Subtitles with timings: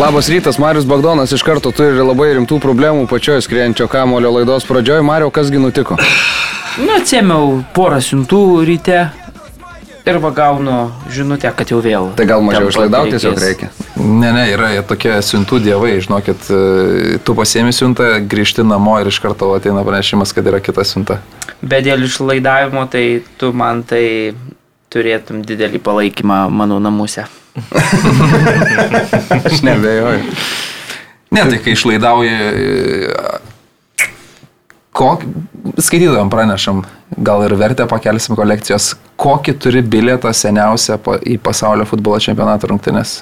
[0.00, 5.02] Labas rytas, Marius Bagdonas iš karto turi labai rimtų problemų pačioje skrienčio kamulio laidos pradžioje.
[5.04, 5.98] Mario, kasgi nutiko?
[6.80, 9.02] Nu, atsėmiau porą siuntų ryte
[10.08, 10.76] ir va gaunu
[11.12, 12.08] žinutę, kad jau vėl.
[12.16, 13.68] Tai gal mažiau išlaidauti tiesiog reikia.
[14.00, 19.20] Ne, ne, yra tokie siuntų dievai, žinokit, e, tu pasiemi siuntą, grįžti namo ir iš
[19.20, 21.18] karto ateina pranešimas, kad yra kita siunta.
[21.60, 23.04] Bet dėl išlaidavimo, tai
[23.36, 24.32] tu man tai
[24.88, 27.28] turėtum didelį palaikymą mano namuose.
[29.50, 30.22] Aš nebejoju.
[31.30, 32.36] Ne, tai kai išlaidauji,
[34.92, 35.24] kok...
[35.78, 36.82] skaitytojams pranešam,
[37.16, 43.20] gal ir vertę pakelsim kolekcijos, kokį turi bilietą seniausią į pasaulio futbolo čempionato rungtynės.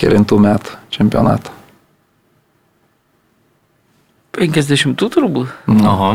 [0.00, 1.56] Kelintų metų čempionato.
[4.38, 5.50] 50 turbūt.
[5.68, 6.12] Oho.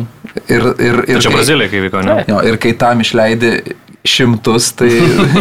[0.47, 2.21] Ir, ir, ir, Ir čia Brazilija, kai vyko, ne?
[2.29, 3.51] Jo, ir kai tam išleidi
[4.05, 4.89] šimtus, tai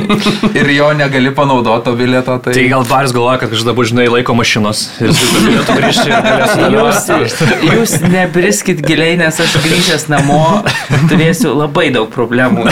[0.61, 2.55] ir jo negali panaudoti to bilieto, tai...
[2.57, 6.25] Tai gal Baris galvoja, kad kažkada bus, žinai, laiko mašinos ir jis galėtų grįžti ir
[6.25, 7.71] galės Jūs, dalyvauti.
[7.75, 10.41] jūs nebriskit giliai, nes aš grįžęs namo
[11.11, 12.67] turėsiu labai daug problemų.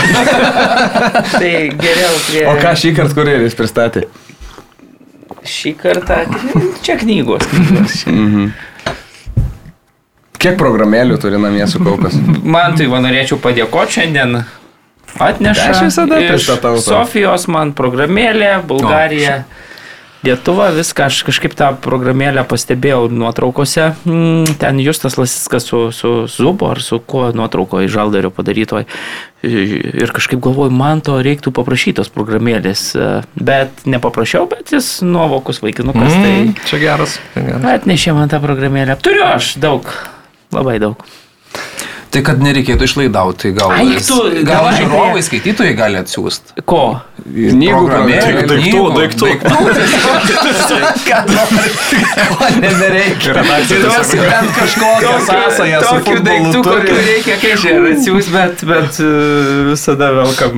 [1.38, 2.44] tai geriau prie...
[2.48, 4.06] O ką šį kartą kurjeris pristatė?
[5.42, 6.22] Šį kartą
[6.86, 7.44] čia knygos.
[7.52, 8.02] knygos.
[10.42, 12.16] Kiek programėlių turi namie sukaupęs?
[12.42, 14.40] Man tai va norėčiau padėkoti šiandien.
[15.18, 16.84] Atneša Aš visada pristatau tau.
[16.84, 19.42] Sofijos man programėlė, Bulgarija.
[20.22, 23.88] Lietuva, viską, aš kažkaip tą programėlę pastebėjau nuotraukose.
[24.06, 28.86] Mm, Ten Justas Lasiskas su, su Zubo ar su kuo nuotraukoje Žaldario padarytoj.
[29.42, 32.84] Ir kažkaip galvoju, man to reiktų paprašytos programėlės.
[33.34, 36.14] Bet nepaprašiau, bet jis nuovokus vaikinukas.
[36.14, 36.28] Mm.
[36.28, 37.18] Mm, čia geras.
[37.34, 37.58] geras.
[37.66, 39.00] Tai atnešė man tą programėlę.
[39.02, 39.90] Turiu aš daug,
[40.54, 41.02] labai daug.
[42.12, 46.60] Tai kad nereikėtų išlaidauti, tai gal, Ai, tu, gal žiūrovai, skaitytojai gali atsiųsti.
[46.68, 46.80] Ko?
[47.24, 49.26] Knygų Programėlių, Daiktų, daiktų.
[52.36, 53.32] Ko nebereikia.
[53.68, 57.02] Tiesiog- bent kažkokią sąsąją su Tokių daiktų, kokių turi.
[57.08, 59.08] reikia, kai žiūrėjau, atsiūs, bet, bet uh,
[59.70, 60.06] visada.
[60.12, 60.50] Tai, kad...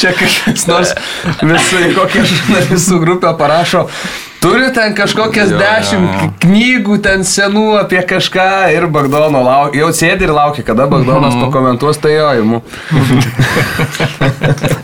[0.00, 0.90] Čia kažkas nors
[1.42, 3.80] visai kokią žurnalistų grupę parašo.
[4.40, 6.28] Turi ten kažkokias Jo, dešimt jo.
[6.44, 9.80] knygų ten senų apie kažką ir Bagdono laukia.
[9.80, 12.62] Jau sėdi ir laukia, kada Bagdonas pakomentuos, tai jo imu.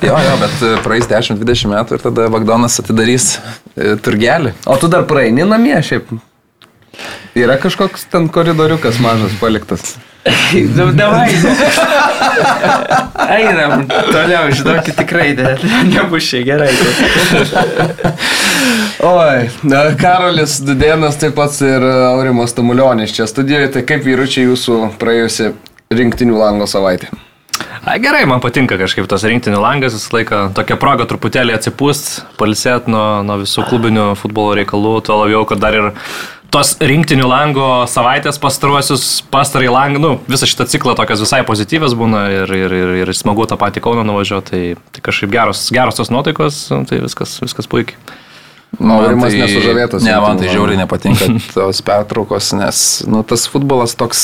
[0.03, 3.37] Jo, jo, bet e, praeis 10-20 metų ir tada Vagdonas atidarys
[3.77, 4.51] e, turgelį.
[4.67, 6.11] O tu dar praeini namie šiaip.
[7.39, 9.95] Yra kažkoks ten koridoriukas mažas paliktas.
[10.77, 11.33] Nu, davai.
[13.39, 15.55] Einam, toliau, žinokit, tikrai ne,
[15.89, 16.69] nebus čia gerai.
[19.03, 19.49] Oi,
[19.99, 23.73] Karolis Dudėnas taip pat ir Aurimas Tamulionis čia studijoje.
[23.75, 25.49] Tai kaip vyručiai jūsų praėjusi
[25.91, 27.11] rinktinių lango savaitė?
[27.83, 32.87] A, gerai, man patinka kažkaip tas rinktinių langas, visą laiką tokia proga truputėlį atsipūst, palisėt
[32.87, 35.91] nuo, nuo visų klubinių futbolo reikalų, tuo labiau, kad dar ir
[36.55, 42.29] tos rinktinių lango savaitės pastaruosius, pastarai langą, nu, visą šitą ciklą tokias visai pozityvės būna
[42.39, 46.15] ir, ir, ir, ir smagu tą patį Kauną nuvažiuoti, tai, tai kažkaip geros, geros tos
[46.15, 47.99] nuotaikos, tai viskas, viskas puikiai.
[48.81, 50.05] Nu, Aurimas tai- nesužavėtas.
[50.07, 52.79] Ne, man tai žiauriai nepatinka tos pertraukos, nes
[53.11, 54.23] nu, tas futbolas toks,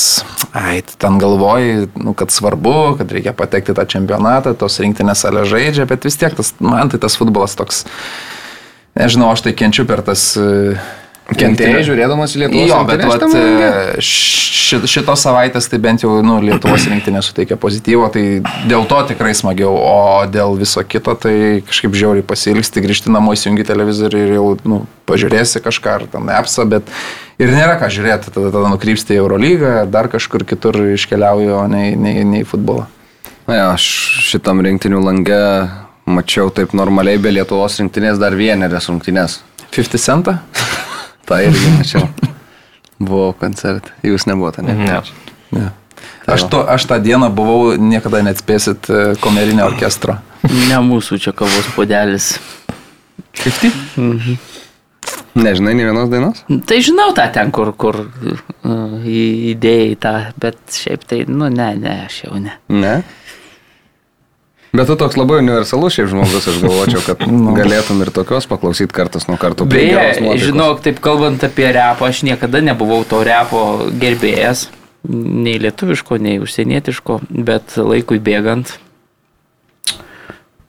[0.56, 5.84] ai, ten galvoji, nu, kad svarbu, kad reikia patekti tą čempionatą, tos rinktinės salė žaidžia,
[5.90, 7.84] bet vis tiek tas, man tai tas futbolas toks,
[8.96, 10.30] nežinau, aš tai kenčiu per tas...
[10.40, 10.78] e,
[11.28, 13.66] Kentėjai žiūrėdamas į Lietuvos Jo, bet rinktinę vat, šitam lange?
[13.68, 18.22] e, ši, šitos savaitės tai bent jau nu, Lietuvos rinktinė suteikia pozityvo, tai
[18.70, 23.66] dėl to tikrai smagiau, o dėl viso kito tai kažkaip žiauriai pasilgsti, grįžti namo, įsijungi
[23.68, 24.80] televizorių ir jau nu,
[25.10, 26.88] pažiūrėsi kažką ar ten appsą, bet
[27.36, 31.90] ir nėra ką žiūrėti, tada, tada nukrypsti į Eurolygą, dar kažkur kitur iškeliauju, o ne,
[31.92, 32.88] ne, ne į futbolą.
[33.44, 33.84] Na, ja, aš
[34.32, 35.44] šitam rinktinių lange
[36.08, 39.42] mačiau taip normaliai be Lietuvos rinktinės dar vienerias rungtynės.
[39.76, 40.40] 50 centą?
[41.28, 42.06] Tai irgi mačiau.
[42.98, 43.92] Buvau koncerte.
[44.06, 44.74] Jūs nebuvote, ne?
[44.78, 45.00] Ne.
[45.54, 45.68] Ne.
[46.28, 50.18] Aš, to, aš tą dieną buvau, niekada neatspėsit e, komerinio orkestro.
[50.68, 52.34] Ne mūsų čia kavos podelis.
[53.38, 54.38] 50?
[55.38, 56.42] Nežinai, ne vienos dainos?
[56.66, 61.94] Tai žinau tą ten, kur, kur uh, įdėjai tą, bet šiaip tai, nu ne, ne,
[62.08, 62.56] aš jau ne.
[62.72, 62.96] Ne.
[64.78, 67.22] Bet tu toks labai universalus šiaip žmogus, aš galvočiau, kad
[67.58, 69.66] galėtum ir tokios paklausyti kartas nuo karto.
[69.66, 70.04] Beje,
[70.38, 73.62] žinok, taip kalbant apie repą, aš niekada nebuvau to repo
[73.98, 74.68] gerbėjas,
[75.08, 78.76] nei lietuviško, nei užsienietiško, bet laikui bėgant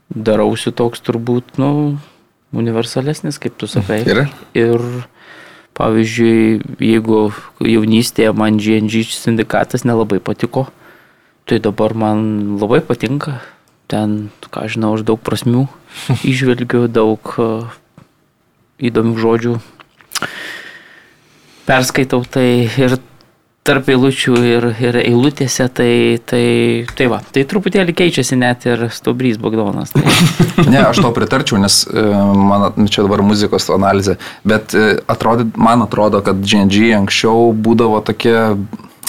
[0.10, 2.00] darausi toks turbūt, nu,
[2.56, 4.02] universalesnis, kaip tu sakai.
[4.10, 4.24] Ir?
[4.58, 4.82] Ir
[5.78, 7.22] pavyzdžiui, jeigu
[7.62, 10.66] jaunystėje man GNG sindikatas nelabai patiko,
[11.46, 13.38] tai dabar man labai patinka.
[13.90, 15.66] Ten, ką žinau, aš daug prasmių
[16.32, 17.50] išvelgiu, daug, e,
[18.90, 19.58] įdomių žodžių
[21.70, 22.98] perskaitau tai ir
[23.68, 26.44] tarp eilučių ir, ir eilutėse, tai, tai,
[26.98, 29.94] tai va, tai truputėlį keičiasi net ir Stubrys Bogdonas.
[29.94, 30.06] Tai.
[30.70, 32.02] Ne, aš to pritarčiau, nes e,
[32.36, 38.36] man čia dabar muzikos analizė, bet e, atrodė, man atrodo, kad GNG anksčiau būdavo tokie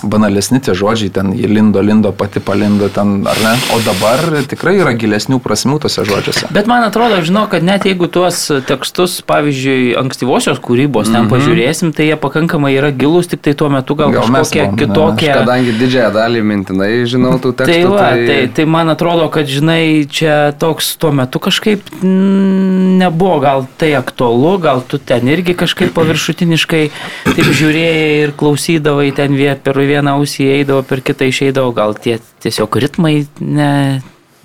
[0.02, 3.54] banalesni tie žodžiai, ten jį lindo, lindo, pati palindo ten, ar ne?
[3.74, 6.50] O dabar tikrai yra gilesnių prasmių tose žodžiuose.
[6.54, 11.32] Bet man atrodo, žinau, kad net jeigu tuos tekstus, pavyzdžiui, ankstyvosios kūrybos ten mm -hmm.
[11.34, 15.30] pažiūrėsim, tai jie pakankamai yra gilus, tik tai tuo metu gal, gal kažkokie buvom, kitokie.
[15.30, 17.72] Aš kadangi didžiąją dalį mintinai žinau tų tekstų.
[17.72, 18.26] Tai, va, tai...
[18.26, 24.58] Tai, tai man atrodo, kad, žinai, čia toks tuo metu kažkaip nebuvo gal tai aktualu,
[24.58, 26.82] gal tu ten irgi kažkaip paviršutiniškai
[27.24, 32.80] taip žiūrėjai ir klausydavai ten per vieną ausį eidavo, per kitą išeidavo, gal tie tiesiog
[32.84, 33.72] ritmai ne,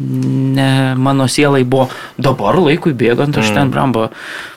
[0.01, 1.87] ne mano sielai buvo.
[2.17, 3.61] Dabar laikui bėgant aš mm.
[3.61, 4.09] ten brambo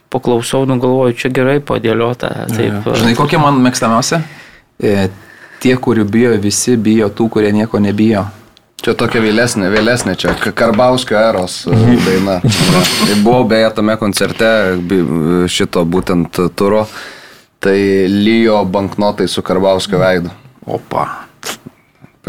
[0.08, 2.31] paklausau, nugalvoju, čia gerai padėliota.
[2.52, 2.81] Taip.
[2.81, 2.96] Ja.
[2.96, 4.23] Žinai, kokie man mėgstamiausia?
[4.81, 5.08] E,
[5.62, 8.25] tie, kurių bijo, visi bijo tų, kurie nieko nebijo.
[8.79, 12.38] Čia tokia vėlesnė, vėlesnė, čia Karbauskio eros e, daina.
[12.44, 14.50] Tai buvau beje tame koncerte
[15.50, 16.84] šito būtent turo,
[17.58, 20.31] tai lyjo banknotai su Karbauskio veidu.
[20.69, 21.09] Opa.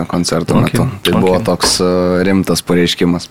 [0.08, 0.64] Koncerto okay.
[0.64, 0.88] metu.
[1.04, 1.22] Tai okay.
[1.22, 3.28] buvo toks uh, rimtas pareiškimas.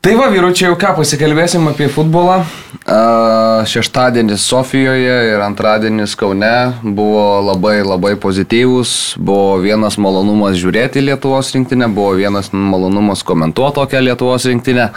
[0.00, 2.38] Tai va, vyručiai, jau ką, pasikalbėsim apie futbolą.
[2.86, 9.18] Uh, šeštadienis Sofijoje ir antradienis Kaune buvo labai labai pozityvus.
[9.18, 14.88] Buvo vienas malonumas žiūrėti Lietuvos rinktinę, buvo vienas malonumas komentuoti tokią Lietuvos rinktinę.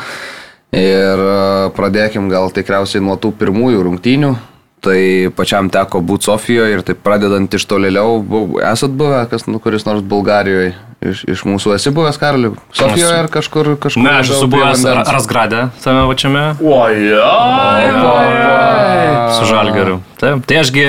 [0.72, 4.36] Ir uh, pradėkim gal tikriausiai nuo tų pirmųjų rungtynių.
[4.83, 5.00] Tai
[5.38, 8.18] pačiam teko būti Sofijoje ir taip pradedant iš tolėliau,
[8.68, 10.74] esat buvę, kas, nu, kuris nors Bulgarijoje
[11.07, 12.53] iš, iš mūsų esi buvęs, Karaliu?
[12.75, 14.03] Sofijoje ar kažkur kažkur?
[14.03, 16.44] Ne, aš esu buvęs Rasgrade, tame pačiame.
[16.59, 17.00] Oi,
[19.38, 20.01] su Žalgeriu.
[20.19, 20.85] Taip, tai ašgi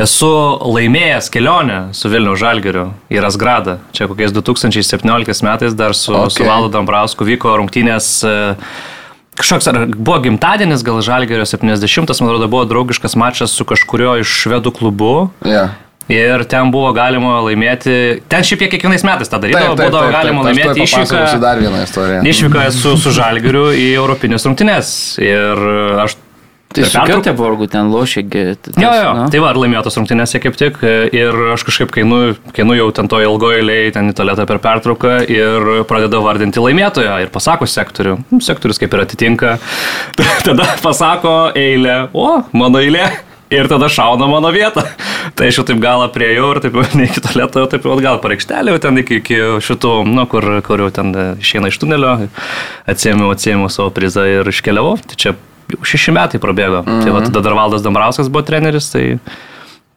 [0.00, 0.30] esu
[0.76, 3.80] laimėjęs kelionę su Vilnių Žalgeriu į Rasgradą.
[3.96, 6.36] Čia kokiais 2017 metais dar su, okay.
[6.36, 8.14] su Valdu Dambrausku vyko rungtynės.
[8.24, 8.98] Uh,
[9.40, 14.34] kažkoks, ar buvo gimtadienis, gal Žalgerio 70, man atrodo, buvo draugiškas mačas su kažkurio iš
[14.44, 15.14] švedų klubu.
[15.44, 15.76] Yeah.
[16.10, 17.92] Ir ten buvo galima laimėti,
[18.30, 21.20] ten šiaip jie kiekvienais metais tą darydavo, būdavo galima taip, laimėti išvyką.
[21.42, 22.24] Dar vieną istoriją.
[22.32, 24.90] Išvyką su, su Žalgiriu į Europinės rungtynės.
[25.22, 25.62] Ir
[26.02, 26.16] aš
[26.70, 28.42] Tai su Göteborgu ten lošėgi.
[28.78, 29.24] Jo, jo, no?
[29.32, 32.20] tai va, laimėjo tos rungtynėse kaip tik ir aš kažkaip kainu,
[32.54, 37.16] kainu jau ten to ilgojo eilėje, ten į tualetą per pertrauką ir pradeda vardinti laimėtoją
[37.24, 38.20] ir pasako sektorių.
[38.30, 39.56] Nu, sektorius kaip ir atitinka.
[40.46, 43.08] Tada pasako eilę, o, mano eilė.
[43.50, 44.84] Ir tada šauna mano vietą.
[45.34, 48.76] Tai aš jau taip galą prieėjau ir taip ne iki tualeto, taip jau atgal pareikštelė,
[48.78, 52.12] ten iki, iki šitų, nu, kur, kur jau ten išeina iš tunelio,
[52.86, 55.00] atsėmiau, atsėmiau savo prizą ir iškeliavau.
[55.02, 55.34] Tai čia
[55.76, 56.82] jau šeši metai prabėgo.
[56.84, 57.04] Mm -hmm.
[57.04, 59.18] Tai va, tada dar Valdas Dambrauskas buvo treneris, tai,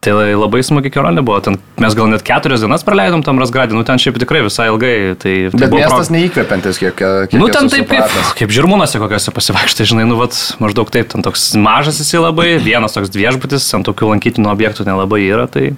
[0.04, 1.40] tai labai smagi kelionė buvo.
[1.44, 5.16] Ten mes gal net keturias dienas praleidom tam Rasgradį, nu ten šiaip tikrai visai ilgai.
[5.16, 6.18] Tai, tai Bet miestas pro...
[6.18, 6.96] neįkvepiantis, kiek,
[7.30, 11.22] kiek Nu ten taip kaip, kaip žirmūnose kokiuose pasivaikštai, žinai, nu vat, maždaug taip, ten
[11.22, 15.48] toks mažas esi labai, vienas toks viešbutis, ant tokių lankytinų objektų nelabai yra.
[15.48, 15.74] Tai...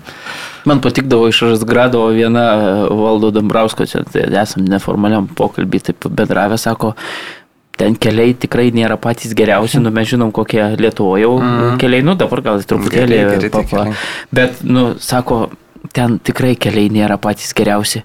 [0.66, 2.46] Man patikdavo iš Rasgrado viena
[2.90, 6.96] valdo Dambrausko, čia tai esam neformaliam pokalbį, taip bendravę, sako,
[7.80, 11.76] ten keliai tikrai nėra patys geriausi, nu mes žinom, kokie Lietuvoje jau mm.
[11.82, 13.86] keliai, nu dabar gal truputėlį, geri, geri, papa,
[14.36, 15.46] bet, nu, sako,
[15.96, 18.04] ten tikrai keliai nėra patys geriausi.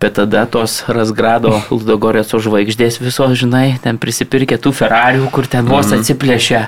[0.00, 5.90] Bet tada tos Rasgrado Ludogoreco žvaigždės visos, žinai, ten prisipirkė tų Ferrarių, kur ten vos
[5.90, 6.00] mhm.
[6.00, 6.60] atsiplėšė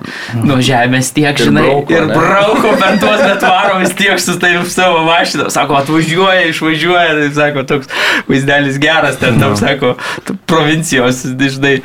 [0.44, 4.36] nuo žemės tiek, žinai, ir brauko, ir brauko per tuos, bet varo vis tiek su
[4.42, 5.46] taip savo mašiną.
[5.54, 7.88] Sako, atvažiuoja, išvažiuoja, tai sako, toks
[8.28, 9.94] vaizdelis geras, ten tam, sako,
[10.44, 11.24] provincijos,
[11.56, 11.78] žinai,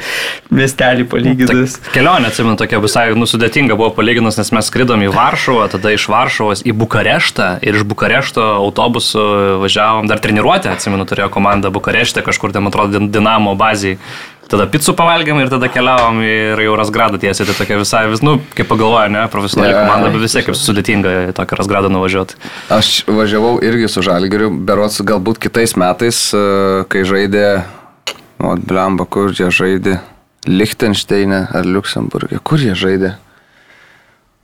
[0.51, 1.77] miestelį palyginus.
[1.79, 6.09] Ta kelionė, atsimenu, tokia visai nusudėtinga buvo palyginus, nes mes skridom į Varšuvą, tada iš
[6.11, 9.23] Varšuvos į Bukareštą ir iš Bukarešto autobusu
[9.63, 14.01] važiavom, dar treniruotę, atsimenu, turėjo komanda Bukarešte, kažkur ten, atrodo, Dinamo bazėje.
[14.47, 17.49] Tada pizzų pavalgėm ir tada keliavom ir jau Rasgradą tiesiai.
[17.49, 20.55] Tai tokia visai, vis, nu, kaip pagalvoju, ne, profesionali ja, komanda, bet vis tiek kaip
[20.55, 22.39] sudėtinga į tokį Rasgradą nuvažiuoti.
[22.71, 27.45] Aš važiavau irgi su Žalgiriu, berots galbūt kitais metais, e, kai žaidė,
[28.39, 29.99] o, blemba, kur jie žaidė,
[30.47, 33.17] Lichtensteinė ar Luxemburgė, kur jie žaidė?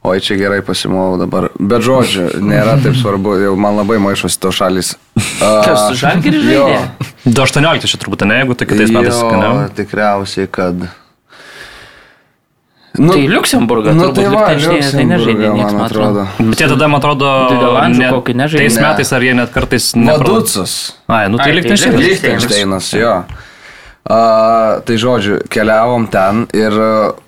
[0.03, 1.45] Oi, čia gerai pasimovau dabar.
[1.55, 4.98] Bet žodžiu, nėra taip svarbu, jau man labai maišosi to šalis.
[5.39, 6.81] Kas su Žalgiriu žaidė?
[7.24, 9.22] 2.18 čia turbūt, ne, jeigu tai kitais metais.
[9.39, 10.83] Ne, tikriausiai, kad...
[13.00, 16.27] Nu, tai Luxemburgas, nu, tai va, tai nežaidė, man atrodo.
[16.41, 17.31] Bet jie tada, man atrodo,
[17.95, 18.12] ne,
[18.43, 18.67] nežaidė.
[18.67, 19.88] Tais metais ar jie net kartais...
[19.95, 20.77] Vaducas.
[21.07, 22.03] Ai, nu tai, tai Lichtensteinas.
[22.03, 23.15] Lichtensteinas, jo.
[24.03, 27.23] Uh, tai žodžiu, keliavom ten ir uh,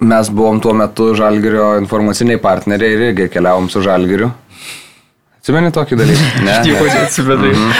[0.00, 4.30] mes buvom tuo metu Žalgirio informaciniai partneriai ir irgi keliavom su Žalgiriu.
[5.40, 6.26] Atsimeni tokį dalyką?
[6.46, 6.58] Ne.
[6.66, 7.52] Nieko neatsimenu.
[7.54, 7.72] Mhm.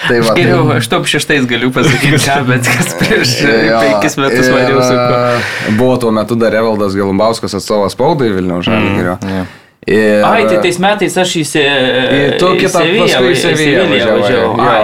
[0.00, 4.46] Tai va, Geriau, aš top šeštais galiu pasakyti, ką, bet kas prieš Jo, penkis metus
[4.48, 5.18] maniau su kuo.
[5.68, 9.18] e, Buvo tuo metu dar Evaldas Galumbauskas atstovas spaudai Vilniaus Žalgirio.
[9.20, 9.48] Mm,
[9.90, 11.60] Ir, Ai, tai tais metais aš į Se-
[12.16, 13.84] Ir tu kitą paskui į Seviją.
[13.88, 14.00] Ai,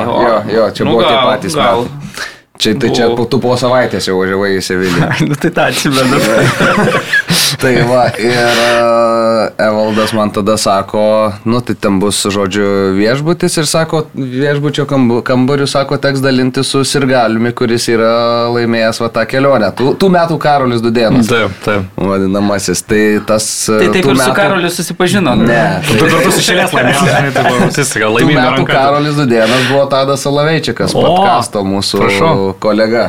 [0.04, 1.82] Jo, jo, jo, čia Nu, buvo tie gal- patys gal.
[1.84, 2.24] metai.
[2.58, 3.16] Čia, tai čia Buvo.
[3.20, 5.10] po, tu po savaitės jau važiavai į Seviliją.
[5.28, 6.20] Nu tai tą atsimenu.
[7.60, 11.02] tai va, ir e, Evaldas man tada sako,
[11.48, 14.86] nu tai ten bus, žodžiu, viešbutis ir sako, viešbučio
[15.26, 18.10] kambarių, sako, teks dalinti su Sirgaliumi, kuris yra
[18.54, 19.70] laimėjęs va tą kelionę.
[19.78, 21.30] Tų, tų metų Karolis Dudėnas.
[21.30, 21.86] Taip, taip.
[22.00, 22.82] Vadinamasis.
[22.86, 23.48] Tai tas...
[23.70, 25.36] Tai taip ir su Karoliu susipažino.
[25.40, 25.62] Ne.
[25.86, 30.26] Tu Tai, kartu su šėlės laimėjai, tai buvo tų laimėjai metų Karolis Dudėnas buvo Tadas
[30.26, 32.36] Salaveičikas, podkasto mūsų prašau.
[32.62, 33.08] kolega.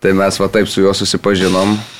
[0.00, 1.99] Tai mes va taip su juo susipažinom, pa-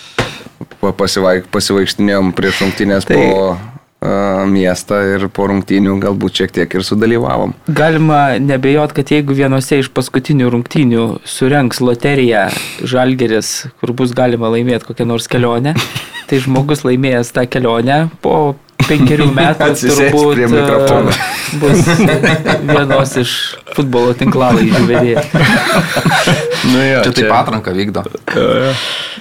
[0.80, 6.86] pasivaik, pasivaikštinėjom prieš rungtynės Tai- po uh, miestą ir po rungtynių galbūt šiek tiek ir
[6.86, 7.54] sudalyvavom.
[7.68, 12.48] Galima nebejot, kad jeigu vienose iš paskutinių rungtynių surenks loteriją
[12.80, 15.76] Žalgeris, kur bus galima laimėti kokią nors kelionę,
[16.30, 18.56] tai žmogus laimėjęs tą kelionę po
[18.88, 21.00] penkerių metų turbūt e,
[21.60, 21.90] bus
[22.70, 23.34] vienos iš
[23.76, 25.24] futbolo tinklalaidžių vedėjų.
[26.70, 28.04] Nu, jo, Čia taip atranka vykdo.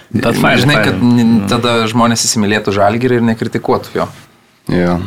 [0.09, 1.03] Bet fain, Žinai, kad
[1.51, 4.07] tada žmonės įsimylėtų žalgirį ir nekritikuotų jo.
[4.69, 4.97] Jo,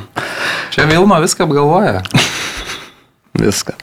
[0.74, 2.02] Čia Vilma viską apgalvoja.
[3.44, 3.74] viską.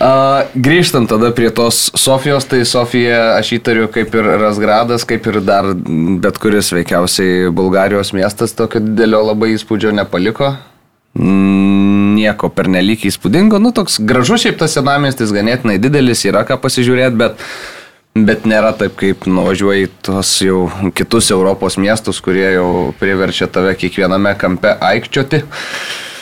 [0.00, 5.42] Uh, grįžtant tada prie tos Sofijos, tai Sofija, aš įtariu, kaip ir Rasgradas, kaip ir
[5.44, 10.54] dar bet kuris veikiausiai Bulgarijos miestas, tokio didelio labai įspūdžio nepaliko.
[11.18, 17.20] Mm, Nieko pernelyg įspūdingo, nu toks gražus šiaip tas senamestis, ganėtinai didelis, yra ką pasižiūrėti,
[17.20, 17.44] bet,
[18.14, 22.68] bet nėra taip, kaip nuvažiuoji tos jau kitus Europos miestus, kurie jau
[23.00, 25.44] priverčia tave kiekviename kampe aikčioti.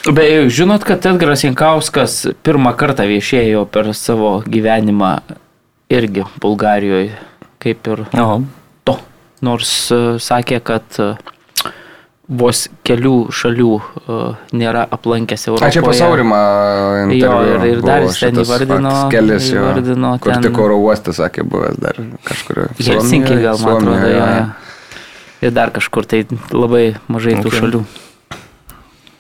[0.09, 5.18] Beje, žinot, kad Edgaras Jankauskas pirmą kartą viešėjo per savo gyvenimą
[5.92, 7.16] irgi Bulgarijoje,
[7.61, 8.38] kaip ir Oho.
[8.88, 8.95] to.
[9.45, 11.11] Nors e, sakė, kad e,
[12.28, 14.16] vos kelių šalių e,
[14.61, 15.68] nėra aplankęs Europoje.
[15.68, 16.40] A čia pasaurimą.
[17.16, 18.94] Jo, ir, ir dar jis ten įvardino.
[19.12, 19.62] Kelis jo.
[19.62, 22.66] įvardino Kur ten tik oro uostas, sakė, buvęs dar kažkur.
[22.76, 24.26] Helsinki gal, man atrodo, jo.
[24.26, 24.76] jo.
[25.49, 27.62] Ir dar kažkur tai labai mažai tų Okay.
[27.62, 27.82] šalių.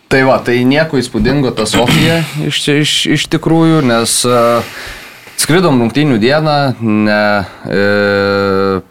[0.08, 4.64] Tai va, tai nieko įspūdingo ta Sofija iš, iš, iš tikrųjų, nes uh,
[5.38, 7.22] skridom rungtynių dieną, ne,
[7.70, 7.82] e,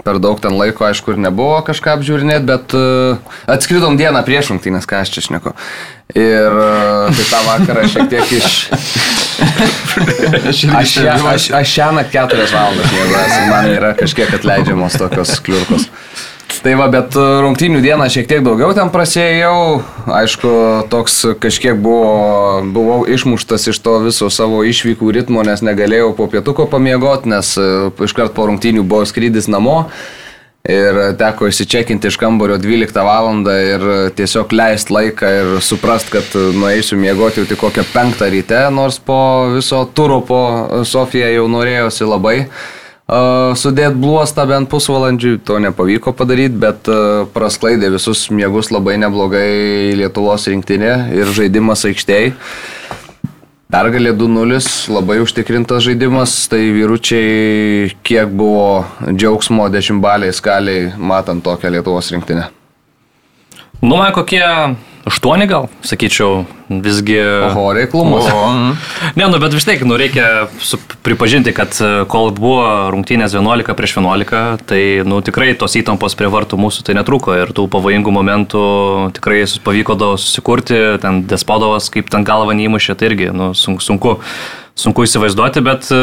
[0.04, 4.88] per daug ten laiko, aišku, ir nebuvo kažką apžiūrinėti, bet uh, atskridom dieną prieš rungtynės,
[4.90, 5.54] ką aš čia šneku.
[6.16, 8.56] Ir uh, tai tą vakarą šiek tiek iš...
[9.38, 15.90] Aš, šią, aš, aš šią naktį keturias valandas mėgaujuosi, man yra kažkiek atleidžiamos tokios kliurkos.
[16.64, 19.82] Tai va, bet e, rungtynių dieną šiek tiek daugiau ten prasėjau.
[20.18, 20.52] Aišku,
[20.92, 26.68] toks kažkiek buvo, buvau išmuštas iš to viso savo išvykų ritmo, nes negalėjau po pietuko
[26.72, 27.68] pamiegoti, nes e,
[28.08, 29.84] iškart po rungtynių buvo skrydis namo.
[30.68, 33.30] Ir teko įsičekinti iš kambario 12 val.
[33.48, 33.86] ir
[34.18, 39.48] tiesiog leisti laiką ir suprast, kad nueisiu miegoti jau tik kokią 5 ryte, nors po
[39.54, 40.42] viso turo po
[40.84, 42.50] Sofiją jau norėjosi labai.
[43.08, 46.90] Uh, Sudėt bluostą bent pusvalandžiui, to nepavyko padaryti, bet
[47.32, 52.34] prasklaidė visus miegus labai neblogai Lietuvos rinktinė ir žaidimas aikštėje.
[53.72, 54.60] Pergalė 2-0,
[54.96, 62.50] labai užtikrintas žaidimas, tai vyručiai kiek buvo džiaugsmo dešimtbaliai skaliai matant tokią Lietuvos rinktinę.
[63.82, 64.44] Nu, man kokie
[65.08, 66.44] aštuoni gal, sakyčiau,
[66.84, 67.18] visgi.
[67.50, 68.28] Oho, reiklumas.
[69.18, 70.48] Ne, nu, bet vis tiek, nu, reikia
[71.06, 76.30] pripažinti, kad e, kol buvo rungtynės 11 prieš 11, tai, nu, tikrai tos įtampos prie
[76.32, 78.64] vartų mūsų tai netruko ir tų pavojingų momentų
[79.18, 84.16] tikrai pavyko susikurti, ten Despodovas kaip ten galvą neįmušė, tai irgi, nu, sunku,
[84.78, 86.02] sunku, įsivaizduoti, bet e,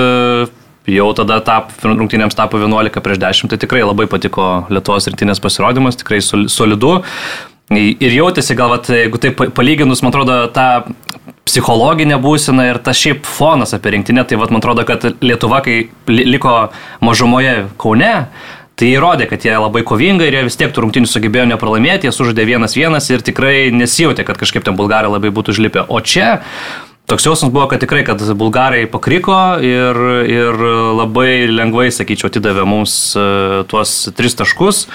[0.93, 6.01] jau tada tap, rungtynėms tapo 11 prieš 10, tai tikrai labai patiko Lietuvos rinktinės pasirodymas,
[6.01, 6.99] tikrai sol- solidu.
[7.73, 10.67] Ir jautėsi, gal, vat, jeigu taip pa- palyginus, man atrodo, tą
[11.49, 15.89] psichologinę būseną ir tas šiaip fonas apie rinktinę, tai vat, man atrodo, kad Lietuva, kai
[16.13, 16.71] li- liko
[17.05, 18.13] mažumoje Kaune,
[18.77, 22.13] tai įrodė, kad jie labai kovingai ir jie vis tiek tų rungtynių sugebėjo nepralaimėti, jie
[22.13, 25.87] sužaidė vienas vienas ir tikrai nesijautė, kad kažkaip ten bulgarai labai būtų užlipę.
[25.89, 26.41] O čia
[27.05, 30.63] Toks jausmas buvo, kad tikrai, kad bulgarai pakriko ir, ir
[30.97, 33.25] labai lengvai, sakyčiau, atidavė mums e,
[33.69, 34.87] tuos tris taškus.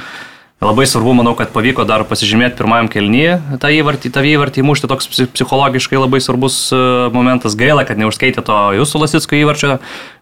[0.59, 5.07] Labai svarbu, manau, kad pavyko dar pasižymėti pirmajam kelnyje tą įvartį, tą įvartį įmušti, toks
[5.07, 6.79] psi- psichologiškai labai svarbus e,
[7.15, 7.55] momentas.
[7.55, 9.77] Gaila, kad neužskaitė to jūsų Lasitsko įvarčio,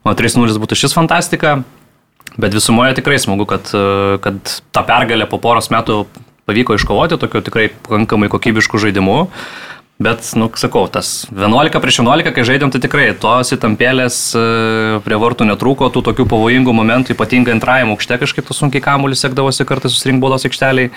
[0.05, 1.55] o 3-0 būtų šis fantastika.
[2.37, 4.37] Bet visumoje tikrai smagu, kad, e, kad
[4.77, 6.03] tą pergalę po poros metų
[6.45, 9.17] pavyko iškovoti tokiu tikrai pakankamai kokybišku žaidimu.
[9.97, 14.41] Bet, nu, sakau, tas 11 prieš 11, kai žaidėm, tai tikrai tos įtampėlės e,
[15.01, 19.65] prie vartų netrūko, tų tokių pavojingų momentų, ypatingai antrajame aukšte kažkaip tas sunkiai kamuolis sekdavosi
[19.65, 20.91] kartais susirinkbolos aikšteliai.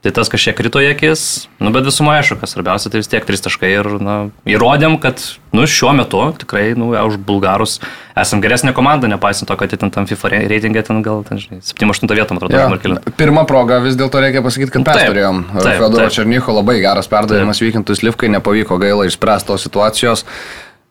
[0.00, 1.22] Tai tas kažkiek krito į akis,
[1.60, 4.14] nu, bet visumą aišku, kas svarbiausia, tai vis tiek trys taškai ir na,
[4.48, 5.20] įrodėm, kad
[5.52, 7.74] nu, šiuo metu tikrai nu, už bulgarus
[8.16, 12.40] esam geresnė komanda, nepaisant to, kad ten tam FIFA reitingė ten gal 7-8 vietą, man
[12.40, 12.96] atrodo, Ja, Markelin.
[13.20, 15.44] pirmą progą vis dėlto reikia pasakyti, kad mes turėjom.
[15.68, 16.08] Fedoro.
[16.16, 20.24] Černycho labai geras perdavimas vykintus Livkai, nepavyko gaila išspręsti tos situacijos.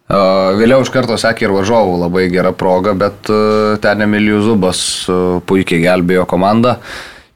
[0.10, 3.30] Vėliau iš karto sekė ir važiavau labai gera proga, bet
[3.82, 4.80] ten Emilijų Zubas
[5.50, 6.78] puikiai gelbėjo komandą.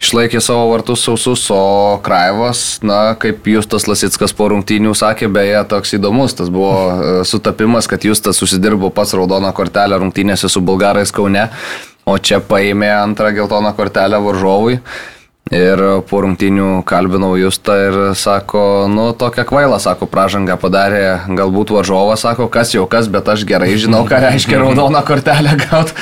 [0.04, 5.96] Išlaikė savo vartus sausus, o Kraivas, na, kaip Justas Lasitskas po rungtynių sakė, beje, toks
[5.96, 11.46] įdomus, tas buvo e, sutapimas, kad Justas susidirbo pats raudoną kortelę rungtynėse su bulgarais Kaune,
[12.04, 14.82] o čia paėmė antrą geltoną kortelę varžovui.
[15.52, 22.24] Ir po rungtynių kalbinau Justą ir sako, nu tokia kvaila, sako, pražanga padarė galbūt varžovas,
[22.24, 25.94] sako, kas jau kas, bet aš gerai žinau, ką reiškia raudona kortelė gauti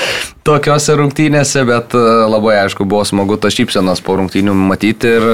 [0.46, 5.30] tokiuose rungtynėse, bet e, labai aišku buvo smagu tas šypsenas po rungtynių matyti ir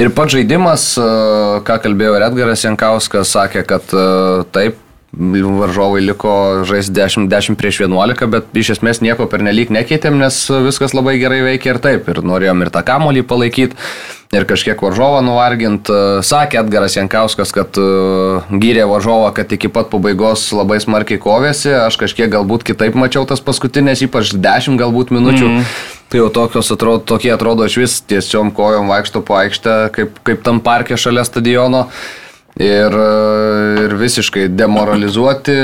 [0.00, 1.06] Ir pats žaidimas, e,
[1.68, 4.04] ką kalbėjo ir Edgaras Jankauskas, sakė, kad e,
[4.54, 4.78] taip,
[5.12, 10.46] varžovai liko žaisti 10, 10 prieš 11, bet iš esmės nieko per nelik nekeitėm, nes
[10.64, 12.08] viskas labai gerai veikia ir taip.
[12.08, 13.76] Ir norėjom ir tą kamolį palaikyti,
[14.32, 15.88] ir kažkiek varžovą nuvargint.
[15.92, 17.84] E, Sakė Edgaras Jankauskas, kad e,
[18.62, 21.74] gyrė varžovą, kad iki pat pabaigos labai smarkiai kovėsi.
[21.82, 25.50] Aš kažkiek galbūt kitaip mačiau tas paskutinės, ypač 10 galbūt minučių.
[25.50, 25.68] Mm.
[26.12, 30.42] Tai jau tokios atrodo, tokie atrodo iš vis tiesiom kojom vaikšto po aikštę, kaip, kaip
[30.44, 31.86] tam parke šalia stadiono.
[32.60, 35.54] Ir, e, ir visiškai demoralizuoti,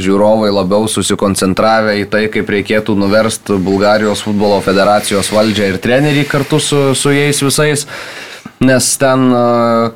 [0.00, 6.62] žiūrovai labiau susikoncentravę į tai, kaip reikėtų nuversti Bulgarijos futbolo federacijos valdžią ir trenerį kartu
[6.64, 7.86] su, su jais visais.
[8.60, 9.44] Nes ten, e,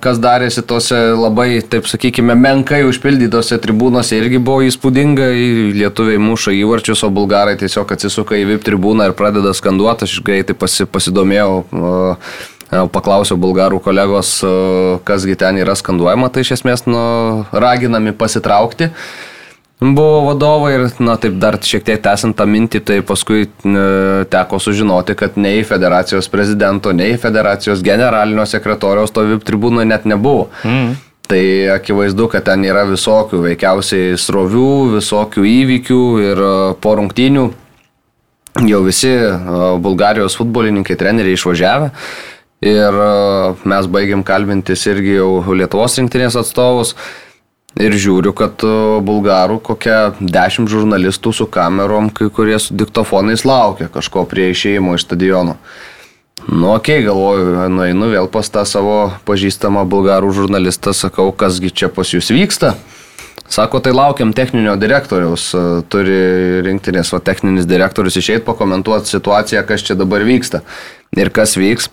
[0.05, 5.31] kas darėsi tose labai, taip sakykime, menkai užpildytose tribūnose irgi buvo įspūdinga.
[5.77, 10.09] Lietuviai muša įvarčius, o bulgarai tiesiog atsisuka į VIP tribūną ir pradeda skanduoti.
[10.09, 11.53] Aš greitai pasi, pasidomėjau.
[11.73, 12.35] Uh,
[12.93, 14.51] Paklausiau bulgarų kolegos, e,
[15.07, 16.99] kasgi ten yra skanduojama, tai iš esmės nu,
[17.53, 18.91] raginami pasitraukti.
[19.85, 23.49] Buvo vadovai ir, na taip, dar šiek tiek tęsant tą mintį, tai paskui e,
[24.31, 30.49] teko sužinoti, kad nei federacijos prezidento, nei federacijos generalinio sekretoriaus to VIP tribūnoje net nebuvo.
[30.65, 30.95] Mm.
[31.29, 31.43] Tai
[31.75, 37.51] akivaizdu, kad ten yra visokių, veikiausiai srovių, visokių įvykių ir e, po rungtynių
[38.63, 39.11] jau visi
[39.83, 41.91] Bulgarijos futbolininkai, treneriai išvažiavę.
[42.65, 43.09] Ir e,
[43.69, 46.95] mes baigiam kalbintis irgi jau Lietuvos rinktinės atstovus.
[47.75, 48.71] Ir žiūriu, kad e,
[49.05, 55.05] bulgarų kokia dešimt žurnalistų su kamerom, kai kurie su diktofonais laukia kažko prie išėjimo iš
[55.09, 55.59] stadiono.
[56.45, 61.93] Nu, okei, okay, galvoju, nueinu vėl pas tą savo pažįstamą bulgarų žurnalistą, sakau, kasgi čia
[61.93, 62.75] pas jūs vyksta.
[63.51, 66.19] Sako, tai laukiam techninio direktoriaus, e, turi
[66.65, 70.65] rinktinės, o techninis direktorius išeit pakomentuoti situaciją, kas čia dabar vyksta
[71.13, 71.91] ir kas vyks.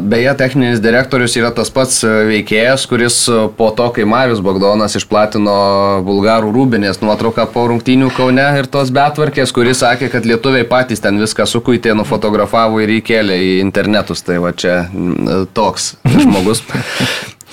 [0.00, 4.96] Beje, techninis direktorius yra tas pats e, veikėjas, kuris e, po to, kai Marius Bogdonas
[4.98, 5.54] išplatino
[6.06, 11.20] bulgarų rūbinės nuotrauką po rungtynių Kaune ir tos betvarkės, kuris sakė, kad lietuviai patys ten
[11.22, 14.24] viską sukuitė, nufotografavo ir įkėlė į internetus.
[14.26, 14.80] Tai va čia
[15.54, 15.92] toks
[16.24, 16.64] žmogus.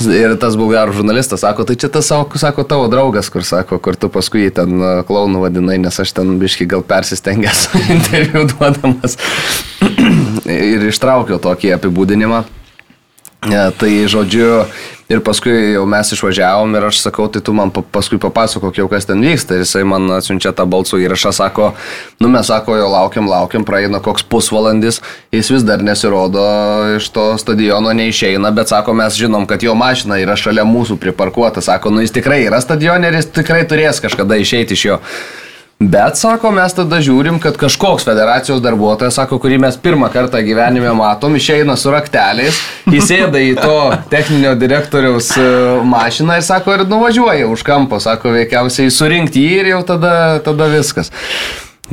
[0.08, 4.08] Ir tas bulgarų žurnalistas sako, tai čia tas, sako, tavo draugas, kur sako, kur tu
[4.12, 7.66] paskui jį ten klaunų vadinai, nes aš ten biški gal persistengęs
[7.98, 9.18] interviu duodamas.
[10.50, 12.44] ir ištraukiau tokį apibūdinimą.
[13.50, 14.66] Ja, tai žodžiu,
[15.10, 19.10] ir paskui jau mes išvažiavom ir aš sakau, tai tu man paskui papasakok jau, kas
[19.10, 19.58] ten vyksta.
[19.58, 21.72] Ir jisai man atsiunčia tą balsų įrašą, sako,
[22.22, 25.02] nu mes sako, jo laukiam, laukiam, praeina koks pusvalandis,
[25.34, 26.46] jis vis dar nesirodo
[27.00, 31.66] iš to stadiono, neišeina, bet sako, mes žinom, kad jo mašina yra šalia mūsų priparkuota.
[31.66, 35.02] Sako, nu jis tikrai yra stadione ir jis tikrai turės kažkada išeiti iš jo.
[35.80, 40.92] Bet, sako, mes tada žiūrim, kad kažkoks federacijos darbuotojas, sako, kurį mes pirmą kartą gyvenime
[40.92, 42.60] matom, išeina su rakteliais,
[42.92, 43.78] įsėda į to
[44.12, 45.48] techninio direktoriaus e,
[45.88, 50.14] mašiną ir, sako, ir nuvažiuoja už kampo, sako, veikiausiai surinkti jį ir jau tada,
[50.44, 51.14] tada viskas.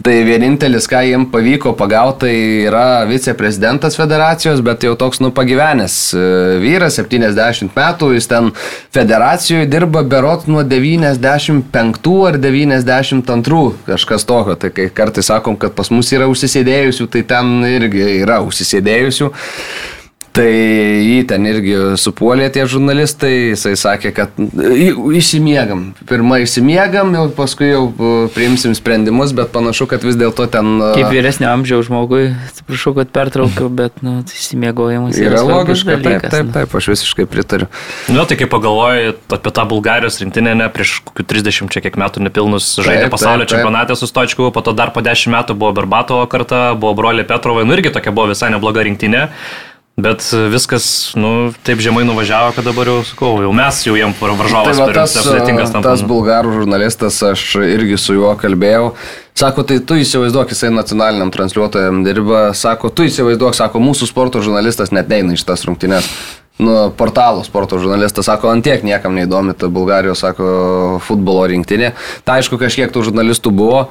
[0.05, 2.33] Tai vienintelis, ką jiems pavyko pagauti, tai
[2.69, 6.25] yra viceprezidentas federacijos, bet jau toks nu pagyvenęs e,
[6.61, 8.51] vyras, 70 metų, jis ten
[8.93, 14.59] federacijoje dirba berot nuo 95 ar 92, kažkas tokio.
[14.61, 19.33] Tai kai kartais sakom, kad pas mus yra užsisėdėjusių, tai ten irgi yra užsisėdėjusių.
[20.37, 24.35] Tai jį ten irgi supuolė tie žurnalistai, jisai sakė, kad
[25.17, 25.87] išsimiegam.
[26.09, 27.87] Pirmą išsimiegam, jau paskui jau
[28.35, 30.75] priimsim sprendimus, bet panašu, kad vis dėlto ten...
[30.93, 35.97] Kaip vyresnio amžiaus žmogui, atsiprašau, kad pertraukiau, bet nu, išsimiegojimas yra, yra logiška.
[35.97, 36.55] Dalykas, taip, taip, nu.
[36.59, 37.69] taip, aš visiškai pritariu.
[38.13, 42.27] Nu, tai kai pagalvoji apie tą Bulgarijos rinktinę, ne prieš kokių 30 čia kiek metų
[42.27, 46.67] nepilnus žaidė pasaulio čempionatė su Stočku, po to dar po 10 metų buvo Berbatovo karta,
[46.77, 49.25] buvo broliai Petrovai, nu irgi tokia buvo visai nebloga rinktinė.
[49.97, 50.21] Bet
[50.53, 54.93] viskas, nu, taip žemai nuvažiavo, kad dabar jau, sakau, jau mes jau jiem varžovas tai
[54.93, 55.81] tas sudėtingas tam.
[55.87, 58.91] Tas bulgarų žurnalistas, aš irgi su juo kalbėjau.
[59.41, 64.93] Sako, tai tu įsivaizduok, jisai nacionaliniam transliuotojam dirba, sako, tu įsivaizduok, sako, mūsų sporto žurnalistas
[64.93, 66.13] net neina iš tas rungtynes.
[66.61, 71.95] Nu, portalų sporto žurnalistas sako, antiek niekam neįdomi ta Bulgarijos, sako, futbolo rinktinė.
[72.29, 73.87] Tai aišku, kažkiek tų žurnalistų buvo.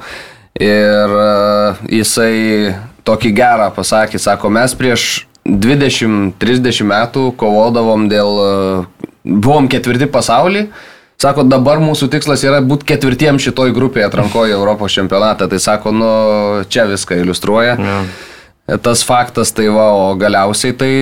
[0.62, 9.70] Ir uh, jisai tokį gerą pasakė, sako, mes prieš 20-30 metų kovodavom dėl, e, buvom
[9.72, 10.68] ketvirti pasaulyje.
[11.16, 15.48] Sako, dabar mūsų tikslas yra būti ketvirtiem šitoj grupėje atrankoje Europos čempionatą.
[15.48, 16.08] Tai sako, nu,
[16.68, 17.76] čia viską iliustruoja.
[17.80, 18.00] Ja
[18.66, 20.92] tas faktas, tai va, o galiausiai tai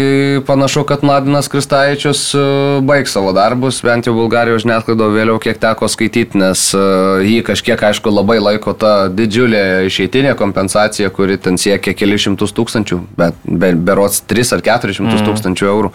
[0.44, 2.42] panašu, kad Mladinas Kristaičius e,
[2.84, 6.82] baigs savo darbus, bent jau Bulgarijos žiniasklaido vėliau kiek teko skaityti, nes e,
[7.24, 13.40] jį kažkiek, aišku, labai laiko ta didžiulė išeitinė kompensacija, kuri ten siekia kelišimtus tūkstančių, bet
[13.48, 15.24] be, berots 3 ar 400 mm.
[15.30, 15.94] tūkstančių eurų.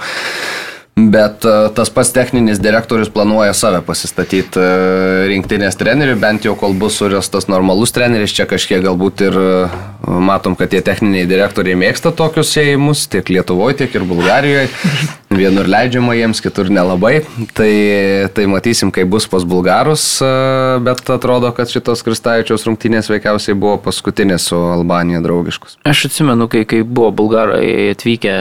[1.08, 4.70] Bet e, tas pats techninis direktorius planuoja save pasistatyti e,
[5.32, 9.54] rinktinės trenerių, bent jau kol bus surastas normalus treneris, čia kažkiek galbūt ir e,
[10.10, 14.70] matom, kad tie techniniai direktoriai mėgsta tokius ėjimus tiek Lietuvoje, tiek ir Bulgarijoje.
[15.30, 17.20] Vienur leidžiama jiems, kitur nelabai.
[17.56, 17.70] Tai,
[18.34, 20.06] tai matysim, kaip bus pas bulgarus,
[20.84, 25.78] bet atrodo, kad šitos Kristaičiaus rungtynės veikiausiai buvo paskutinės su Albanija draugiškus.
[25.88, 28.36] Aš atsimenu, kai, kai buvo bulgarai atvykę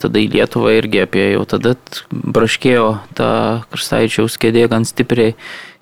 [0.00, 1.76] tada į Lietuvą irgi apie jau tada
[2.10, 2.86] braškėjo
[3.18, 3.28] tą
[3.72, 5.36] Kristaičiaus kėdė gan stipriai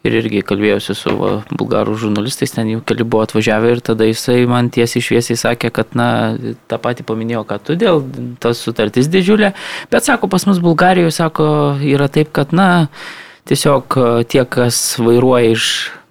[0.06, 4.46] ir irgi kalbėjausi su va, bulgarų žurnalistais, ten jau keli buvo atvažiavę ir tada jisai
[4.48, 6.36] man tiesiai šviesiai sakė, kad, na,
[6.70, 8.00] tą patį paminėjo, kad tu dėl
[8.40, 9.52] tas sutartis didžiulė,
[9.92, 11.50] bet sako, pas mus Bulgarijoje, sako,
[11.84, 12.88] yra taip, kad, na,
[13.50, 13.98] tiesiog
[14.30, 15.66] tie, kas vairuoja iš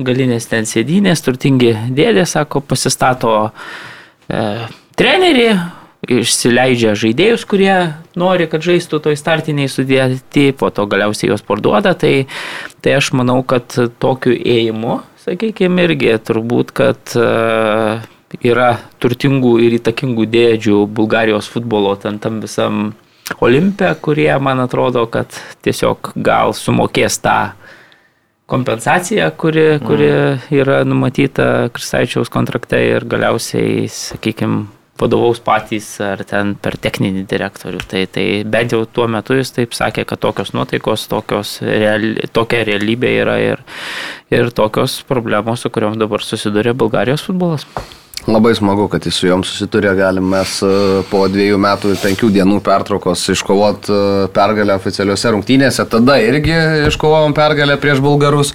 [0.05, 3.33] galinės ten sėdynės, turtingi dėdė, sako, pasistato
[4.29, 4.45] e,
[4.99, 5.49] trenerį,
[6.07, 7.73] išsileidžia žaidėjus, kurie
[8.19, 12.29] nori, kad žaistų toj startiniai sudėti, po to galiausiai juos parduoda, tai,
[12.79, 17.99] tai aš manau, kad tokiu ėjimu, sakykime, irgi turbūt, kad uh,
[18.45, 22.93] yra turtingų ir įtakingų dėdžių Bulgarijos futbolo ten tam visam
[23.45, 27.51] Olimpė, kurie, man atrodo, kad tiesiog gal sumokės tą
[28.49, 30.47] kompensaciją, kuri, kuri mm.
[30.57, 34.63] yra numatyta Kristaičiaus kontrakte ir galiausiai, sakykime,
[34.99, 37.83] vadovaus patys ar ten per techninį direktorių.
[37.89, 42.65] Tai, tai bent jau tuo metu jis taip sakė, kad tokios nuotaikos, tokios reali, tokia
[42.67, 43.63] realybė yra ir,
[44.33, 47.67] ir tokios problemos, su kuriuom dabar susiduria Bulgarijos futbolas.
[48.27, 50.71] Labai smagu, kad jis su jom susiturė, galim mes e,
[51.09, 54.01] po dviejų metų ir penkių dienų pertraukos iškovot e,
[54.35, 55.85] pergalę oficialiuose rungtynėse.
[55.89, 56.53] Tada irgi
[56.89, 58.53] iškovom pergalę prieš bulgarus.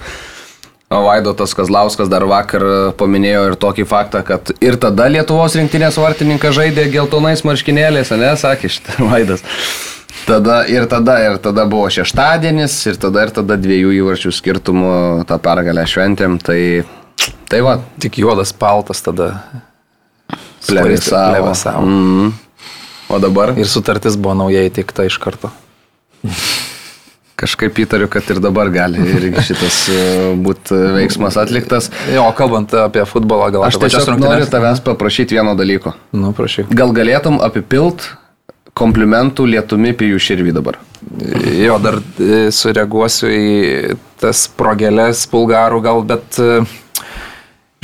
[0.89, 2.63] Vaidotas Kazlauskas dar vakar
[2.99, 8.69] paminėjo ir tokį faktą, kad ir tada Lietuvos rinktinės vartininkas žaidė geltonais marškinėliais, ne, sakė
[8.69, 9.41] šitą Vaidas.
[10.25, 14.93] Tada ir tada, ir tada buvo šeštadienis, ir tada, ir tada dviejų įvarčių skirtumų
[15.29, 16.59] tą pergalę šventėm, tai,
[17.49, 17.77] tai va.
[18.01, 19.35] Tik juodas paltas tada.
[20.65, 21.53] Plevėsavo.
[21.85, 22.31] Mm.
[23.09, 23.53] O dabar?
[23.57, 25.51] Ir sutartis buvo naujai įteikta iš karto.
[27.35, 30.03] Kažkaip įtariu, kad ir dabar gali irgi šitas e,
[30.39, 31.89] būti veiksmas atliktas.
[32.13, 35.91] Jo, kalbant apie futbolą, gal aš tiesiog noriu tavęs paprašyti vieno dalyko.
[36.15, 36.69] Nu, prašau.
[36.71, 38.07] Gal galėtum apipilt
[38.75, 40.79] komplimentų lietumi apie jų širvį dabar?
[41.59, 46.39] Jo, dar e, sureaguosiu į tas progelės bulgarų gal, bet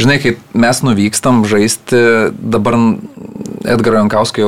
[0.02, 2.00] Žinai, kai mes nuvykstam žaisti,
[2.32, 2.78] dabar
[3.66, 4.48] Edgaro Jankauskio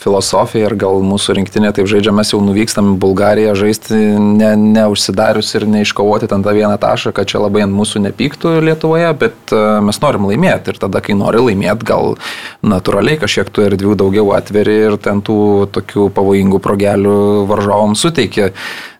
[0.00, 5.54] filosofija ir gal mūsų rinktinė taip žaidžia, mes jau nuvykstam į Bulgariją žaisti, ne, neužsidarius
[5.56, 9.62] ir neiškovoti ten tą vieną tašką, kad čia labai ant mūsų nepyktų Lietuvoje, bet e,
[9.86, 12.16] mes norim laimėti ir tada, kai nori laimėti, gal
[12.66, 15.40] natūraliai kažkiek tų erdvių daugiau atveri ir ten tų
[15.76, 17.18] tokių pavojingų progelių
[17.50, 18.52] varžovom suteikia.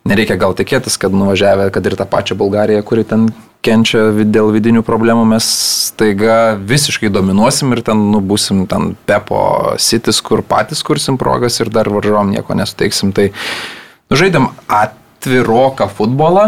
[0.08, 3.28] Nereikia gal tikėtis, kad nuvažiavę, kad ir tą pačią Bulgariją, kuri ten
[3.64, 5.46] kenčia dėl vidinių problemų, mes
[6.00, 11.90] taiga visiškai dominuosim ir ten nubusim ten Pepo sitis, kur patys kursim progas ir dar
[11.92, 13.12] varžovom nieko nesuteiksim.
[13.16, 14.48] Tai nu, žaidėm
[14.80, 16.46] atviroką futbolą,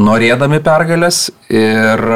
[0.00, 2.08] norėdami pergalės ir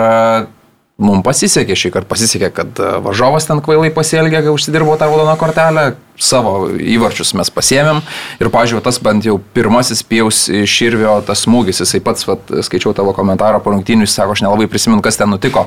[1.00, 5.34] mums pasisekė šį kartą, pasisekė, kad e, važiavas ten kvailai pasielgė, kai užsidirbo tą raudoną
[5.40, 5.84] kortelę,
[6.22, 8.02] savo įvarčius mes pasiemėm
[8.38, 13.14] ir, pažiūrėjau, tas bent jau pirmasis pėjaus širvio tas smūgis, jisai pats, vat, skaičiau tavo
[13.16, 15.66] komentarą po rungtynių, jis sako, aš nelabai prisimenu, kas ten nutiko.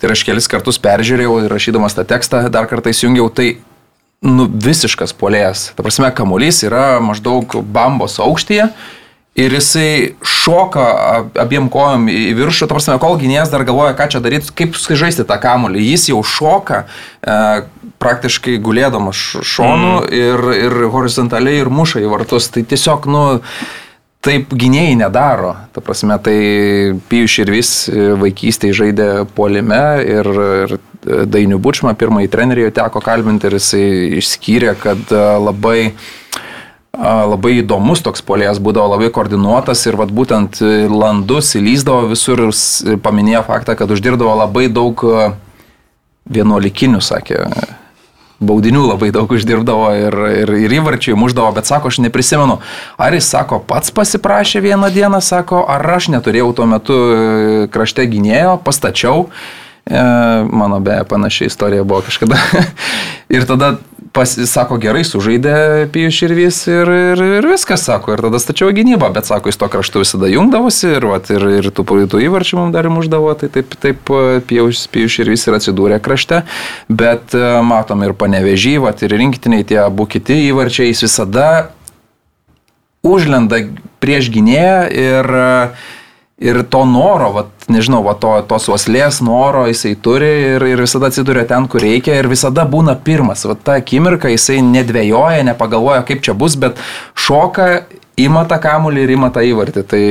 [0.00, 3.54] Tai aš kelis kartus peržiūrėjau ir rašydamas tą tekstą dar kartą įsijungiau, tai
[4.26, 5.70] nu, visiškas polėjas.
[5.78, 8.70] Ta prasme, kamuolys yra maždaug bambos aukštyje
[9.36, 10.84] ir jisai šoka
[11.38, 15.26] abiem kojom į viršų, ta prasme, kol gynėjas dar galvoja, ką čia daryti, kaip žaisti
[15.28, 15.84] tą kamuolį.
[15.92, 17.40] Jis jau šoka e,
[18.02, 20.14] praktiškai gulėdamas šonu mm.
[20.16, 22.48] ir, ir horizontaliai ir muša į vartus.
[22.54, 23.22] Tai tiesiog, nu,
[24.24, 25.52] taip gynėjai nedaro.
[25.76, 26.38] Ta prasme, tai
[27.10, 33.46] Pijus ir vis vaikystėje žaidė polime ir, ir Dainių Bučmą, pirmąjį trenerį jo teko kalbinti
[33.46, 36.06] ir jisai išskyrė, kad labai uh,
[36.96, 43.42] labai įdomus toks polėjas būdavo, labai koordinuotas ir vat, būtent landus įlyzdavo visur ir paminėjo
[43.48, 45.04] faktą, kad uždirbdavo labai daug
[46.26, 47.44] vienuolikinių, sakė.
[48.36, 52.58] Baudinių labai daug uždirbdavo ir, ir, ir įvarčiai muždavo, bet sako, aš neprisimenu,
[53.00, 56.98] ar jis sako, pats pasiprašė vieną dieną, sako, ar aš neturėjau tuo metu
[57.72, 59.30] krašte gynėjo, pastačiau.
[59.86, 60.02] E,
[60.50, 62.36] mano be panašiai istorija buvo kažkada.
[63.36, 63.76] ir tada
[64.16, 69.10] pas, sako, gerai, sužaidė Pijus Širvys ir, ir, ir viskas, sako, ir tada stačiau gynybą,
[69.12, 72.74] bet sako, jis to kraštu visada jungdavosi ir, vat, ir, ir tų, tų įvarčių mums
[72.74, 74.12] dar muždavo, tai taip, taip
[74.48, 76.42] Pijus, Pijus Širvys ir atsidūrė krašte,
[76.88, 81.48] bet e, matom ir panevežį, vat, ir rinktiniai tie abu kiti įvarčiai, jis visada
[83.06, 83.60] užlenda
[84.02, 85.86] prieš gynėją ir uh,
[86.38, 91.08] ir to noro, vat, nežinau, vat, to, tos oslės noro jisai turi ir, ir visada
[91.08, 93.46] atsiduria ten, kur reikia ir visada būna pirmas.
[93.48, 96.80] Vat tą akimirką jisai nedvėjoja, nepagalvoja, kaip čia bus, bet
[97.16, 97.86] šoka,
[98.20, 99.86] ima tą kamulį ir ima tą įvartį.
[99.88, 100.04] Tai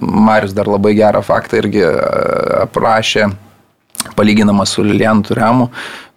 [0.00, 1.92] Marius dar labai gerą faktą irgi e,
[2.64, 3.28] aprašė,
[4.18, 5.68] palyginamas su Lilianu Turiamu,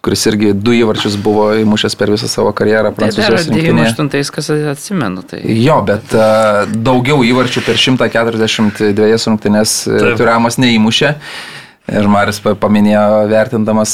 [0.06, 3.92] kuris irgi du įvarčius buvo įmušęs per visą savo karjerą tai Prancūzijos rinktinėje.
[3.96, 5.26] 98, kas atsimenu.
[5.26, 5.42] Tai...
[5.50, 11.14] Jo, bet uh, daugiau įvarčių per 142 rungtynės e, Turiamas neįmušė.
[11.86, 13.92] Ir Maris paminėjo, vertindamas,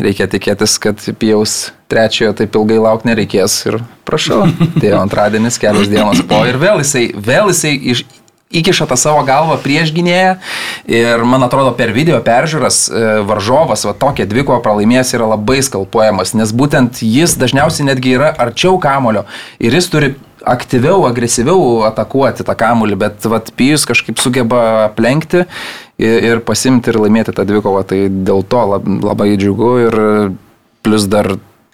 [0.00, 1.56] reikia tikėtis, kad pijaus
[1.92, 3.56] trečiojo taip ilgai laukti nereikės.
[3.68, 3.76] Ir
[4.08, 4.46] prašau,
[4.80, 6.40] tai antradienis, kelios dienos po.
[6.48, 8.06] Ir vėl jisai, vėl jisai iš,
[8.54, 10.36] įkiša tą savo galvą prieš gynėją
[10.90, 16.36] ir man atrodo per video peržiūras e, varžovas va tokia dvikovo pralaimėjęs yra labai skalpuojamas,
[16.38, 19.24] nes būtent jis dažniausiai netgi yra arčiau kamulio
[19.58, 20.12] ir jis turi
[20.46, 25.42] aktyviau, agresyviau atakuoti tą kamulį, bet vat, Pijus kažkaip sugeba aplenkti
[25.98, 30.00] ir, ir pasimti ir laimėti tą dvikovą, tai dėl to labai džiugu ir
[30.86, 31.32] plus dar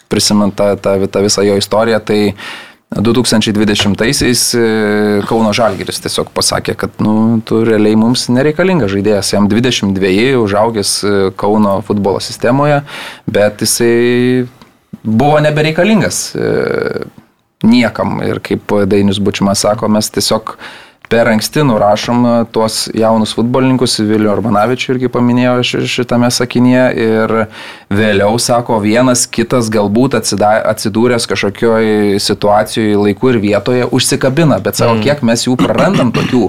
[0.09, 4.65] prisimint tą, tą, tą visą jo istoriją, tai uh, 2020-aisiais e,
[5.29, 11.15] Kauno Žalgiris tiesiog pasakė, kad nu, tu realiai mums nereikalingas žaidėjas, jam 22, užaugęs e,
[11.39, 12.83] Kauno futbolo sistemoje,
[13.31, 14.45] bet jisai
[15.03, 16.53] buvo nebereikalingas e,
[17.65, 18.19] niekam.
[18.27, 20.57] Ir kaip Dainius Bučimas sako, mes tiesiog
[21.13, 27.35] per anksti nurašom tuos jaunus futbolininkus, Vilių Arbanavičių irgi paminėjo šitame sakinėje ir
[27.93, 35.05] vėliau sako, vienas kitas galbūt atsidūręs kažkokioj situacijoje, laiku ir vietoje užsikabina, bet savo, mm.
[35.05, 36.47] kiek mes jų prarandam tokių,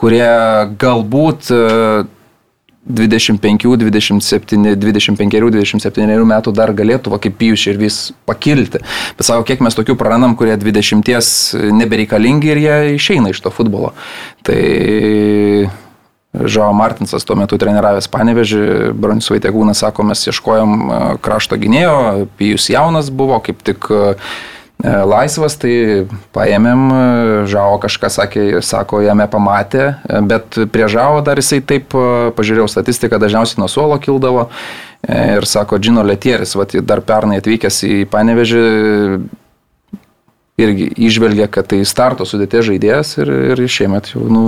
[0.00, 0.32] kurie
[0.80, 1.52] galbūt
[2.86, 7.96] 25, 27, 25, 27 metų dar galėtų, va, kaip pijus ir vis
[8.28, 8.82] pakilti.
[9.18, 13.92] Bet savo, kiek mes tokių prarandam, kurie 20 nebereikalingi ir jie išeina iš to futbolo.
[14.46, 14.60] Tai
[16.36, 22.68] Žao Martinsas tuo metu treniravęs Panevežį, Bronis Vaitegūnas sako, mes ieškojom e, krašto gynėjo, pijus
[22.68, 24.28] jaunas buvo, kaip tik uh,
[24.84, 26.04] laisvas, tai
[26.36, 31.96] paėmėm, e, Žao kažką sakė, sako, jame pamatė, e, bet prie Žao dar jisai taip,
[32.36, 34.50] pažiūrėjau statistiką, dažniausiai nuo suolo kildavo
[35.06, 38.62] ir sako, Džino Letieris, va, dar pernai atvykęs į Panevežį,
[40.56, 44.42] irgi išvelgia, kad tai starto sudėtė žaidėjas ir, ir šiemet jau nu,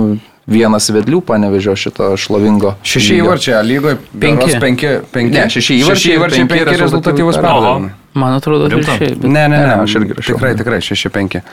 [0.49, 2.73] vienas vedlių panevežio šito šlovingo.
[2.81, 4.51] Šeši įvarčiai, lygoje penki.
[4.61, 5.37] Penki, penki.
[5.37, 7.93] Ne, šeši įvarčiai, įvarčiai penki, penki rezultatyvus perdavimai.
[8.13, 9.13] Man atrodo, viršiai.
[9.15, 9.27] Bet...
[9.29, 10.35] Ne, ne, ne, aš irgi rašau.
[10.35, 11.43] Tikrai, tikrai, šeši penki.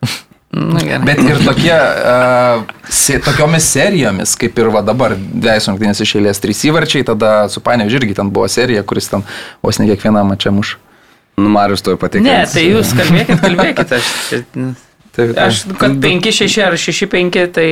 [0.48, 1.04] Na, gerai.
[1.04, 6.40] Bet ir tokie, uh, se, tokiomis serijomis, kaip ir va dabar, dviejus rungtynės iš eilės,
[6.40, 9.26] trys įvarčiai, tada su Panevičiu irgi ten buvo serija, kuris ten
[9.64, 10.78] vos ne kiekvieną mačią muš.
[11.38, 12.24] Nu, Marius to patikė.
[12.24, 13.92] Ne, tai jūs kalbėkit, kalbėkit.
[13.98, 14.64] Aš, taip,
[15.18, 15.36] taip.
[15.44, 17.68] aš kad 5-6 ar 6-5, tai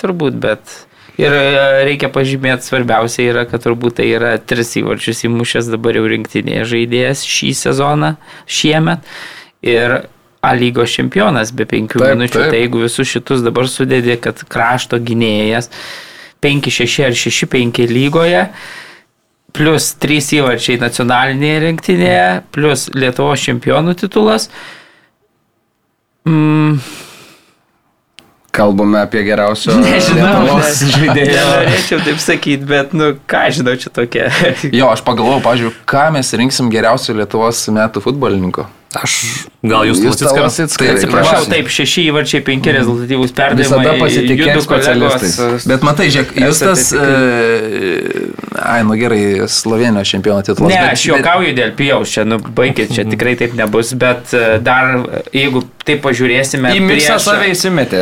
[0.00, 0.78] turbūt, bet...
[1.20, 1.44] Ir e,
[1.88, 7.24] reikia pažymėti, svarbiausia yra, kad turbūt tai yra tris įvarčius įmušęs dabar jau rinktinėje žaidėjas
[7.24, 8.12] šį sezoną,
[8.58, 9.08] šiemet.
[9.66, 10.02] Ir
[10.46, 12.38] A lygos čempionas be penkių taip, minučių.
[12.38, 12.50] Taip.
[12.52, 15.72] Tai jeigu visus šitus dabar sudėdė, kad krašto gynėjas
[16.44, 18.44] 5-6 ar 6-5 lygoje,
[19.56, 24.46] plus 3 įvarčiai nacionalinėje rinktinėje, plus Lietuvos čempionų titulas.
[26.28, 26.78] Mm,
[28.56, 31.34] Kalbame apie geriausio Lietuvos ne- žaidėjo.
[31.36, 34.30] Nenorėčiau taip sakyti, bet, nu, ką žinau, čia tokia.
[34.72, 38.66] Jo, aš pagalvojau, pažiūrėjau, ką mes rinksim geriausio Lietuvos metų futbolininko.
[38.96, 39.14] Aš
[39.66, 40.22] gal jūs Jūs.
[40.22, 40.78] Lusickas.
[40.78, 43.66] Tai Atsiprašau, taip, šeši įvarčiai, penki rezultatyvūs perdavimai.
[43.66, 45.66] Visada kolegos, specialistais.
[45.68, 48.30] Bet matai, žiūrėk, Justas, e,
[48.62, 50.72] ai, nu gerai, Slovenijos čempiono titulas.
[50.72, 54.58] Ne, bet, aš juokauju dėl pijaus, čia, nu, baigit, čia tikrai taip nebus, bet e,
[54.64, 54.96] dar,
[55.34, 56.72] jeigu taip pažiūrėsime.
[56.74, 58.00] Į miksą prieš- save įsimetė.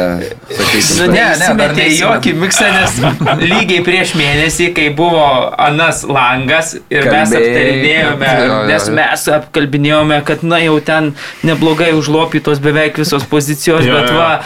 [0.49, 1.09] Sakykime.
[1.12, 2.97] ne, Ne, ne, ne, jokį miksą, nes
[3.53, 5.25] lygiai prieš mėnesį, kai buvo
[5.61, 7.51] Anas langas ir mes Kalbėjai.
[7.51, 11.12] aptarinėjome, Jo, jo, nes mes apkalbinėjome, kad, na, jau ten
[11.45, 14.17] neblogai užlopytos beveik visos pozicijos, Jo, bet jo.
[14.19, 14.40] va.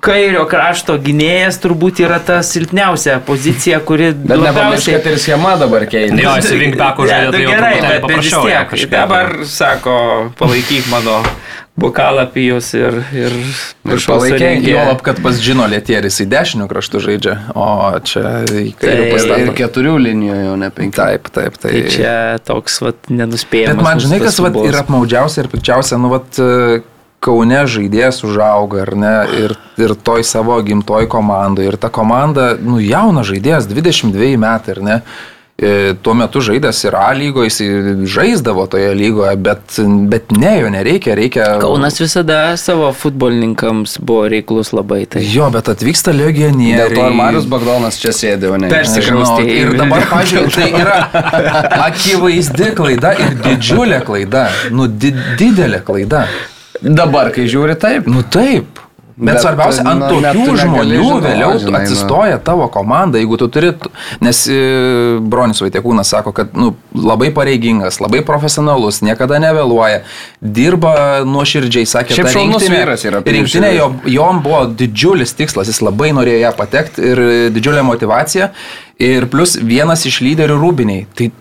[0.00, 5.86] Kairio krašto gynėjas turbūt yra ta silpniausia pozicija, kuri Bet nepamiršk, kad ir schema dabar
[5.90, 6.20] keičia.
[6.22, 8.68] Jo, jis vinkbeko Ne, žaidė, nu tai gerai, bet, bet vis tiek.
[8.70, 8.92] kažkaip.
[8.94, 9.94] Dabar sako,
[10.38, 11.16] palaikyk mano
[11.78, 13.34] bokalą pijus ir, ir,
[13.86, 17.66] Ir palaikė, Juolab, kad pas Džino Lietieris į dešinių kraštų žaidžia, o
[18.06, 19.54] čia į kairę Tai- Ir, ir pastatė.
[19.60, 20.94] keturių linijų jau ne penkių.
[20.98, 21.70] Taip, taip, tai.
[21.74, 22.14] Tai čia
[22.46, 23.74] toks, vat, nenuspėjamas.
[23.78, 26.42] Bet man žinai, kas vat, yra apmaudžiausia ir pikčiausia, nu, vat,
[27.20, 31.64] Kaune žaidėjas užauga, ar ne, ir, ir toj savo gimtoj komandai.
[31.66, 34.98] Ir ta komanda, nu, jaunas žaidėjas, 22 metai, ar ne.
[35.58, 35.70] E,
[36.06, 41.16] Tuo metu žaidęs ir A lygoje, jis žaisdavo toje lygoje, bet, bet ne, jo nereikia,
[41.18, 41.46] reikia...
[41.58, 45.00] Kaunas visada savo futbolininkams buvo reiklus labai.
[45.10, 45.24] Tai.
[45.26, 46.84] Jo, bet atvyksta legionieriai.
[46.84, 48.70] Dėl to ir Marius Bagdonas čia sėdė, o ne.
[48.70, 51.00] Persi- Nežinau, Persikraustė į Ir dabar, pažiūrėjau, tai yra
[51.88, 54.44] akivaizdi klaida ir didžiulė klaida.
[54.70, 55.10] Nu, di
[55.42, 56.28] didelė klaida.
[56.82, 58.06] Dabar, kai žiūri taip.
[58.10, 58.84] Nu taip.
[59.18, 61.78] Bet, Bet, svarbiausia, ant nu, net tokių žmonių žinot, vėliau žinai, nu.
[61.80, 63.72] atsistoja tavo komanda, jeigu tu turi,
[64.22, 64.58] nes e,
[65.18, 70.04] Bronis Vaitiekūnas sako, kad nu, labai pareigingas, labai profesionalus, niekada nevėluoja,
[70.38, 70.92] dirba
[71.26, 77.10] nuoširdžiai, sakė, šaunus rinktinė, rinktinė jo, jom buvo didžiulis tikslas, jis labai norėjo ją patekti
[77.10, 78.52] ir e, didžiulė motivacija
[79.02, 81.10] ir plus vienas iš lyderių rūbiniai.
[81.18, 81.32] Tai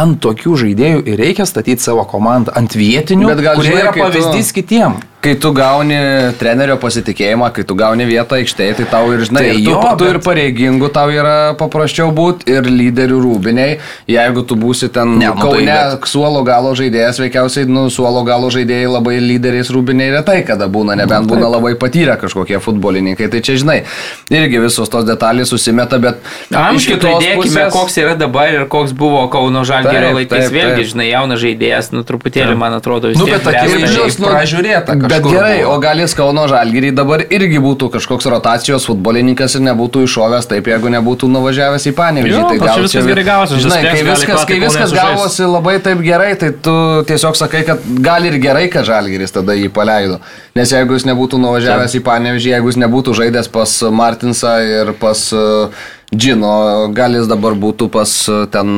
[0.00, 3.92] ant tokių žaidėjų ir reikia statyti savo komandą, ant vietinių, Bet gal kurie žinai, yra
[3.92, 4.94] kai tu- pavyzdys kitiem.
[5.22, 5.94] Kai tu gauni
[6.34, 9.82] trenerio pasitikėjimą, kai tu gauni vietą aikštėje, tai tau ir, žinai, Tai ir tu, jo,
[10.00, 13.76] tu ir bet- pareigingų tau yra paprasčiau būti, ir lyderių rūbiniai.
[14.10, 18.24] Jeigu tu būsi ten Ne, nu tai Kaune, bet- suolo galo žaidėjas, veikiausiai, nu, suolo
[18.26, 23.30] galo žaidėjai labai lyderiais rūbiniai retai kada būna, Nu, nebent būna labai patyrę kažkokie futbolininkai.
[23.30, 23.84] Tai čia, žinai,
[24.28, 26.18] irgi visos tos detalės susimeta, bet
[26.50, 30.50] Amžių pridėkime, koks yra dabar ir koks buvo Kauno Žalgirio Taip, laikais.
[30.50, 30.90] taip, Vėlgi, taip.
[30.96, 33.70] žinai, jaunas žaidėjas, nu truputėlį, man atrodo, vis Nu, tiek bet bręsta.
[33.70, 35.74] akivaizdžiai nu, pražiūrėta Bet kažkur gerai, buvo.
[35.76, 40.70] o gal jis Kauno Žalgirį dabar irgi būtų kažkoks rotacijos futbolininkas ir nebūtų iššovęs taip,
[40.72, 42.34] jeigu nebūtų nuvažiavęs į Panevėžį.
[42.34, 46.02] Jo, tai gal čia viskas gerai gavosi, Žinai, kai viskas, kai viskas gavosi labai taip
[46.04, 46.76] gerai, tai tu
[47.08, 50.20] tiesiog sakai, kad gal ir gerai, kad Žalgiris tada jį paleido.
[50.58, 55.28] Nes jeigu jis nebūtų nuvažiavęs į Panevėžį, jeigu jis nebūtų žaidęs pas Martinsą ir pas
[55.36, 56.52] uh, Džino,
[56.92, 58.68] gal jis dabar būtų pas uh, ten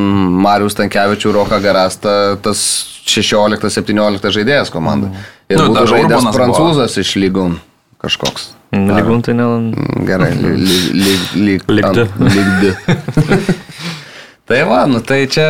[0.44, 2.12] Marius Tankievičių, Roką Garastą,
[2.44, 2.60] tas
[3.10, 5.10] 16-17 žaidėjas komandai.
[5.50, 6.38] Ir Nu, būtų dar žaidęs Urbonas buvo.
[6.38, 7.48] prancūzas iš lygų
[8.04, 8.50] kažkoks.
[8.74, 9.44] Lygun tai ne.
[10.06, 12.06] Gerai, lyg lyg Lyg du.
[12.26, 12.72] Lyg du.
[14.44, 15.44] Tai va, nu tai čia...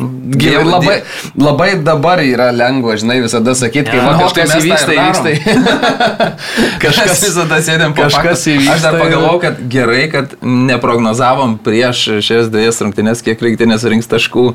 [0.00, 1.02] Dievo- labai,
[1.36, 4.06] labai dabar yra lengva, žinai, visada sakyti, kai Jo.
[4.06, 6.32] va, kažkas įvyksta, įvyksta.
[6.80, 12.48] Kažkas visada sėdėm po kažkas įvyksta Aš dar pagalvojau, kad gerai, kad neprognozavom prieš šias
[12.52, 14.46] dviejas rungtynės, kiek rinktinės rinks taškų,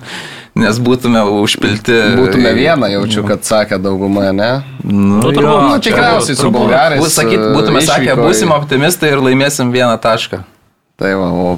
[0.57, 1.99] nes būtume užpilti.
[2.17, 4.51] Būtume vieną, jaučiu, kad sakė dauguma, ne?
[4.83, 6.97] Nu, Nu, turbūt, Nu, tikriausiai su bulgarais.
[7.01, 10.41] Bus, sakyt, būtume sakę, išvyko į- būsim optimistai ir laimėsim vieną tašką.
[10.97, 11.49] Tai va, o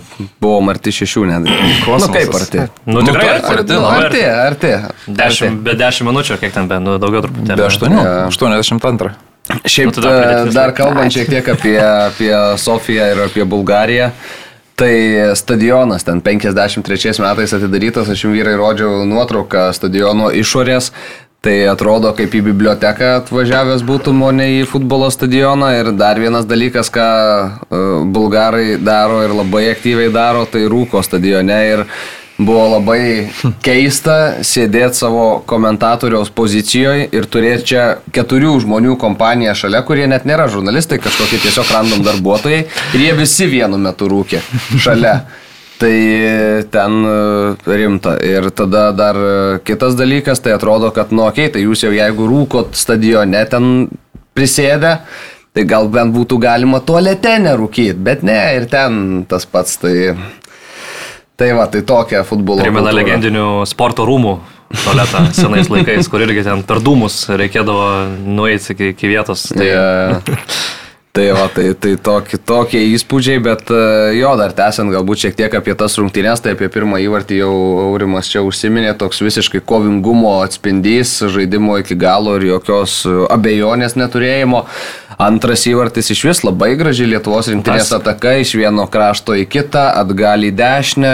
[0.44, 1.46] buvom arti šešių net.
[1.48, 2.12] Nu Kosmosas.
[2.12, 2.66] kaip arti?
[2.92, 4.72] Nu tikrai taip, arti, arti, Nu, arti, arti.
[5.20, 7.56] Dešimt, be dešimt minučių, kiek ten, be, nu, daugiau truputį.
[7.56, 8.04] Be 8, Jo.
[8.36, 9.14] 82.
[9.64, 10.12] Šiaip Nu, tada
[10.44, 14.12] e, dar kalbant šiek tiek apie, apie Sofiją ir apie Bulgariją.
[14.80, 14.92] Tai
[15.36, 20.92] stadionas ten 53 metais atidarytas, aš jums vyrai rodžiau nuotrauką stadiono išorės.
[21.40, 25.70] Tai atrodo kaip į biblioteką atvažiavęs būtum, o ne į futbolo stadioną.
[25.78, 31.62] Ir dar vienas dalykas, ką e, bulgarai daro ir labai aktyviai daro, tai rūko stadione.
[31.70, 31.86] Ir
[32.36, 33.02] buvo labai
[33.66, 40.52] keista sėdėti savo komentatoriaus pozicijoje ir turėti čia keturių žmonių kompaniją šalia, kurie net nėra
[40.52, 42.66] žurnalistai, kažkokie tiesiog random darbuotojai.
[43.00, 44.44] Ir jie visi vienu metu rūkė
[44.76, 45.22] šalia.
[45.80, 45.96] Tai
[46.74, 47.16] ten e,
[47.80, 48.18] rimta.
[48.26, 52.28] Ir tada dar e, kitas dalykas, tai atrodo, kad, nu, okay, tai jūs jau jeigu
[52.28, 53.88] rūkot stadione ten
[54.36, 54.98] prisėdę,
[55.50, 59.80] Tai gal bent būtų galima tualete nerūkyti, bet ne, ir ten tas pats.
[59.82, 59.94] Tai,
[61.40, 62.62] tai va, tai tokia futbolo.
[62.62, 63.00] Primena kultūra.
[63.02, 64.36] legendinių sporto rūmų
[64.84, 67.88] tualetą senais laikais, kur irgi ten per dūmus reikėdavo
[68.30, 69.48] nueiti iki, iki vietos.
[69.50, 69.72] Tai
[70.30, 70.46] Tai,
[71.12, 73.80] tai, va, tai, tai tokie, tokie įspūdžiai, bet e,
[74.20, 77.54] jo, dar tęsiant galbūt šiek tiek apie tas rungtynės, tai apie pirmą įvartį jau
[77.88, 84.66] Aurimas čia užsiminė, toks visiškai kovingumo atspindys, žaidimo iki galo ir jokios e, abejonės neturėjimo.
[85.20, 90.46] Antras įvartis iš vis labai graži Lietuvos rinktinės ataka iš vieno krašto į kitą, atgal
[90.48, 91.10] į dešinę,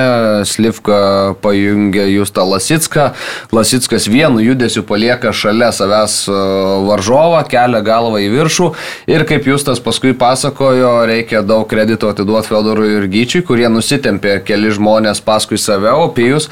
[0.45, 0.99] Slivka
[1.41, 3.07] pajungia Justą Lasitską,
[3.55, 6.43] Lasitskas vienu judesiu palieka šalia savęs e,
[6.91, 8.69] varžovą, kelia galvą į viršų
[9.15, 14.73] ir kaip Justas paskui pasakojo, reikia daug kredito atiduoti Fedorui ir Gyčiui, kurie nusitempė keli
[14.73, 16.49] žmonės paskui save, o Pijus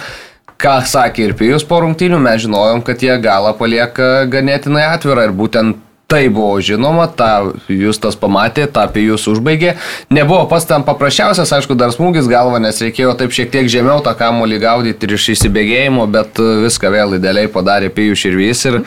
[0.64, 5.34] Ką sakė ir Pijus po rungtynių, mes žinojom, kad jie galą palieka ganėtinai atvirą ir
[5.36, 9.74] būtent tai buvo žinoma, tą Justas pamatė, tą Pijus užbaigė.
[10.14, 14.14] Nebuvo pas tam paprasčiausias, aišku, dar smūgis galva, nes reikėjo taip šiek tiek žemiau tą
[14.20, 18.64] kamuolį gaudyti ir iš įsibėgėjimo, bet viską vėl idealiai padarė Pijus ir vis.
[18.70, 18.80] Ir,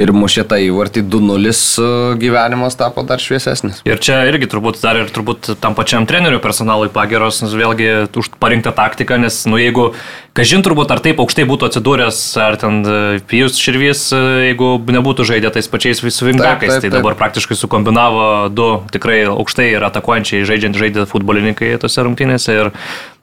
[0.00, 1.86] ir mušė tą įvartį 2-0 e,
[2.20, 3.80] gyvenimas tapo dar šviesesnis.
[3.88, 8.74] Ir čia irgi turbūt dar ir turbūt tam pačiam treneriui personalui pageros, vėlgi už parinktą
[8.76, 9.88] taktiką, nes nu jeigu,
[10.36, 15.28] kažin turbūt ar taip aukštai būtų atsidūręs, ar ten e, Pijus Širvys, e, jeigu nebūtų
[15.32, 20.76] žaidę tais pačiais visų vingakais, tai dabar praktiškai sukombinavo du tikrai aukštai ir atakuojančiai žaidžiant
[20.76, 22.74] žaidė futbolininkai tose rungtynėse ir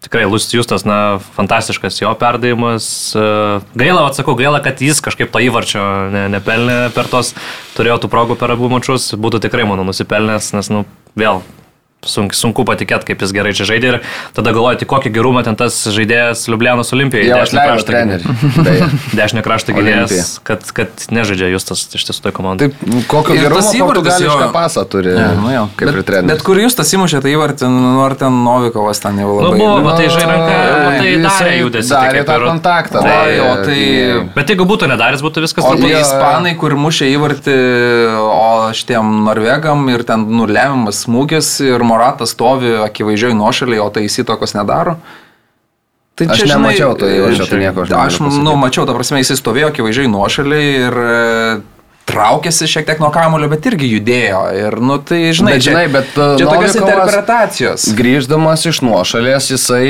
[0.03, 2.85] Tikrai, Justas, na, fantastiškas jo perdavimas.
[3.15, 3.25] E,
[3.79, 7.31] Gaila, atsakau, gaila, kad jis kažkaip to įvarčio ne, nepelnė per tos,
[7.77, 10.83] turėjo tų progų per abu mačius, būtų tikrai, manau, nusipelnęs, nes, nu,
[11.15, 11.39] vėl
[12.05, 13.97] sunku, sunku patikėti, kaip jis gerai čia žaidė ir
[14.35, 17.29] tada galvoti, kokį gerumą ten tas žaidėjas Liublianos olimpijoje.
[17.31, 18.35] Jau atleido trenerių.
[18.63, 18.87] Beje.
[19.19, 22.69] Dešinio krašto gynėjas, kad, kad nežaidžia Justas iš tiesų toj komandai.
[22.73, 25.13] Taip, kokio Ir tas gerumo įvartis jo- pasą turi.
[25.15, 25.65] Ja, nu jo.
[25.79, 26.31] Kaip ir bet, treneris.
[26.33, 29.59] bet kur jūs tas įmušė, tai įvartį, nu ar ten Novikovas ten jau Nu, labai.
[29.59, 31.93] buvo, matai, žai ranka, matai, Jisai darė judesį.
[31.93, 33.01] Darė tą ir- kontaktą.
[33.03, 36.01] Tai, darė, o tai- Bet jeigu būtų nedaręs, būtų viskas tai jo, jo.
[36.03, 37.55] ispanai, kur mušė įvartį,
[38.23, 44.57] o šitiem norvegam ir ten nulemiamas smūgis ir Moratas stovi akivaizdžiai nuošaliai, o tai įsitokos
[44.57, 44.97] nedaro.
[46.13, 49.71] Tai Aš nemačiau to įvarčio, tai nieko aš Aš, nu, mačiau, ta prasme, jis stovėjo
[49.71, 51.15] akivaizdžiai nuošaliai ir e,
[52.09, 54.43] traukėsi šiek tiek nuo kamulio, bet irgi judėjo.
[54.59, 57.87] Ir, nu, tai, žinai, Bet, žinai, bet, uh, čia tokios interpretacijos.
[57.97, 59.87] Grįždamas iš nuošalės, jisai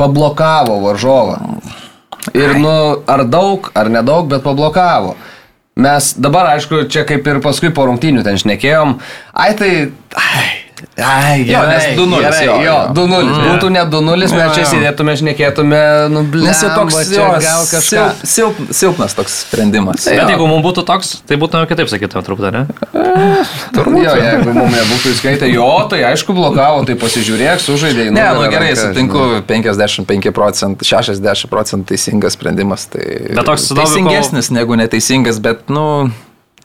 [0.00, 1.36] pablokavo varžovą.
[2.32, 2.72] Ir, nu,
[3.10, 5.16] ar daug, ar nedaug, bet pablokavo.
[5.82, 8.98] Mes dabar, aišku, čia kaip ir paskui po rungtynių ten šnekėjom,
[9.32, 9.70] ai tai...
[10.16, 10.61] Ai,
[10.98, 12.76] Ai, Jo, gerai, nes 2:0, gerai, jo, jo, jo.
[12.94, 13.22] 2-0.
[13.22, 13.44] Mm.
[13.52, 14.70] Būtų ne 2-0, mes Jo, čia jo.
[14.72, 15.80] sėdėtume, šnekėtume,
[16.12, 17.80] nu, blem, Nes jau toks jo, gal kažką.
[17.88, 20.04] silp, silp, silpnas toks sprendimas.
[20.06, 22.66] Bet jeigu mums būtų toks, tai būtume kitaip sakytume truputį, ne?
[23.74, 24.02] Turbūt.
[24.04, 28.10] Jo, jeigu mums nebūtų įskaitę, jo, tai aišku blokavo, tai pasižiūrėk, sužaidė.
[28.14, 32.86] Ne, nu gerai, sutinku, 55 procentų, 60 procentų teisingas sprendimas.
[32.92, 36.10] Tai Bet toks Novikovo- teisingesnis negu neteisingas, bet, nu,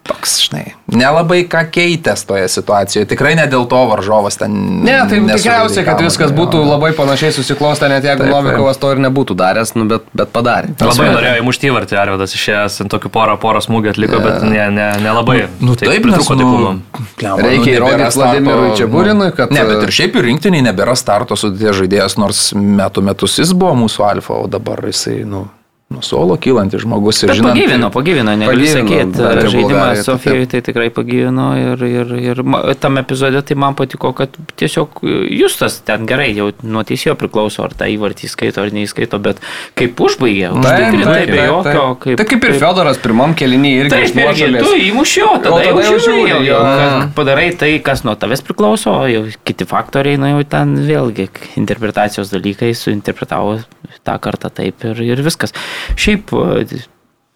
[0.08, 3.08] toks, žinai, nelabai ką keitęs toje situacijoje.
[3.12, 4.56] Tikrai ne dėl to varžovas ten.
[4.86, 6.38] Ne, tai tikriausiai, kad viskas jo.
[6.40, 8.36] būtų labai panašiai susiklostę, net jeigu Taip, taip.
[8.38, 10.74] Novikovas to ir nebūtų daręs, nu, bet, bet padarė.
[10.82, 14.88] Labai norėjo įmušti įvartį, Arvidas išėjęs, ant tokių porą, porą smūgių atliko, bet ne, ne,
[15.04, 15.38] nelabai.
[15.60, 16.74] Nu Tai taip, pritrūko nes, tikrumo.
[17.20, 21.82] blemba, Reikia įrodyti Vladimirui Čiaburinui, kad- Ne, bet ir šiaip ir rinktiniai nebėra starto sudėties
[21.82, 25.48] žaidėjas, nors metų metus jis buvo mūsų alfa, o dabar jisai, nu,
[25.88, 27.56] nuo suolo kylantis žmogus ir Bet žinant.
[27.56, 29.24] pagyvino, pagyvino, negaliu sakyti.
[29.48, 32.42] Žaidimas tai Sofijoje tai tikrai pagyvino ir, ir, ir
[32.84, 35.00] tam epizode tai man patiko, kad tiesiog
[35.32, 39.40] Justas ten gerai, jau nuo teisėjo priklauso, ar tą įvartį skaito ar neįskaito, bet
[39.80, 41.86] kaip užbaigė, užtikrintai be jokio.
[42.04, 44.68] Kaip, Tai kaip ir Fedoras pirmam kelinį irgi Taip, iš irgi, nuošalės.
[44.68, 48.18] tu įmušiu, tada, O tada jau jau žiūri, jau, jau, kad padarai tai, kas nuo
[48.20, 53.62] tavęs priklauso, o jau kiti faktoriai, na jau ten vėlgi interpretacijos dalykai suinterpretavo
[54.04, 55.54] tą kartą taip ir, ir viskas.
[56.00, 56.34] Šiaip,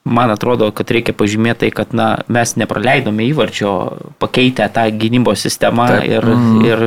[0.03, 3.73] man atrodo, kad reikia pažymėti tai, kad na, mes nepraleidome įvarčio,
[4.21, 6.09] pakeitę tą gynybos sistemą Taip.
[6.09, 6.61] ir, mm.
[6.65, 6.85] ir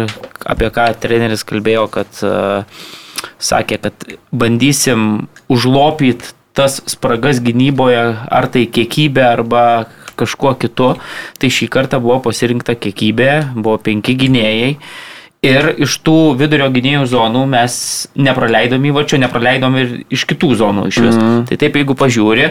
[0.54, 2.86] apie ką treneris kalbėjo, kad uh,
[3.38, 9.64] sakė, kad bandysim užlopyti tas spragas gynyboje, ar tai kiekybė, arba
[10.18, 10.92] kažkuo kitu.
[11.42, 14.76] Tai šį kartą buvo pasirinkta kiekybė, buvo penki gynėjai.
[15.44, 17.74] Ir iš tų vidurio gynėjų zonų mes
[18.16, 21.18] nepraleidom įvačio, nepraleidom ir iš kitų zonų iš vis.
[21.18, 21.42] Mm.
[21.50, 22.46] Tai taip, jeigu pažiūri,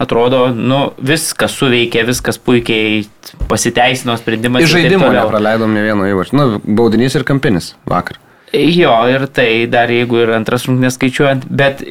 [0.00, 3.02] atrodo, nu, viskas suveikė, viskas puikiai
[3.50, 4.64] pasiteisino sprendimas.
[4.64, 6.38] Iš žaidimo nepraleidom ne vieno įvarčio.
[6.40, 8.20] Nu, baudinys ir kampinis vakar.
[8.56, 11.84] Jo, ir tai dar jeigu ir antras rungtynės skaičiuojant, bet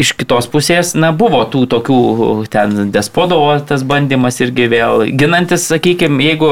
[0.00, 2.00] iš kitos pusės, na, buvo tų tokių,
[2.52, 6.50] ten despodovo tas bandymas irgi vėl, ginantis, sakykime, jeigu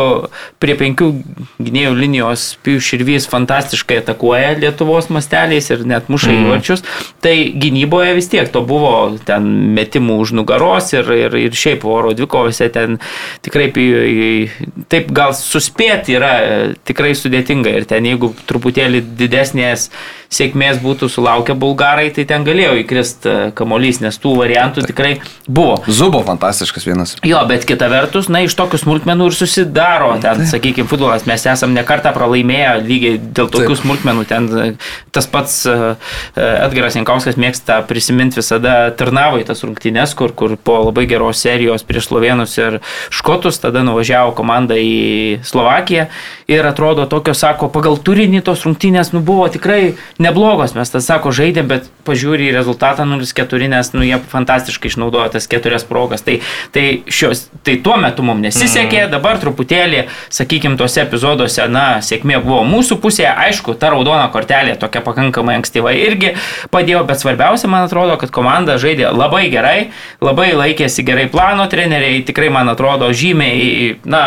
[0.63, 1.09] prie penkių
[1.63, 6.45] gynėjų linijos Pijus Širvys fantastiškai atakuoja Lietuvos masteliais ir net muša mm.
[6.45, 6.85] įvarčius,
[7.25, 8.95] tai gynyboje vis tiek to buvo
[9.29, 13.01] ten metimų už nugaros ir, ir, ir šiaip oro dvikovėse ten
[13.47, 13.71] tikrai
[14.93, 16.35] taip gal suspėti yra
[16.89, 19.89] tikrai sudėtinga ir ten jeigu truputėlį didesnės
[20.33, 23.27] sėkmės būtų sulaukę bulgarai, tai ten galėjo įkrist
[23.59, 25.15] kamolys, nes tų variantų tikrai
[25.47, 25.79] buvo.
[25.87, 27.15] Zubo fantastiškas vienas.
[27.27, 31.27] Jo, bet kita vertus, na, iš tokių smulkmenų ir susidaro ten, sakykime, futbolas.
[31.29, 33.83] Mes esam nekartą pralaimėję lygiai dėl tokių Taip.
[33.83, 34.27] smulkmenų.
[34.29, 34.51] Ten
[35.15, 35.61] tas pats
[36.37, 41.87] Edgaras Jankauskas mėgsta prisiminti visada Tarnavo į tas rungtynes, kur, kur po labai geros serijos
[41.87, 42.81] prieš Slovenus ir
[43.15, 46.09] Škotus, tada nuvažiavo komanda į Slovakiją
[46.49, 50.75] ir atrodo tokio, sako, pagal turinį tos rungtynės nu, buvo tikrai neblogos.
[50.79, 55.49] Mes tas, sako, žaidėm, bet pažiūrė į rezultatą 0-4, nes nu, jie fantastiškai išnaudojo tas
[55.51, 56.25] keturias progas.
[56.27, 56.39] Tai,
[56.75, 59.13] tai, šios, tai tuo metu mums nesisekė, mm.
[59.15, 60.05] dabar truputėlį,
[60.35, 63.31] sakykime, tuose epizoduose, na, sėkmė buvo mūsų pusėje.
[63.49, 66.35] Aišku, ta raudona kortelė tokia pakankamai ankstyva irgi
[66.75, 69.91] padėjo, bet svarbiausia, man atrodo, kad komanda žaidė labai gerai,
[70.25, 74.25] labai laikėsi gerai plano treneriai, tikrai, man atrodo, žymiai, na,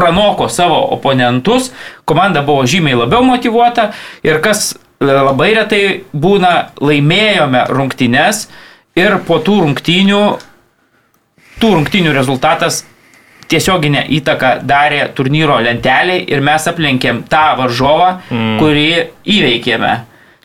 [0.00, 1.72] pranoko savo oponentus,
[2.04, 3.90] komanda buvo žymiai labiau motivuota
[4.24, 5.82] ir kas labai retai
[6.12, 8.44] būna laimėjome rungtynes
[8.98, 10.22] ir po tų rungtynių,
[11.60, 12.82] tų rungtynių rezultatas
[13.50, 18.58] tiesioginę įtaką darė turnyro lentelė ir mes aplenkėm tą varžovą, mm.
[18.60, 18.90] kurį
[19.24, 19.94] įveikėme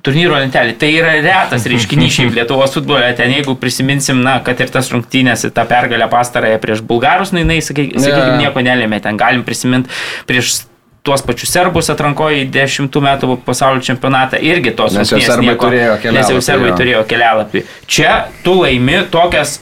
[0.06, 0.78] turnyro lentelį.
[0.80, 3.10] Tai yra retas reiškinys šiaip Lietuvos futbole.
[3.18, 7.60] Ten jeigu prisiminsim, na, kad ir tas rungtynės, tą pergalę pastarąją prieš bulgarus, na, jinai,
[7.66, 8.38] sakykime, yeah.
[8.42, 9.02] nieko nelėmė.
[9.04, 9.92] Ten galim prisiminti
[10.30, 10.62] prieš
[11.06, 15.70] tuos pačius serbus atrankojo į 10 metų pasaulio čempionatą irgi tos nes jau serbai nieko,
[15.70, 16.18] turėjo kelialapį.
[16.18, 16.78] Nes jau serbai jo.
[16.82, 17.64] turėjo kelialapį.
[17.96, 19.60] Čia tu laimi tokias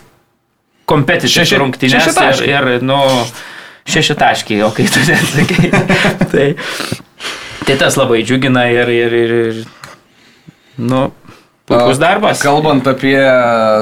[0.90, 2.10] kompeticijos rungtynės
[2.48, 3.00] ir, ir, nu,
[3.90, 5.72] šeši taškiai, o kai tu ten sakai.
[6.34, 6.50] tai,
[7.68, 9.64] tai tas labai džiugina ir, ir, ir, ir
[10.76, 11.12] Nu,
[11.64, 12.42] Puikus darbas.
[12.44, 13.16] Kalbant apie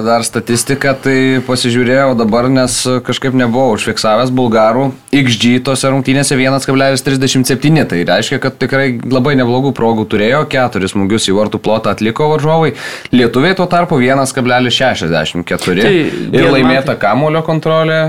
[0.05, 1.15] dar statistiką, tai
[1.47, 2.75] pasižiūrėjau dabar, nes
[3.07, 4.91] kažkaip nebuvau užfiksavęs bulgarų.
[5.17, 7.81] XG tose rungtynėse 1,37.
[7.89, 12.75] Tai reiškia, kad tikrai labai neblogų progų turėjo, keturis smūgius į vartų plotą atliko varžovai.
[13.15, 15.81] Lietuviai tuo tarpu 1,64.
[15.81, 15.95] Tai
[16.37, 18.01] ir laimėta kamulio kontrolė.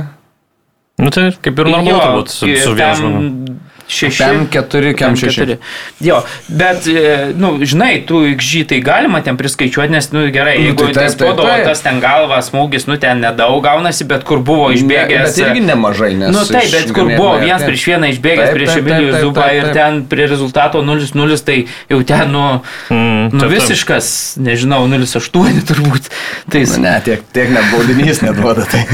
[1.01, 3.52] Nu tai kaip ir normalu turbūt su, su vienu žmogumi.
[3.89, 4.19] 6.
[4.19, 5.57] Kem 4, kem 6.
[6.01, 10.71] Jo, bet, e, nu, žinai, tų XG tai galima ten priskaičiuoti, nes, nu, gerai, nu,
[10.71, 15.33] jeigu tai spodo, tas ten galva smūgis, nu, ten nedaug gaunasi, bet kur buvo išbėgęs.
[15.33, 16.35] Bet irgi nemažai, nes.
[16.35, 20.29] Nu, taip, bet kur buvo vienas prieš vieną išbėgęs prieš Emilijų Zubą ir ten prie
[20.31, 21.59] rezultato 0-0, tai
[21.91, 22.47] jau ten, nu,
[22.93, 24.13] mm, nu visiškas,
[24.43, 26.13] nežinau, 0-8 turbūt.
[26.53, 28.69] Tai, nu, ne, tiek, tiek net baudinys neduoda.
[28.71, 28.85] Tai.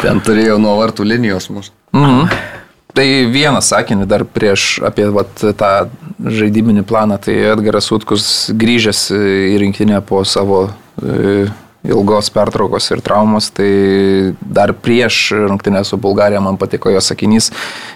[0.00, 1.72] Ten turėjo nuo vartų linijos mūsų.
[1.96, 2.58] Mhm.
[2.96, 5.72] Tai vieną sakinį dar prieš apie vat, tą
[6.20, 7.18] žaidybinį planą.
[7.22, 8.24] Tai Edgaras Utkus
[8.56, 11.46] grįžęs į rinktinę po savo e,
[11.86, 17.50] ilgos pertraukos ir traumos, tai dar prieš rungtinę su Bulgarija man patiko jo sakinys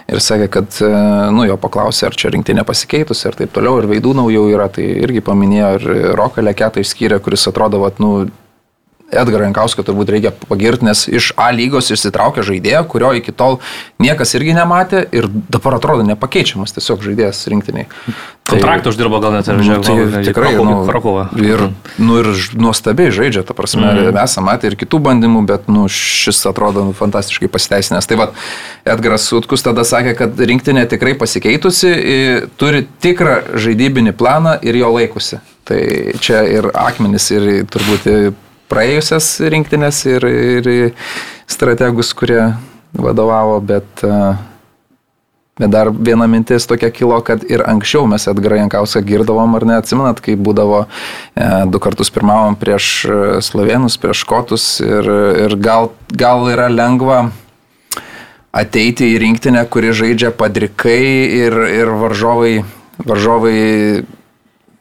[0.09, 0.89] ir sakė, kad, e,
[1.35, 4.87] nu, jo paklausė, ar čia rinktinė pasikeitusi ir taip toliau, ir veidų naujų yra, tai
[5.05, 5.87] irgi paminėjo ir
[6.17, 8.25] Roką Leketą išskyrė, kuris atrodo, vat, nu,
[9.13, 13.59] Edgarą Jankauską turbūt reikia pagirti, nes iš A lygos išsitraukė žaidėją, kurio iki tol
[14.01, 17.85] niekas irgi nematė ir dabar atrodo nepakeičiamas tiesiog žaidėjas rinktiniai.
[18.49, 19.89] Kontraktą tai, uždirbo gal net ir žaidėjas.
[19.93, 21.27] Nu, tai tikrai, nu, Krakovą.
[21.37, 21.67] Ir,
[22.01, 24.09] nu, ir nuostabiai žaidžia, ta prasme, mm.
[24.17, 28.09] mes matę ir kitų bandymų, bet nu, šis atrodo nu, fantastiškai pasiteisinęs.
[28.09, 28.39] Tai vad,
[28.89, 31.93] Edgaras Sutkus tada sakė, kad rinktinė tikrai pasikeitusi,
[32.57, 35.41] turi tikrą žaidybinį planą ir jo laikusi.
[35.65, 35.81] Tai
[36.21, 38.09] čia ir akmenis, ir turbūt
[38.71, 40.69] praėjusias rinktinės ir, ir
[41.49, 42.41] strategus, kurie
[42.95, 44.03] vadovavo, bet,
[45.59, 49.79] bet dar viena mintis tokia kilo, kad ir anksčiau mes Edgarą Jankauską girdavom, ar ne,
[49.81, 52.91] atsimenat, kai būdavo e, du kartus pirmavom prieš
[53.45, 55.09] slovenus, prieš škotus ir,
[55.45, 57.25] ir gal, gal yra lengva
[58.55, 61.01] ateiti į rinktinę, kuri žaidžia padrikai
[61.43, 62.53] ir, ir varžovai,
[63.03, 63.57] varžovai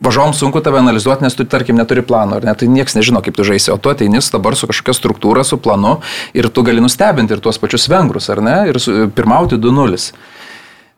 [0.02, 3.36] Važom sunku tave analizuoti, nes tu, tarkim, neturi plano, ar ne, tai niekas nežino, kaip
[3.38, 6.00] tu žaisi, o tu ateini dabar su kažkokia struktūra, su planu
[6.34, 8.80] ir tu gali nustebinti ir tuos pačius vengrus, ar ne, ir
[9.14, 10.12] pirmauti 2-0.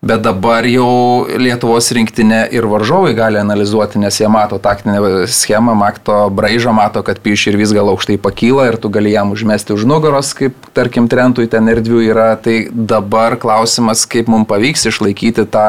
[0.06, 6.18] Bet dabar jau Lietuvos rinktinė ir varžovai gali analizuoti, nes jie mato taktinę schemą, mato
[6.30, 9.86] braižą, mato, kad piš ir vis gal aukštai pakyla ir tu gali jam užmesti už
[9.88, 12.28] nugaros, kaip tarkim trentui ten erdvių yra.
[12.36, 15.66] Tai dabar klausimas, kaip mums pavyks išlaikyti tą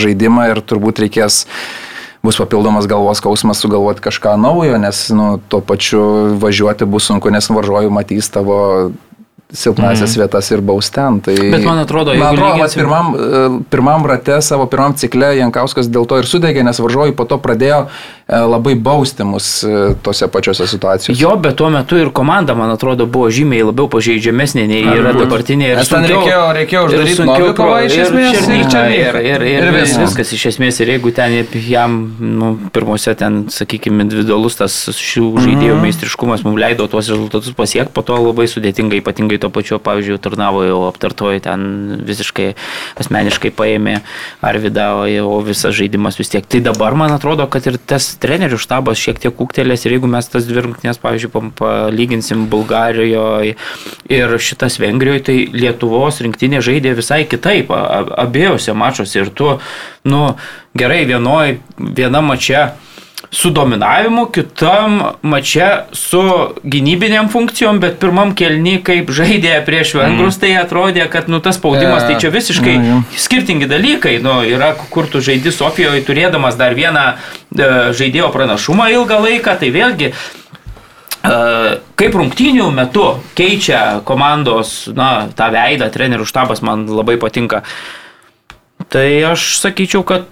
[0.00, 1.44] žaidimą ir turbūt reikės
[2.22, 6.02] bus papildomas galvos skausmas sugalvoti kažką naujo, nes nu, tuo pačiu
[6.40, 8.90] važiuoti bus sunku, nes varžovai matys tavo
[9.52, 10.20] silpnasias mm.
[10.20, 11.18] vietas ir baus ten.
[11.24, 12.80] Tai, Bet man atrodo, man atrodo lyginsim...
[12.82, 17.26] pirmam, e, pirmam rate, savo pirmam cikle Jankauskas dėl to ir sudegė, nes varžovai po
[17.26, 17.86] to pradėjo
[18.30, 21.22] labai bausti mus e, tose pačiose situacijose.
[21.22, 25.72] Jo, bet tuo metu ir komanda, man atrodo, buvo žymiai labiau pažeidžiamesnė nei yra dabartinė.
[25.72, 28.38] Ir ten reikėjo, reikėjo uždaryti Novikovą iš esmės.
[28.46, 30.78] Ir, ir, ir, ir, ir, ir vis, viskas iš esmės.
[30.84, 31.34] Ir jeigu ten
[31.66, 35.84] jam, nu, pirmose ten, sakykime, individualus tas šių žaidėjų mm.
[35.88, 40.62] meistriškumas mums leido tuos rezultatus pasiekti, po to labai sudėtinga, ypatingai to pačiu, pavyzdžiui, Turnavo
[40.66, 41.66] jau aptartoji ten
[42.06, 42.52] visiškai
[43.00, 43.98] asmeniškai paėmė
[44.44, 44.90] Arvidą,
[45.26, 46.46] o visas žaidimas vis tiek.
[46.46, 50.28] Tai dabar man atrodo, kad ir tas trenerių štabas šiek tiek kūktelės ir jeigu mes
[50.30, 53.56] tas dvi rungtynės, pavyzdžiui, palyginsim Bulgarijoje
[54.12, 59.56] ir šitas Vengrijoje, tai Lietuvos rinktinė žaidė visai kitaip abiejose mačiuose ir tu,
[60.08, 60.22] nu,
[60.78, 62.70] gerai, vienoj, viena mačia
[63.30, 66.22] su dominavimu, kitam mače su
[66.66, 70.40] gynybinėm funkcijom, bet pirmam kelny, kaip žaidė prieš vengrus, mm.
[70.42, 72.10] tai atrodė, kad nu, tas spaudimas, yeah.
[72.10, 73.04] tai čia visiškai mm.
[73.14, 74.16] skirtingi dalykai.
[74.24, 77.14] Nu, yra, kur tu žaidži Sofijoje turėdamas dar vieną e,
[77.94, 80.14] žaidėjo pranašumą ilgą laiką, tai vėlgi e,
[82.02, 83.06] kaip rungtynių metu
[83.38, 87.62] keičia komandos, na, tą veidą, trenerių štabas man labai patinka.
[88.90, 90.26] Tai aš sakyčiau, kad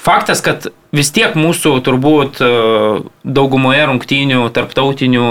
[0.00, 2.48] faktas, kad vis tiek mūsų turbūt e,
[3.28, 5.26] daugumoje rungtynių, tarptautinių,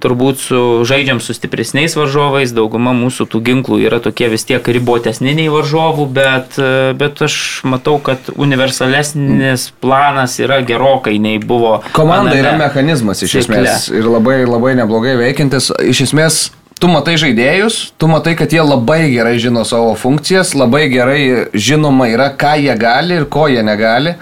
[0.00, 5.36] turbūt su, žaidžiam su stipresniais varžovais, dauguma mūsų tų ginklų yra tokie vis tiek ribotesni
[5.36, 7.36] nei varžovų, bet, e, bet aš
[7.68, 11.78] matau, kad universalesnis planas yra gerokai nei buvo.
[11.96, 15.70] Komanda yra mechanizmas iš esmės ir labai, labai neblogai veikiantis.
[15.94, 16.48] Iš esmės
[16.80, 21.20] tu matai žaidėjus, tu matai, kad jie labai gerai žino savo funkcijas, labai gerai
[21.52, 24.16] žinoma yra, ką jie gali ir ko jie negali.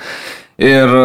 [0.58, 1.02] Ir e,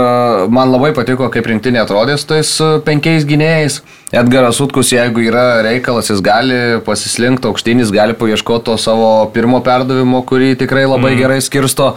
[0.49, 3.83] man labai patiko, kaip rinktinė atrodė su tais e, penkiais gynėjais.
[4.09, 10.23] Edgaras Utkus, jeigu yra reikalas, jis gali pasislinkti aukštinis, gali paieškoti to savo pirmo perdavimo,
[10.25, 11.21] kurį tikrai labai mm.
[11.21, 11.93] gerai skirsto.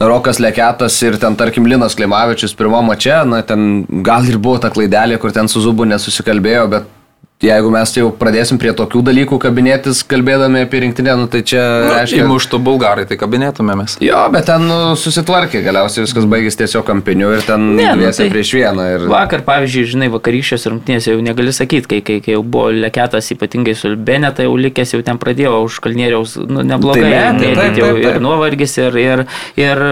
[0.00, 4.68] Rokas Leketas ir ten, tarkim, Linas Klimavičius pirmo mače, na, ten gal ir buvo ta
[4.72, 6.99] klaidelė, kur ten su Zubu nesusikalbėjo, bet
[7.40, 11.62] Jeigu mes jau pradėsim prie tokių dalykų kabinėtis, kalbėdami apie rinktinę, nu, tai čia...
[11.86, 13.94] Nu, reiškia, muštų bulgarai, tai kabinėtumėmės.
[14.04, 18.26] Jo, bet ten nu, susitvarkė, galiausiai viskas baigėsi tiesiog kampiniu ir ten ne, nu, tai
[18.28, 18.84] prieš vieną.
[18.92, 19.06] Ir...
[19.08, 23.72] Vakar, pavyzdžiui, žinai, vakarykščios rungtynės jau negali sakyti, kai, kai, kai jau buvo leketas, ypatingai
[23.78, 27.08] su Beneta, jau likęs jau ten pradėjo už kalnieriaus, nu, neblogai.
[27.08, 28.04] Tai, ne, tai, taip, taip, taip.
[28.04, 29.24] Ir nuovargis, ir, ir,
[29.56, 29.82] ir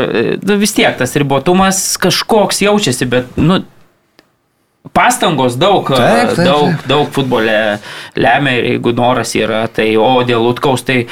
[0.45, 3.63] nu, vis tiek tas ribotumas kažkoks jaučiasi, bet, nu,
[4.95, 6.87] pastangos daug, taip, taip, daug, taip.
[6.91, 7.59] daug futbole
[8.19, 11.05] lemia ir jeigu noras yra, tai o dėl Utkaus, tai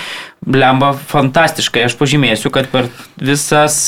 [0.47, 1.85] blemba fantastiškai.
[1.89, 3.81] Aš pažymėsiu, kad per visas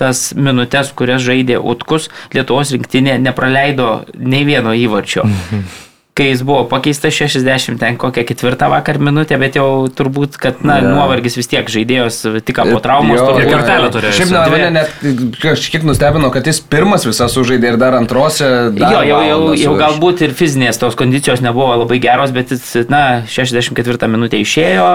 [0.00, 5.28] tas minutės, kurias žaidė Utkus, Lietuvos rinktinė nepraleido nei vieno įvarčio.
[5.28, 5.64] Mhm
[6.12, 10.76] kai jis buvo pakeistas 60 ten kokią ketvirtą vakar minutę, bet jau turbūt, kad na,
[10.82, 10.92] yeah.
[10.92, 13.16] nuovargis vis tiek žaidėjos tik po traumos.
[13.16, 14.12] Jo, ir kartelę turėjo.
[14.18, 14.92] Šiaip na, mane net
[15.40, 18.50] kažkiek nustebino, kad jis pirmas visas sužaidė ir dar antrose.
[18.76, 22.66] Dar jo, jau, jau, jau galbūt ir fizinės tos kondicijos nebuvo labai geros, bet jis,
[22.92, 24.88] na, 64 minutę išėjo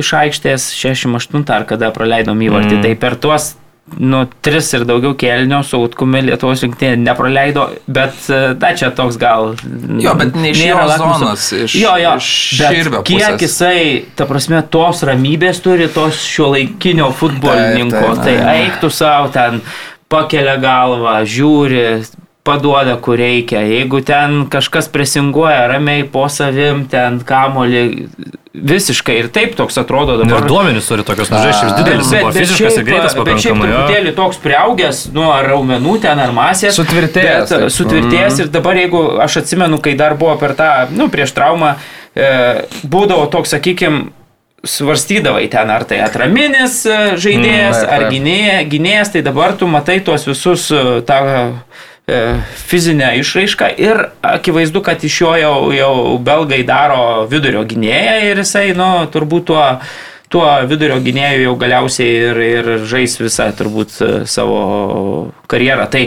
[0.00, 2.78] iš aikštės, 68 ar kada praleidom įvartį.
[2.78, 2.86] Mm.
[2.86, 3.52] Tai per tuos
[3.98, 9.18] nu, tris ir daugiau kelnių su Utkumi Lietuvos rinktinė nepraleido, bet, na, e, čia toks
[9.20, 9.52] gal...
[10.00, 12.30] Jo, bet ne iš jo zonos, iš, jo, jo, iš
[12.60, 13.10] širbio pusės.
[13.10, 13.84] Kiek jisai,
[14.18, 19.60] ta prasme, tos ramybės turi, tos šio laikinio futbolininko, tai, tai, tai eiktų savo ten,
[20.12, 21.86] pakelia galvą, žiūri,
[22.42, 23.62] paduoda, kur reikia.
[23.66, 27.82] Jeigu ten kažkas presinguoja ramiai po savim, ten kamolį
[28.52, 30.42] visiškai ir taip toks atrodo dabar.
[30.42, 33.36] Ir duomenys turi tokios nužaiščius didelis, bet, bet, fiziškas ir greitas pakankamai.
[33.36, 36.76] Bet šiaip truputėlį toks prieaugęs, nu, ar raumenų ten, ar masės.
[36.76, 37.54] Sutvirtėjęs.
[37.54, 38.42] Bet, sutvirtėjęs mm.
[38.42, 41.76] ir dabar jeigu aš atsimenu, kai dar buvo per tą, nu, prieš traumą,
[42.12, 42.32] e,
[42.82, 44.10] būdavo toks, sakykime,
[44.68, 49.96] svarstydavai ten, ar tai atraminis e, žaidėjas, mm, ar gynėjas, gynėjas, tai dabar tu matai
[50.04, 51.91] tuos visus e, tą E,
[52.68, 58.70] fizinę išraišką ir akivaizdu, kad iš jo jau, jau belgai daro vidurio gynėją ir jisai,
[58.78, 59.64] nu, turbūt tuo,
[60.32, 64.62] tuo vidurio gynėjų jau galiausiai ir, ir žais visą turbūt e, savo
[65.50, 65.88] karjerą.
[65.92, 66.06] Tai,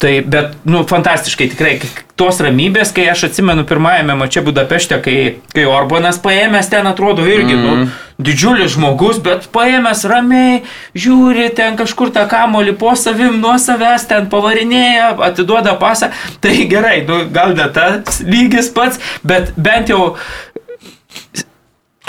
[0.00, 1.72] Tai, bet, nu, fantastiškai tikrai,
[2.18, 5.16] tos ramybės, kai aš atsimenu pirmajame mače Budapešte, kai,
[5.52, 7.62] kai Orbanas paėmęs ten atrodo irgi, mm.
[7.62, 10.62] nu, didžiulis žmogus, bet paėmęs ramiai,
[10.98, 16.10] žiūri ten kažkur tą kamolį po savim, nuo savęs ten pavarinėja, atiduoda pasą.
[16.42, 20.14] Tai gerai, nu, gal ne tas lygis pats, bet bent jau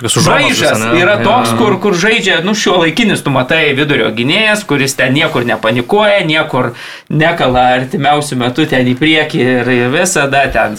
[0.03, 0.99] Braižas visą, ne?
[0.99, 5.47] yra toks, kur, kur žaidžia, nu, šio laikinis, tu matai vidurio gynėjas, kuris ten niekur
[5.47, 6.73] nepanikuoja, niekur
[7.07, 10.75] nekala artimiausių metų ten į priekį ir, visada ten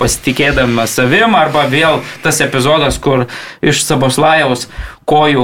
[0.00, 3.26] pasitikėdamas savim, arba vėl tas epizodas, kur
[3.60, 4.70] iš Saboslajaus
[5.06, 5.42] kojų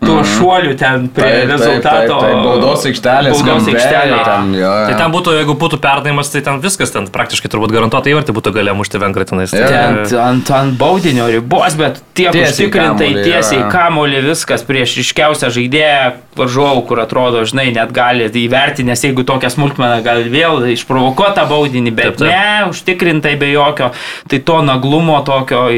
[0.00, 2.14] tuo šuoliu ten prie Taip, taip, rezultato.
[2.18, 4.20] taip, taip, baudos aikštelės Baudos aikštelė.
[4.24, 4.86] ten, jo, jo.
[4.88, 8.52] Tai ten būtų, jeigu būtų perdavimas, tai ten viskas, ten praktiškai turbūt garantuotai įvartį būtų
[8.56, 9.52] galėję mušti vengrai tenais.
[9.52, 13.68] Tai, Ten ant, ant baudinio ribos, bet tiek Tiesiai užtikrintai kamuolį, tiesiai jo.
[13.74, 16.06] kamolį viskas prieš ryškiausią žaidėją
[16.40, 21.92] varžovų, kur atrodo, žinai, net gali įvertinti, nes jeigu tokią smulkmeną gal vėl išprovokuota baudinį,
[21.94, 22.32] bet Taip, taip.
[22.32, 23.92] ne, užtikrintai be jokio,
[24.32, 25.68] tai to naglumo tokio,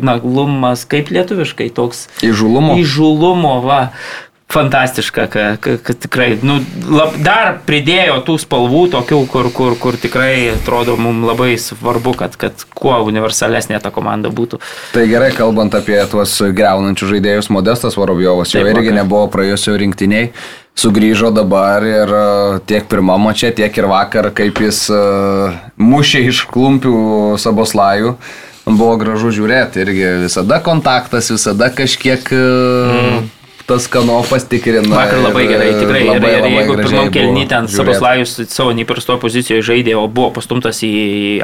[0.00, 2.78] naglumas kaip lietuviškai toks Įžulumo.
[2.80, 3.80] įžulumo, va.
[4.52, 6.58] Fantastiška, kad, kad, tikrai, nu,
[6.92, 12.36] lab, dar pridėjo tų spalvų tokių, kur, kur, kur tikrai atrodo mums labai svarbu, kad,
[12.36, 14.60] kad kuo universalesnė ta komanda būtų.
[14.92, 20.28] Tai gerai, kalbant apie tuos greunančius žaidėjus, Modestas Vorobjovas jau Taip, irgi nebuvo praėjusio rinktiniai,
[20.76, 25.02] sugrįžo dabar ir e, tiek pirmą mačią, tiek ir vakar, kaip jis e,
[25.80, 26.96] mušė iš klumpių
[27.40, 28.18] Saboslajų.
[28.62, 33.24] Buvo gražu žiūrėti, irgi visada kontaktas, visada kažkiek mm.
[33.66, 34.90] Tas kanopas tikrina.
[34.94, 36.02] Vakar labai ir, gerai, e, tikrai.
[36.06, 37.78] labai, ir, ir labai jeigu pirmam kelny ten žiūrėt.
[37.78, 40.92] Saboslajus savo neįprastoje pozicijoje žaidė, o buvo pastumtas į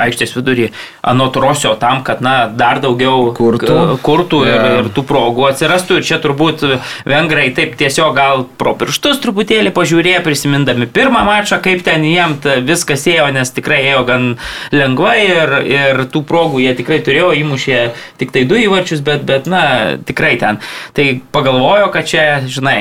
[0.03, 0.71] aikštės vidurį
[1.03, 3.99] anot Rosio tam, kad na, dar daugiau Kurtų.
[4.03, 4.73] kurtų ir, Jo.
[4.83, 6.01] ir tų progų atsirastų.
[6.01, 6.65] Ir čia turbūt
[7.09, 13.07] vengrai taip tiesiog gal pro pirštus truputėlį pažiūrėjo, prisimindami pirmą mačą, kaip ten jiem viskas
[13.11, 14.29] ėjo, nes tikrai ėjo gan
[14.75, 17.81] lengvai ir, ir tų progų jie tikrai turėjo, įmušė
[18.21, 19.63] tik tai du įvarčius, bet, bet na,
[20.09, 20.59] tikrai ten.
[20.97, 22.81] Tai pagalvojo, kad čia, žinai,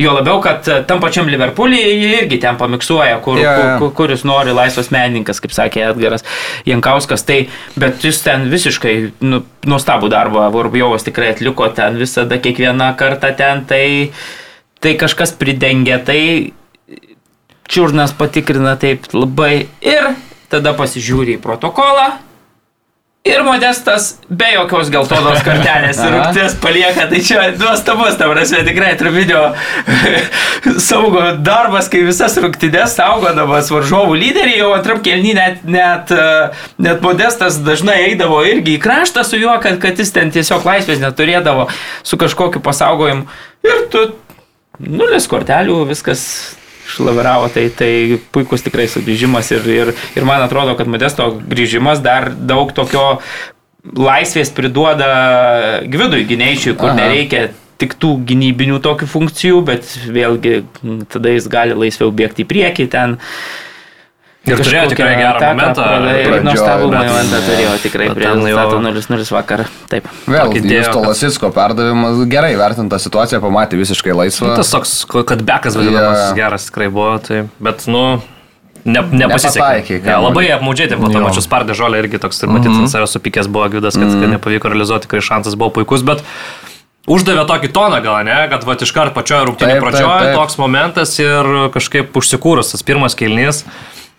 [0.00, 1.78] Jo labiau, kad e, tam pačiam Liverpoolį
[2.16, 3.72] irgi ten pamiksuoja, kur, Jo, jo.
[3.82, 6.24] kur, kuris nori laisvas menininkas, kaip sakė Edgaras
[6.64, 7.26] Jankauskas.
[7.28, 7.36] Tai,
[7.76, 13.66] bet jis ten visiškai nu, nuostabų darbą Vorbjovas tikrai atliko ten visada, kiekvieną kartą ten,
[13.68, 13.84] tai,
[14.80, 16.22] tai kažkas pridengia, tai
[17.68, 20.14] čiurnas patikrina taip labai ir
[20.48, 22.08] tada pasižiūri į protokolą.
[23.20, 28.94] Ir modestas be jokios geltonos kortelės ir rungtis palieka, tai čia nuostabus, ta prasme, tikrai
[28.96, 29.42] Travideo
[30.88, 37.04] saugo darbas, kai visas rungtynės saugodamas varžovų lyderį, jau antram kelnį net, net, e, net
[37.04, 41.68] modestas dažnai eidavo irgi į kraštą su juo, kad, kad jis ten tiesiog laisvės neturėdavo
[42.00, 43.28] su kažkokiu pasaugojimu.
[43.68, 44.06] Ir tu
[44.80, 46.24] nulis kortelių, viskas
[46.90, 52.30] šlaviravo, tai, tai puikus tikrai sugrįžimas ir, ir, ir man atrodo, kad Modesto grįžimas dar
[52.34, 53.06] daug tokio
[53.96, 55.10] laisvės priduoda
[55.88, 56.98] Gvidui gynėjčiui, kur Aha.
[57.00, 57.48] Nereikia
[57.80, 60.60] tik tų gynybinių tokių funkcijų, bet vėlgi
[61.12, 63.16] tada jis gali laisviau bėgti į priekį ten.
[64.48, 65.84] Ir turėjo tikrai gerą momentą
[66.16, 69.66] Ir nuostabų momentą turėjo tikrai prie rezultato 0-0 vakar.
[69.92, 70.06] Taip.
[70.24, 74.48] Vėl, kad- Lasitsko perdavimas gerai vertinta situacija, pamatė visiškai laisvą.
[74.48, 74.94] Nu, tas toks,
[75.28, 76.34] kad bekas vadinamas Jo.
[76.38, 78.22] geras tikrai buvo, tai, bet, nu,
[78.84, 80.00] ne, nepasisekė.
[80.08, 81.26] Ja, labai apmaudžiai, po to Jo.
[81.28, 84.72] mačiau spardė žolę irgi toks, ir matyt, ant savęs supykęs buvo Gvidas, kad, kad nepavyko
[84.72, 86.24] realizuoti, tikrai šansas buvo puikus, bet
[87.10, 90.36] uždavė tokį toną gal, ne, kad va iš karto pačioje rungtynėje Taip, taip, pradžioje taip.
[90.40, 91.44] toks momentas ir
[91.76, 93.64] kažkaip užsikūrus tas pirmas kelnys.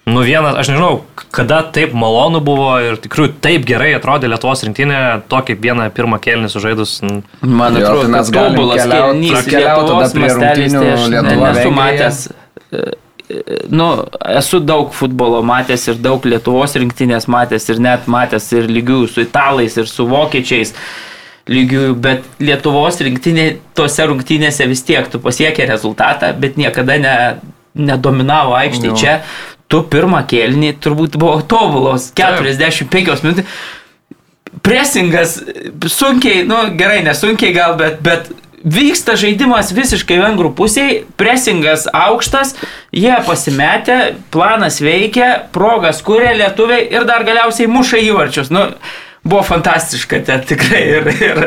[0.05, 4.97] Nu vienas, aš nežinau, kada taip malonu buvo ir tikrai taip gerai atrodė Lietuvos rinktinė,
[5.29, 6.95] tokį vieną pirmą kelnį sužaidus.
[7.41, 11.21] Man Jo, atrodo, tai kad mes tobulas kelnys keliaut tada prie tai rungtynių aš ne-
[11.21, 12.23] Lietuva, nesu matęs.
[12.73, 13.85] e, e, Nu,
[14.27, 19.21] esu daug futbolo matęs ir daug Lietuvos rinktinės matęs ir net matęs ir lygių su
[19.21, 20.73] italais ir su vokiečiais
[21.47, 27.15] lygių, bet Lietuvos rinktinė tose rungtynėse vis tiek tu pasiekė rezultatą, bet niekada ne,
[27.75, 28.97] nedominavo aikštėje.
[28.99, 29.21] Čia
[29.71, 33.47] tu pirmą kėlinį turbūt buvo tobulos 45 minutės
[34.61, 35.37] presingas
[35.87, 38.27] sunkiai, nu gerai, nesunkiai gal, bet, bet
[38.61, 42.55] vyksta žaidimas visiškai vengrų pusiai, presingas aukštas,
[42.93, 43.99] jie pasimetę,
[44.33, 48.51] planas veikia, progas kuria lietuviai ir dar galiausiai muša įvarčius.
[48.53, 48.67] Nu,
[49.23, 51.39] buvo fantastiška ten tikrai ir, ir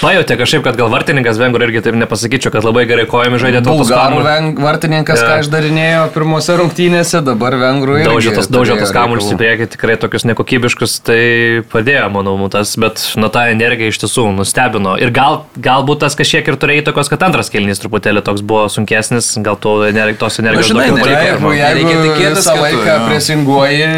[0.00, 3.74] Pajutė kažkaip, kad gal vartininkas vengrų irgi taip nepasakyčiau, kad labai gerai kojomis žaidė to
[3.74, 5.26] Bulgarų veng- vartininkas, Jo.
[5.28, 8.08] ką išdarinėjo pirmose rungtynėse, dabar vengrų irgi.
[8.08, 11.20] Daužė tos, daužė turėjo tos kamuolius į priekį, tikrai tokius nekokybiškus, tai
[11.72, 14.94] padėjo, manau, tas, bet nu ta energija iš tiesų nustebino.
[15.02, 19.34] Ir gal, galbūt tas kažkiek ir turėjo įtakos, kad antras kelnys truputėlį toks buvo sunkesnis,
[19.44, 21.18] gal to energi, tos energijos žinai, daugiau paliko.
[21.28, 23.92] Jeigu, jeigu Nereikia tikėtis, kad laiką presinguoji,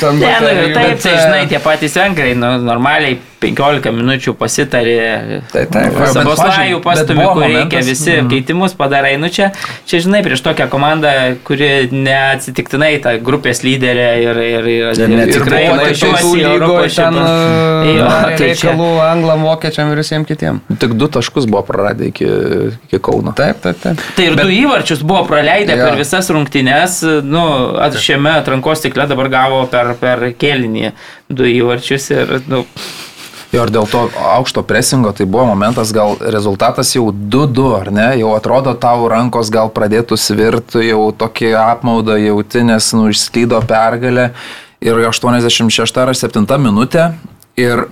[0.00, 5.40] ten Ne, nu, taip, tai e, žinai, tie patys vengrai, nu, normaliai 15 minučių pasitarė.
[5.52, 5.96] Tai taip.
[6.14, 8.30] Saboslajų pastumi, kur reikia, visi mm.
[8.32, 9.14] keitimus padarai.
[9.20, 9.50] Nu čia,
[9.88, 11.12] čia, žinai, prieš tokią komandą,
[11.46, 18.36] kuri neatsitiktinai ta grupės lyderė ir, ir, ir, ir, ir tikrai važiuosi į Europos čempionatą.
[18.36, 20.76] Tai reikalų anglam, vokiečiam ir visiems kitiems.
[20.80, 22.28] Tik du taškus buvo praradę iki,
[22.88, 23.34] iki Kauno.
[23.36, 24.00] Taip, taip, taip.
[24.16, 25.90] Tai ir Bet, du įvarčius buvo praleidę ja.
[25.90, 27.02] per visas rungtynes.
[27.26, 27.44] Nu,
[28.00, 30.92] šiame atrankos cikle dabar gavo per, per kėlinį
[31.28, 32.64] du įvarčius ir, nu,
[33.56, 38.08] Jo, ir dėl to aukšto presingo tai buvo momentas, gal rezultatas jau 2-2, ar ne?
[38.20, 44.26] Jau atrodo tau rankos gal pradėtų svirti, jau tokį apmaudą jauti, nes nu išslydo pergalę.
[44.84, 47.06] Ir 86 ar 7 minutė.
[47.56, 47.86] Ir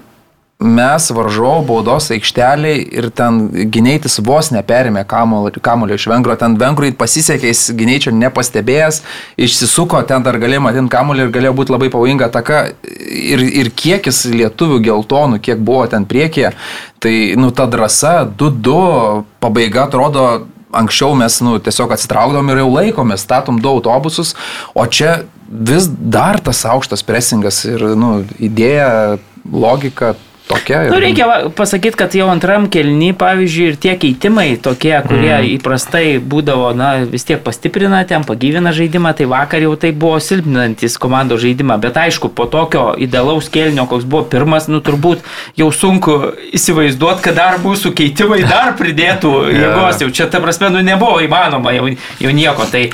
[0.63, 7.51] mes varžovų baudos aikšteliai ir ten gynėtis vos neperėmė kamulio iš vengro, ten vengrui pasisekė,
[7.51, 9.03] jis gynėčio nepastebėjęs,
[9.37, 14.25] išsisuko, ten dar galėjo matyti kamulį ir galėjo būti labai pavojinga taka ir, ir kiekis
[14.31, 16.55] lietuvių geltonų, kiek buvo ten priekyje,
[17.03, 23.27] tai nu ta drąsa, 2-2, pabaiga atrodo anksčiau mes nu, tiesiog atsitraukdom ir jau laikomės,
[23.27, 24.35] statom du autobusus,
[24.75, 30.15] o čia vis dar tas aukštas presingas ir nu, idėja, logika
[30.49, 30.85] tokia.
[30.85, 30.93] Ir...
[30.93, 31.27] Nu, reikia
[31.57, 35.49] pasakyti, kad jau antram kelny, pavyzdžiui, ir tie keitimai tokie, kurie mm.
[35.57, 40.99] įprastai būdavo, na, vis tiek pastiprina ten, pagyvina žaidimą, tai vakar jau tai buvo silpninantis
[41.01, 41.79] komandos žaidimą.
[41.83, 45.25] Bet aišku, po tokio idealaus kelnio, koks buvo pirmas, nu turbūt
[45.61, 46.19] jau sunku
[46.55, 50.03] įsivaizduoti, kad dar mūsų keitimai dar pridėtų jėgos.
[50.05, 51.93] Jau čia, ta prasme, nu nebuvo įmanoma jau,
[52.23, 52.69] jau nieko.
[52.71, 52.89] Tai,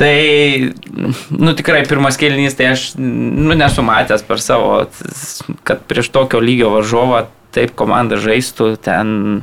[0.00, 0.72] Tai,
[1.36, 4.86] nu tikrai pirmas kėlinys, tai aš, nu nesu matęs per savo,
[5.68, 9.42] kad prieš tokio lygio varžovą taip komanda žaistų ten.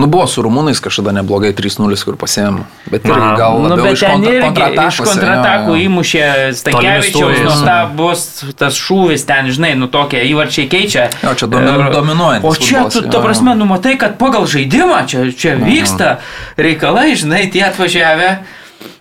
[0.00, 2.62] Nu buvo su rumūnais kažkada neblogai 3-0, kur pasėmėm.
[2.90, 6.22] Bet ir gal nu, bet iš, kontra, irgi, iš kontratakų įmušė
[6.60, 8.24] Stankievičiaus nuostabus
[8.60, 11.10] tas šūvis ten, žinai, nu tokie įvarčiai keičia.
[11.24, 12.40] Jo, čia domin, dominuoja.
[12.46, 16.16] O čia, tu, ta prasme, numatai, kad pagal žaidimą čia, čia vyksta
[16.60, 18.32] reikalai, žinai, tie atvažiavę.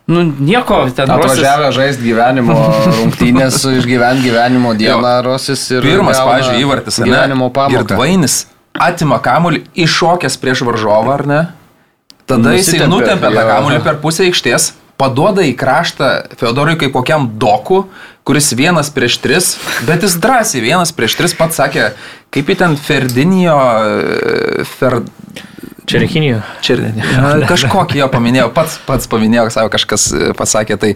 [0.09, 1.77] Nu, nieko, ten atvažiavę rosis...
[1.77, 2.55] žaisti gyvenimo
[2.97, 5.85] rungtynės, išgyventi gyvenimo dieną Rosis ir...
[5.85, 7.83] Pirmas, pažiūrėjau, įvartis, gyvenimo pamoką.
[7.83, 8.39] Ir Dvainis
[8.79, 11.39] atima kamuolį, iššokęs prieš varžovą, ar ne?
[12.29, 17.83] Tada jisai nutempia tą kamuolį per pusę aikštės, paduoda į kraštą Feodorui kaip kokiam doku,
[18.27, 19.51] kuris vienas prieš tris,
[19.87, 21.91] bet jis drąsiai vienas prieš tris pats sakė,
[22.33, 23.57] kaip į ten Ferdinijo,
[24.77, 24.99] Fer,
[25.89, 26.39] Čerichinijų.
[26.65, 27.49] Čerichinijų.
[27.49, 30.93] Kažkokį jo paminėjau, pats, pats paminėjau, savo kažkas e, pasakė, tai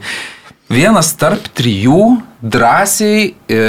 [0.72, 3.62] vienas tarp trijų drąsiai e,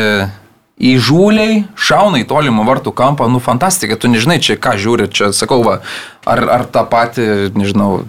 [0.94, 5.62] įžūliai šauna į tolimą vartų kampą, nu fantastika, tu nežinai čia ką žiūri, čia sakau,
[5.66, 5.80] va,
[6.26, 8.04] ar, ar tą patį, nežinau,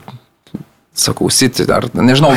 [0.96, 2.34] sakau, siti, ar nežinau,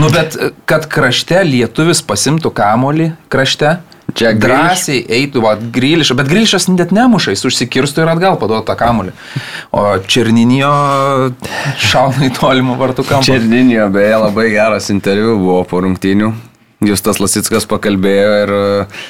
[0.00, 0.38] nu bet
[0.68, 3.78] kad krašte lietuvis pasimtų kamolį krašte,
[4.14, 8.76] Čia drąsiai eitų, va, grilišas, bet grilišas net nemuša, jis užsikirstų ir atgal paduoda tą
[8.78, 9.14] kamulį.
[9.74, 10.70] O Černinio
[11.82, 13.26] šauna į tolimą vartų kampą.
[13.26, 16.30] Černinio, beje, labai geras interviu buvo po rungtynių.
[16.84, 19.04] Justas Lasitskas pakalbėjo ir uh,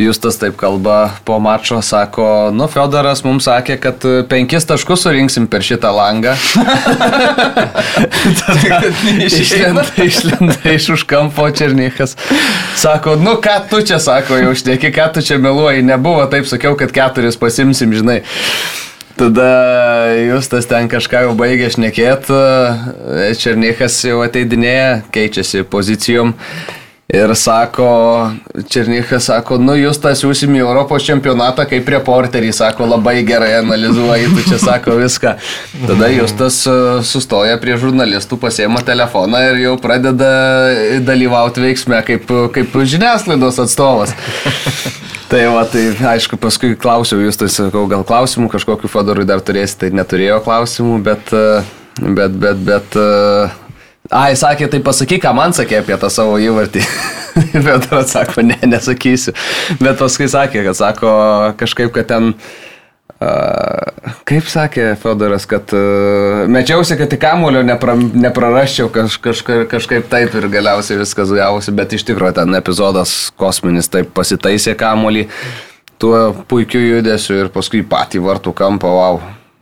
[0.00, 2.24] Justas taip kalba po mačo, sako,
[2.56, 6.32] nu, Fedoras mums sakė, kad penkis taškus surinksim per šitą langą.
[9.28, 12.16] išlenda, išlenda iš už kampo Černykas.
[12.80, 16.78] Sako, nu, ką tu čia, sako, jau šneki, ką tu čia meluoji, nebuvo taip, sakiau,
[16.80, 18.22] kad keturis pasimsim, žinai.
[19.20, 19.52] Tada
[20.16, 22.40] Justas ten kažką jau baigė šnekėti,
[23.36, 26.32] Černykas jau ateidinėja, keičiasi pozicijom.
[27.10, 27.86] Ir sako,
[28.70, 34.28] Černychas sako, nu jūs tą siūsim į Europos čempionatą kaip reporterį, sako, labai gerai analizuoji,
[34.36, 35.32] tu čia sako viską.
[35.88, 36.74] Tada jūs tas e,
[37.06, 40.30] sustoja prie žurnalistų, pasiema telefoną ir jau pradeda
[41.02, 44.14] dalyvauti veiksme kaip, kaip žiniasklaidos atstovas.
[45.30, 49.84] Tai va, tai aišku, paskui klausiau jūs, tai sakau, gal klausimų kažkokiu Fodorui dar turėsite,
[49.84, 51.60] tai neturėjo klausimų, bet, e,
[52.02, 53.69] bet, bet, bet, bet
[54.10, 56.82] Ai, sakė, tai pasakyk, ką man sakė apie tą savo įvartį.
[57.66, 59.36] Bet atsako, ne, nesakysiu.
[59.78, 61.12] Bet paskui sakė, kad sako
[61.60, 62.34] kažkaip, kad ten...
[63.20, 70.08] Uh, kaip sakė Fedoras, kad uh, mečiausi, kad tik kamulio nepra, neprarasčiau kaž, kaž, kažkaip
[70.08, 75.26] taip ir galiausiai viskas gavosi, bet iš tikrųjų ten epizodas kosminis taip pasitaisė kamulį
[76.00, 79.20] tuo puikiu judesiu ir paskui patį vartų kampą, wow,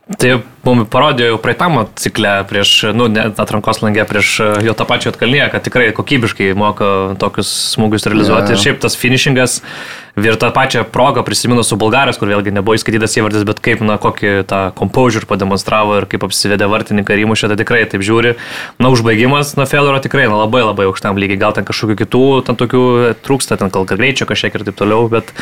[0.08, 0.28] Tai
[0.64, 5.50] mums parodė jau praeitamo cikle prieš, nu, atrankos langė prieš e, jo tą pačią atkalnyje,
[5.52, 6.88] kad tikrai kokybiškai moka
[7.20, 8.48] tokius smūgius realizuoti.
[8.48, 8.56] Yeah.
[8.56, 9.58] Ir šiaip tas finishingas
[10.16, 13.98] ir tą pačią progą prisimenu su Bulgarijos, kur vėlgi nebuvo įskaitytas įvartis, bet kaip, na,
[14.00, 18.38] kokį tą composure pademonstravo ir kaip apsivedė vartininką ir įmušė, tai tikrai taip žiūri.
[18.80, 22.56] Na, užbaigimas, na, Fedoro tikrai na, labai labai aukštam lygiai, gal ten kažkokių kitų, ten
[22.56, 22.84] tokių
[23.28, 25.36] trūksta, ten gal greičio kažkiek ir taip toliau, bet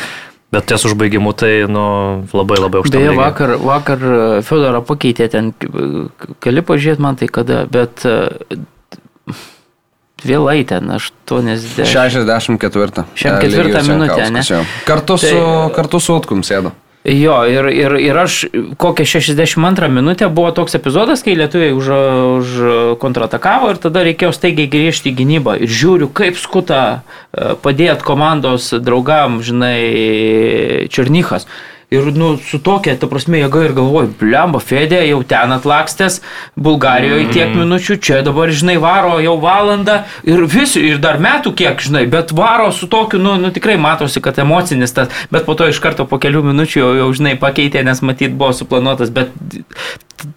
[0.51, 1.83] Bet ties užbaigimu tai nu,
[2.31, 3.01] labai labai aukštai.
[3.03, 4.03] Beje, vakar, vakar
[4.47, 5.51] Fedorą pakeitė ten,
[6.43, 8.05] gali pažiūrėti man tai kada, bet
[10.23, 11.83] vėlai ten, 80.
[11.83, 13.05] 64.
[13.13, 14.43] 64 minutę, ne?
[14.87, 16.71] Kartu su, tai, kartu su Utkum sėdo.
[17.07, 18.41] Jo, ir, ir, ir aš
[18.77, 21.87] kokią 62 minutę buvo toks epizodas, kai lietuviai už,
[22.41, 22.49] už
[22.99, 25.55] kontratakavo ir tada reikėjo staigiai grįžti į gynybą.
[25.63, 31.47] Ir žiūriu, kaip skuta e, padėt komandos draugam, žinai, Černychas.
[31.89, 36.17] Ir, nu, su tokia, ta prasme, jėga ir galvoju, blemba, Fedė jau ten atlakstęs,
[36.59, 37.61] Bulgarijoje tiek mm.
[37.61, 42.33] minučių, čia dabar, žinai, varo jau valandą ir vis, ir dar metų kiek, žinai, bet
[42.35, 46.03] varo su tokiu, nu, nu tikrai matosi, kad emocinis tas, bet po to iš karto
[46.11, 49.31] po kelių minučių jau, jau žinai, pakeitė, nes matyt buvo suplanuotas, bet,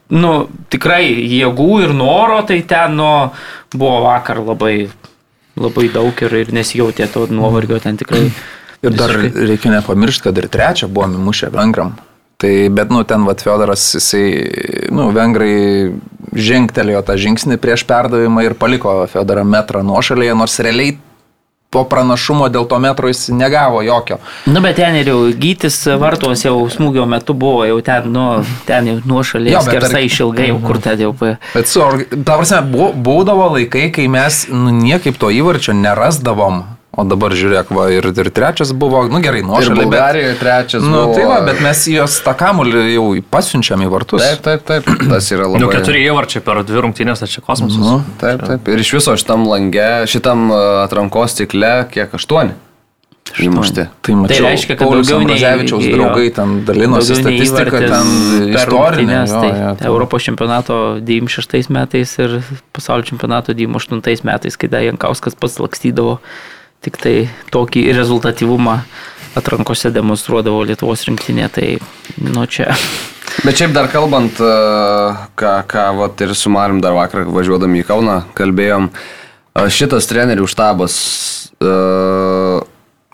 [0.07, 0.33] nu,
[0.71, 3.11] tikrai jėgų ir noro, tai ten, nu,
[3.75, 4.87] buvo vakar labai,
[5.59, 8.29] labai daug ir, ir nesijautė to nuovargio ten tikrai.
[8.31, 9.49] Mm Ir dar Visiškai.
[9.51, 11.99] reikia nepamiršti, kad ir trečią buvome mušę vengram.
[12.41, 14.25] Tai, bet, nu, ten, va, Fiodoras, jisai,
[14.97, 15.93] nu, vengrai
[16.33, 20.97] žengtelėjo tą žingsnį prieš perdavimą ir paliko Fiodorą metrą nuošalėje, nors realiai
[21.71, 24.19] po pranašumo dėl to metro jis negavo jokio.
[24.51, 28.25] Nu, bet ten ir jau gytis vartos jau smūgio metu buvo, jau ten, nu,
[28.67, 31.13] ten jau nuošalėje, skersai išilgai, jau kur ten jau.
[31.21, 31.85] Bet su,
[32.25, 32.65] ta prasme,
[33.07, 36.65] būdavo laikai, kai mes nu, niekaip to įvarčio nerasdavom.
[37.01, 39.73] O dabar žiūrėk, va, ir, ir trečias buvo, nu gerai, nuošaliai.
[39.73, 41.17] Ir Bulgarijoje trečias nu, buvo.
[41.17, 44.21] Tai va, bet mes jos tą kamulį jau pasiunčiam į vartus.
[44.21, 44.91] Taip, taip, taip.
[45.09, 45.63] Tas yra labai.
[45.65, 47.81] Nu, keturi įvarčiai per dvi rungtynės, tai čia kosmosas.
[47.81, 48.69] Nu, taip, taip.
[48.69, 52.59] Ir iš viso šitam lange, šitam uh, atrankos cikle, kiek aštuoni.
[53.39, 53.85] Įmušti.
[54.03, 59.21] Tai mačiau, tai reiškia, kad Paulius daugiau nei, draugai ten dalinosi statistiką, ten istorinę.
[59.31, 62.41] Tai jo, jo, Europos čempionato 96 metais ir
[62.75, 66.19] pasaulio čempionato 98 metais, kai Dajankauskas pats lakstydavo
[66.85, 67.15] tik tai
[67.53, 68.81] tokį rezultatyvumą
[69.39, 71.67] atrankose demonstruodavo Lietuvos rinktinė, tai
[72.25, 72.73] nu čia.
[73.45, 74.55] Bet šiaip dar kalbant, e,
[75.39, 80.49] ką, ką vat, ir su Marim dar vakar važiuodami į Kauną kalbėjom, e, šitas trenerių
[80.51, 80.97] štabas
[81.61, 82.59] uh,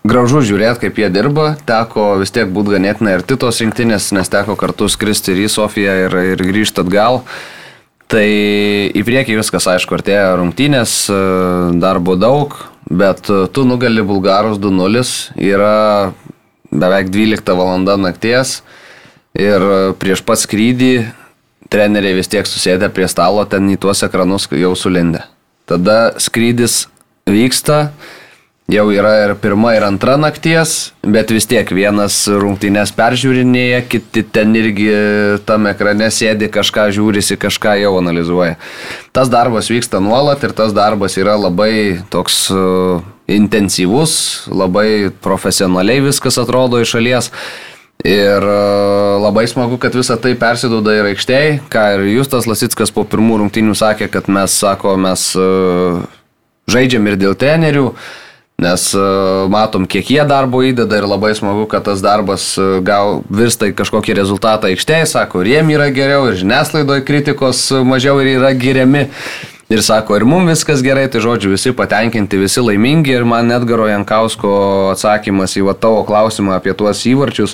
[0.07, 4.57] gražu žiūrėti, kaip jie dirba, teko vis tiek būti ganėtinai ir titos rinktinės, nes teko
[4.59, 7.21] kartu skristi ir į Sofiją ir, ir grįžti atgal.
[8.07, 10.93] Tai į priekį viskas, aišku, artėja rungtynės,
[11.83, 12.55] darbo daug,
[12.89, 15.03] bet e, tu nugali Bulgarus 2-0,
[15.37, 16.13] yra
[16.71, 17.79] beveik 12 val.
[17.99, 18.61] nakties
[19.37, 20.93] ir e, prieš pat skrydį
[21.69, 25.25] treneriai vis tiek susėdę prie stalo ten į tuos ekranus jau sulindė.
[25.67, 26.87] Tada skrydis
[27.27, 27.91] vyksta,
[28.67, 34.55] jau yra ir pirma, ir antra nakties, bet vis tiek vienas rungtynės peržiūrinėja, kiti ten
[34.59, 34.89] irgi
[35.47, 38.57] tam ekrane sėdi, kažką žiūrisi, kažką jau analizuoja
[39.17, 46.37] tas darbas vyksta nuolat ir tas darbas yra labai toks uh, intensyvus, labai profesionaliai viskas
[46.37, 47.31] atrodo iš šalies.
[48.05, 53.07] Ir uh, labai smagu, kad visa tai persiduoda ir aikštėje, ką ir Justas Lasitskas po
[53.09, 56.05] pirmų rungtynių sakė, kad mes, sako, mes uh,
[56.69, 57.87] žaidžiam ir dėl trenerių,
[58.57, 59.01] Nes e,
[59.53, 63.75] matom, kiek jie darbo įdeda ir labai smagu, kad tas darbas e, gal virsta į
[63.77, 69.03] kažkokį rezultatą aikštėje, sako, ir jiem yra geriau, ir žiniasklaidoje kritikos mažiau ir yra geriami.
[69.69, 73.67] Ir sako, ir mums viskas gerai, tai žodžiu, visi patenkinti, visi laimingi ir man net
[73.69, 74.53] Garo Jankausko
[74.95, 77.53] atsakymas į va, tavo klausimą apie tuos įvarčius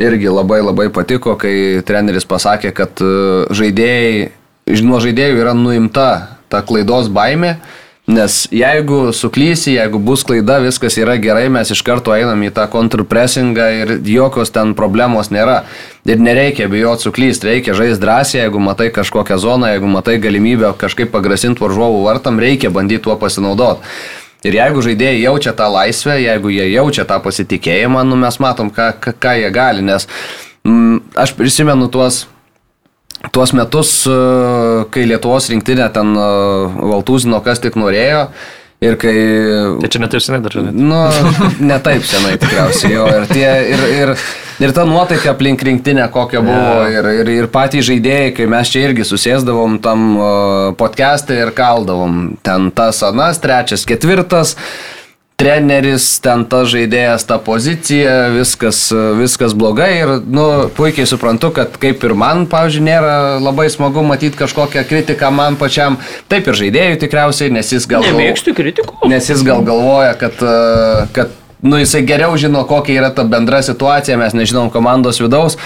[0.00, 3.12] irgi labai labai patiko, kai treneris pasakė, kad e,
[3.52, 4.30] žaidėjai,
[4.80, 6.08] nuo žaidėjų yra nuimta
[6.48, 7.58] ta klaidos baimė
[8.10, 12.64] Nes jeigu suklysi, jeigu bus klaida, viskas yra gerai, mes iš karto einam į tą
[12.72, 15.60] kontrpressingą ir jokios ten problemos nėra.
[16.08, 21.12] Ir nereikia bijoti suklysti, reikia žaisti drąsiai, jeigu matai kažkokią zoną, jeigu matai galimybę kažkaip
[21.12, 23.86] pagrasinti varžovų vartam, reikia bandyti tuo pasinaudoti.
[24.48, 28.90] Ir jeigu žaidėjai jaučia tą laisvę, jeigu jie jaučia tą pasitikėjimą, nu mes matom, ką,
[28.96, 30.08] ką, ką jie gali, nes
[30.64, 32.24] mm, aš prisimenu tuos
[33.28, 34.16] tuos metus, e,
[34.92, 36.30] kai Lietuvos rinktinė ten e,
[36.94, 38.30] Valtūzino kas tik norėjo.
[38.80, 39.12] Ir kai...
[39.82, 40.70] Tai čia netaip senai dar žinai.
[40.72, 41.00] Nu,
[41.72, 43.08] netaip senai tikriausiai jo.
[43.12, 44.12] Ir, tie, ir, ir,
[44.64, 46.86] ir ta nuotaika aplink rinktinę kokia buvo.
[46.88, 46.94] Yeah.
[47.02, 50.30] Ir, ir, ir patys žaidėjai, kai mes čia irgi susėsdavom tam e,
[50.80, 52.38] podcast'e ir kaldavom.
[52.46, 54.56] Ten tas anas, trečias, ketvirtas
[55.40, 58.82] treneris, ten tas žaidėjas, ta pozicija, viskas,
[59.18, 64.38] viskas blogai ir, nu, puikiai suprantu, kad kaip ir man, pavyzdžiui, nėra labai smagu matyti
[64.40, 65.98] kažkokią kritiką man pačiam,
[66.30, 68.04] taip ir žaidėjų tikriausiai, nes jis gal...
[68.04, 69.08] Nemėgstu kritikų.
[69.10, 70.44] Nes jis gal galvoja, kad,
[71.16, 71.32] kad
[71.64, 75.56] nu, jisai geriau žino, kokia yra ta bendra situacija, mes nežinom komandos vidaus.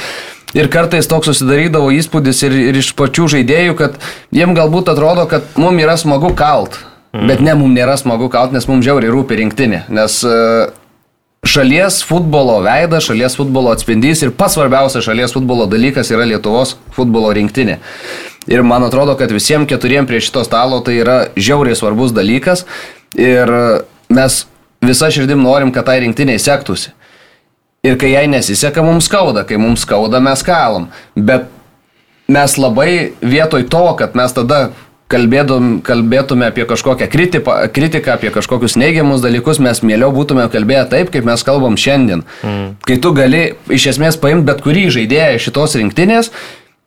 [0.55, 3.99] Ir kartais toks susidarydavo įspūdis ir, ir iš pačių žaidėjų, kad
[4.35, 6.79] jiem galbūt atrodo, kad mums yra smagu kalt.
[7.15, 7.29] Mm.
[7.31, 9.85] Bet ne, mums nėra smagu kaut, nes mums žiauriai rūpi rinktinė.
[9.95, 10.73] Nes uh,
[11.47, 17.31] šalies futbolo veidas, šalies futbolo atspindys ir pats svarbiausias šalies futbolo dalykas yra Lietuvos futbolo
[17.37, 17.79] rinktinė.
[18.51, 22.67] Ir man atrodo, kad visiems keturiem prie šito stalo tai yra žiauriai svarbus dalykas
[23.17, 23.49] ir
[24.13, 24.43] mes
[24.85, 26.93] visą širdim norim, kad tai rinktiniai sektųsi.
[27.85, 30.89] Ir kai jai nesiseka, mums skauda, kai mums skauda, mes kalom.
[31.15, 31.47] Bet
[32.29, 34.71] mes labai vietoj to, kad mes tada
[35.13, 41.11] kalbėdum, kalbėtume apie kažkokią kritiką, kritiką, apie kažkokius neigiamus dalykus, mes mieliau būtume kalbėję taip,
[41.15, 42.25] kaip mes kalbam šiandien.
[42.43, 42.71] Mm.
[42.89, 43.43] Kai tu gali
[43.73, 46.33] iš esmės paimti bet kurį žaidėją šitos rinktinės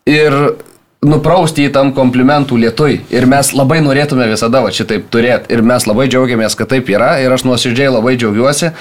[0.09, 0.35] ir
[1.05, 3.03] nuprausti į tam komplimentų lietui.
[3.13, 5.53] Ir mes labai norėtume visada va šitaip turėti.
[5.53, 7.19] Ir mes labai džiaugiamės, kad taip yra.
[7.21, 8.73] Ir aš nuoširdžiai labai džiaugiuosi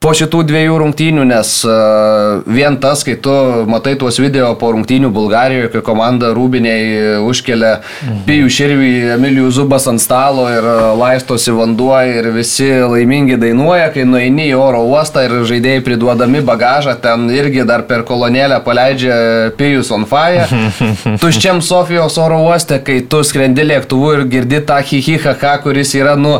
[0.00, 3.32] po šitų dviejų rungtynių, nes uh, vien tas, kai tu
[3.68, 8.22] matai tuos video po rungtynių Bulgarijoje, kai komanda Rūbiniai užkelia mhm.
[8.24, 14.08] Pijų Širvį, Emilijų Zubas ant stalo ir uh, laistosi vanduo ir visi laimingi dainuoja, kai
[14.08, 19.20] nueini į oro uostą ir žaidėjai priduodami bagažą, ten irgi dar per kolonėlę paleidžia
[19.60, 20.48] Pijus on fire.
[21.20, 26.38] Tuščiam Sofijos oro uoste, kai tu skrendi lėktuvu ir girdi tą hihihaha, kuris yra, nu,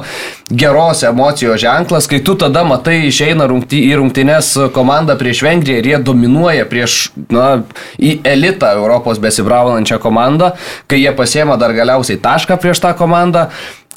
[0.50, 5.88] geros emocijos ženklas, kai tu tada matai išeina rungty, į rungtynes komandą prieš Vengriją ir
[5.92, 7.62] jie dominuoja prieš, na,
[7.98, 10.52] į elitą Europos besibraunančią komandą,
[10.90, 13.48] kai jie pasiema dar galiausiai tašką prieš tą komandą.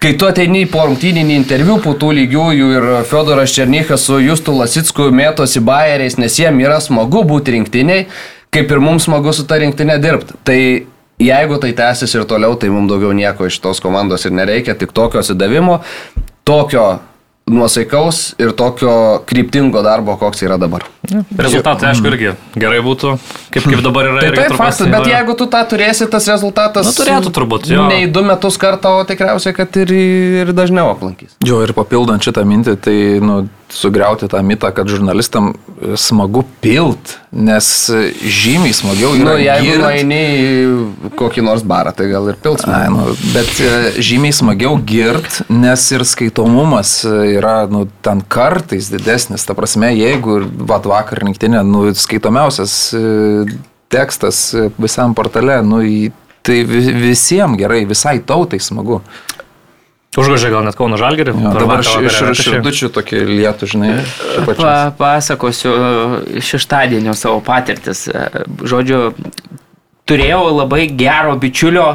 [0.04, 5.08] Kai tu ateini po rungtyninį interviu po tų lygiųjų ir Fiodoras Černychas su Justu Lasicku
[5.16, 8.10] mėtosi bairiais, nes jiem yra smagu būti rinktiniai,
[8.54, 10.36] kaip ir mums smagu su ta rinktinė dirbti.
[10.44, 10.60] Tai
[11.24, 14.92] jeigu tai tęsis ir toliau, tai mums daugiau nieko iš tos komandos ir nereikia, tik
[14.92, 15.80] tokio atsidavimo
[16.48, 16.86] tokio
[17.50, 18.92] nuosaikaus ir tokio
[19.28, 20.86] kryptingo darbo, koks yra dabar.
[21.38, 23.18] Rezultatai, aišku, irgi gerai būtų,
[23.52, 24.22] kaip, kaip dabar yra.
[24.24, 26.88] Tai taip, faktas, bet jeigu tu tą turėsi, tas rezultatas...
[26.88, 27.88] Na, turėtų turbūt, jo.
[27.92, 29.92] Ne į du metus kartą, o tikriausiai, kad ir,
[30.44, 31.36] ir dažniau aplankys.
[31.44, 33.42] Jo, ir papildant šitą mintį, tai, nu,
[33.74, 35.52] sugriauti tą mitą, kad žurnalistam
[36.00, 37.68] smagu pilt, nes
[38.22, 39.34] žymiai smagiau yra.
[39.34, 42.66] Na, nu, jeigu nueini į kokį nors barą, tai gal ir pils.
[42.70, 43.72] Ai, nu, bet e,
[44.06, 49.46] žymiai smagiau girt, nes ir skaitomumas yra nu, ten kartais didesnis.
[49.48, 53.06] Ta prasme, jeigu vat, vakar rinktinė, nu, skaitomiausias e,
[53.94, 54.46] tekstas
[54.78, 55.82] visam portale, nu,
[56.44, 59.02] tai visiems gerai, visai tautai smagu.
[60.14, 61.34] Užgožė gal net Kauno Žalgerį.
[61.42, 63.94] Ja, dabar iš širdučių tokį lietų, žinai.
[64.60, 65.74] Pa, pasakosiu
[66.38, 68.06] šeštadienio savo patirtis.
[68.62, 69.00] Žodžiu,
[70.10, 71.88] turėjau labai gero bičiulio,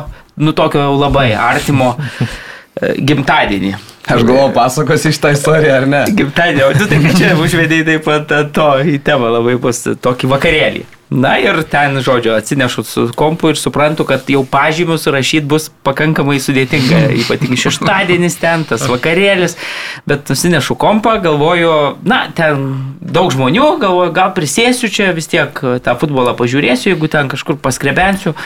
[0.43, 1.95] nu tokio labai artimo
[2.81, 3.77] gimtadienį.
[4.09, 6.05] Aš galvoju, pasakosi šitą istoriją ar ne?
[6.19, 10.87] Gimtadienį, o tu tai čia užvedėjai taip pat to į temą labai bus tokį vakarėlį.
[11.09, 16.37] Na ir ten, žodžio, atsinešu su kompu ir suprantu, kad jau pažymius rašyti bus pakankamai
[16.37, 19.57] sudėtinga, ypatingai šeštadienis ten, tas vakarėlis,
[20.09, 21.73] bet nusinešu kompą, galvoju,
[22.05, 22.69] na, ten
[23.01, 28.37] daug žmonių, galvoju, gal prisėsiu čia vis tiek tą futbolą pažiūrėsiu, jeigu ten kažkur paskrebensiu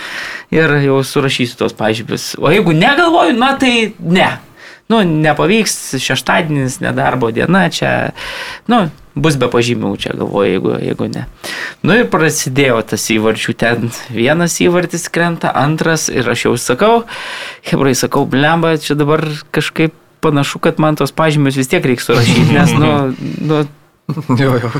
[0.55, 2.37] ir jau surašysiu tos pažymius.
[2.39, 4.31] O jeigu negalvoju, na tai ne.
[4.91, 8.13] Nu, nepavyks, šeštadienis, nedarbo diena, čia,
[8.71, 8.85] nu,
[9.15, 11.27] bus be pažymių, čia galvoju, jeigu, jeigu ne.
[11.85, 16.95] Nu ir prasidėjo tas įvarčių, ten vienas įvartis krenta, antras ir aš jau sakau,
[17.69, 22.53] hebrai sakau, blemba, čia dabar kažkaip panašu, kad man tos pažymius vis tiek reiks surašyti,
[22.55, 22.93] nes, nu,
[23.43, 23.65] nu
[24.43, 24.71] Jo, jo.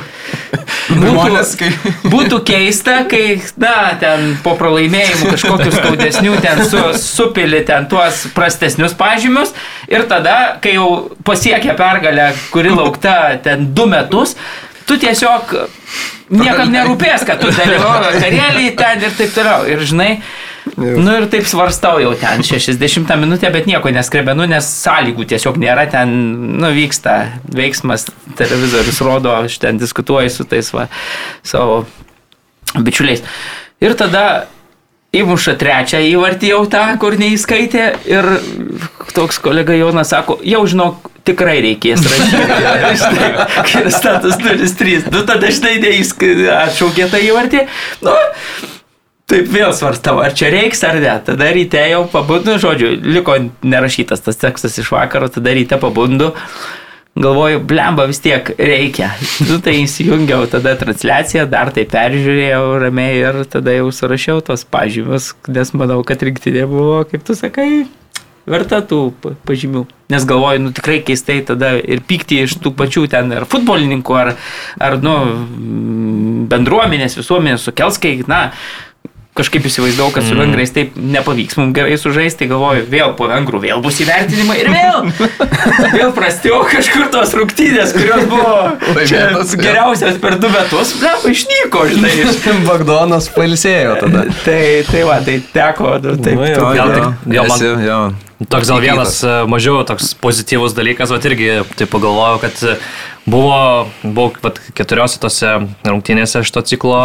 [0.93, 1.69] Būtų,
[2.11, 8.97] būtų keista, kai, na, ten po pralaimėjimų kažkokius skaudesnių, ten su, supili ten tuos prastesnius
[8.99, 9.55] pažymius
[9.91, 10.89] ir tada, kai jau
[11.27, 14.37] pasiekia pergalę, kuri laukta ten du metus,
[14.89, 15.55] tu tiesiog
[16.33, 19.69] niekam nerūpės, kad tu dalyvauji karėlį ten ir taip toliau.
[19.71, 20.11] Ir žinai,
[20.63, 21.01] Jau.
[21.03, 25.89] Nu ir taip svarstau jau ten 60 minutę, bet nieko neskrebenu, nes sąlygų tiesiog nėra,
[25.91, 26.13] ten
[26.63, 27.17] nu, vyksta
[27.51, 28.07] veiksmas,
[28.39, 30.87] televizorius rodo, aš ten diskutuoju su tais va,
[31.43, 31.83] savo
[32.79, 33.25] bičiuliais.
[33.83, 34.47] Ir tada
[35.13, 38.29] įmuša trečią įvartį jau tą, kur neįskaitė ir
[39.17, 43.91] toks kolega Jonas sako, jau žinok, tikrai reikės rašyti.
[43.99, 45.11] Status 03.
[45.13, 45.99] Nu tada žinai,
[46.63, 47.67] atšaukė tą įvartį.
[48.07, 48.15] Nu,
[49.31, 51.15] Taip vėl svarstau, ar čia reiks ar ne.
[51.25, 56.33] Tada ryte jau pabundu, žodžiu, liko nerašytas tas tekstas iš vakaro, tada ryte pabundu.
[57.13, 59.11] Galvoju, blemba vis tiek reikia.
[59.49, 65.33] Nu, tai įsijungiau tada transliaciją, dar tai peržiūrėjau ramiai ir tada jau surašiau tos pažymius,
[65.53, 67.85] nes manau, kad rinktinė buvo, kaip tu sakai,
[68.49, 69.01] verta tų
[69.47, 69.85] pažymių.
[70.13, 74.33] Nes galvoju, nu tikrai keistai tada ir pykti iš tų pačių ten ar futbolininkų, ar,
[74.81, 75.19] ar nu,
[76.53, 78.49] bendruomenės, visuomenės sukels, kai, na,
[79.33, 83.63] kažkaip įsivaizdavau, kad su vengrais taip nepavyks mums gerai sužaisti, tai galvoju, vėl po vengrų
[83.63, 85.09] vėl bus įvertinimai ir vėl.
[85.97, 89.23] vėl prastiau kažkur tos rungtynės, kurios buvo čia
[89.57, 92.13] geriausias per du metus, ne, išnyko, žinai.
[92.69, 94.27] Bagdonas palsėjo tada.
[94.45, 94.61] tai,
[94.91, 97.99] tai va, tai teko, nu, taip, Nu, jo, gal tik, jo, man, Esi, jo.
[98.51, 102.65] Toks gal vienas e, mažiau toks pozityvus dalykas, bet irgi tai pagalvojau, kad
[103.27, 105.53] buvo, buvo vat, keturiose tose
[105.87, 106.99] rungtynėse šito ciklo,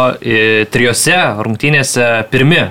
[0.72, 1.16] trijose
[1.46, 2.66] rungtynėse pirmi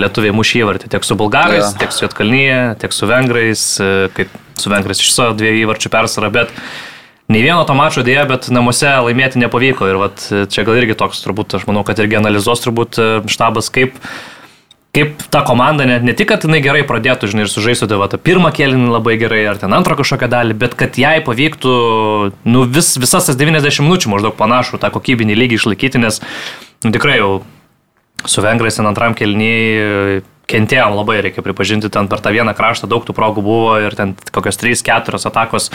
[0.00, 1.78] lietuviai mušė įvartį, tiek su bulgarais, Ja.
[1.82, 6.30] tiek su Jotkalnyje, tiek su vengrais, e, kaip su vengrais iš savo dviejų įvarčių persvarą,
[6.32, 6.48] bet
[7.28, 10.96] nei vieno to mačo dėja, bet namuose laimėti nepavyko ir vat, e, čia gal irgi
[10.96, 13.92] toks turbūt, aš manau, kad irgi analizuos turbūt e, štabas, kaip
[14.92, 18.10] kaip ta komanda ne, ne tik, kad jinai gerai pradėtų, žinai, ir sužaistų tai va,
[18.12, 21.72] tą pirmą kėlinį labai gerai, ar ten antrą kažkokią dalį, bet kad jai pavyktų
[22.44, 26.20] nu, vis, visas tas 90 minučių maždaug panašų tą kokybinį lygį išlaikyti, nes
[26.84, 27.32] nu, tikrai jau
[28.28, 30.20] su vengrais ten antram kelniai
[30.52, 34.12] kentėjom labai, reikia pripažinti, ten per tą vieną kraštą daug tų progų buvo ir ten
[34.34, 35.70] kokios 3-4 atakos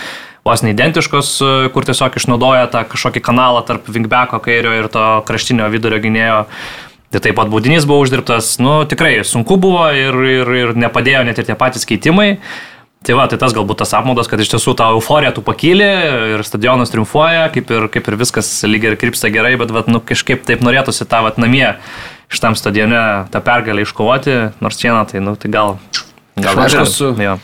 [0.46, 1.32] vos neidentiškos,
[1.74, 6.44] kur tiesiog išnaudoja tą kažkokį kanalą tarp vingbeko kairio ir to kraštinio vidurio gynėjo.
[7.08, 11.38] Tai taip pat baudinys buvo uždirbtas, nu tikrai sunku buvo ir, ir, ir nepadėjo net
[11.40, 12.34] ir tie patys keitimai.
[13.08, 15.88] Tai va, tai tas galbūt tas apmaudas, kad iš tiesų tą euforiją tu pakyli
[16.34, 20.02] ir stadionas triumfuoja, kaip ir, kaip ir viskas lygiai ir krypsta gerai, bet vat, nu,
[20.04, 21.70] kažkaip taip norėtųsi tą vat, namie
[22.34, 23.00] šitam stadione
[23.32, 25.78] tą pergalę iškovoti, nors vieną, tai, nu, tai gal...
[26.38, 27.38] Gal Aš esu- jo.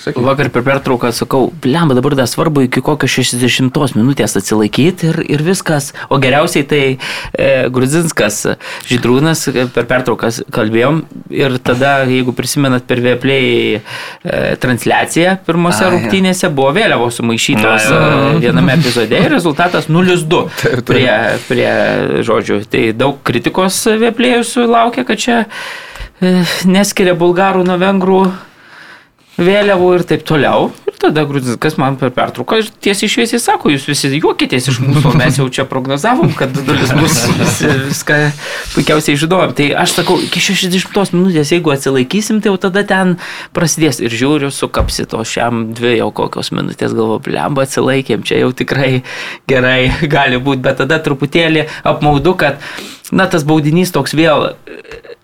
[0.00, 5.44] Vakar per pertrauką sakau, blemba dabar dar svarbu iki kokio 60 minutės atsilaikyti ir, ir
[5.44, 5.90] viskas.
[6.08, 8.40] O geriausiai tai e, Gruzinskas,
[8.88, 11.02] Žydrūnas, e, per pertrauką kalbėjom
[11.36, 13.80] ir tada, jeigu prisimenat per Vieplay e,
[14.62, 20.44] transliaciją pirmose Ai, rungtynėse, buvo vėliavos sumaišytos Na, e, viename epizode ir rezultatas 0-2
[20.88, 21.08] prie,
[21.48, 21.72] prie
[22.26, 22.62] žodžių.
[22.72, 28.22] Tai daug kritikos Vieplay sulaukia, kad čia e, neskiria bulgarų nuo vengrų
[29.44, 30.68] vėliavų ir taip toliau.
[30.88, 35.38] Ir tada Grudzinskas man per pertrauką tiesiai šviesiai sako, jūs visi juokitės iš mūsų, mes
[35.40, 38.18] jau čia prognozavom, kad dalis visi, viską
[38.74, 39.54] puikiausiai žinojom.
[39.58, 43.16] Tai aš sakau, iki 60 minutės, jeigu atsilaikysim, tai jau tada ten
[43.56, 48.52] prasidės ir žiūriu, sukapsi to šiam dvi jau kokios minutės, galvoju, blemba atsilaikėm, čia jau
[48.56, 49.02] tikrai
[49.50, 52.60] gerai gali būti, bet tada truputėlį apmaudu, kad
[53.10, 54.50] na tas baudinys toks vėl,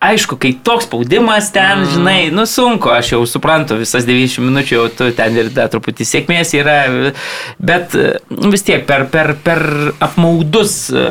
[0.01, 1.93] aišku, kai toks spaudimas ten, mm.
[1.95, 6.07] žinai, nu sunku, aš jau suprantu, visas 90 minučių jau tu ten ir dar truputį
[6.07, 6.79] sėkmės yra,
[7.59, 8.17] bet e,
[8.53, 9.63] vis tiek per, per, per
[10.05, 11.07] apmaudus e,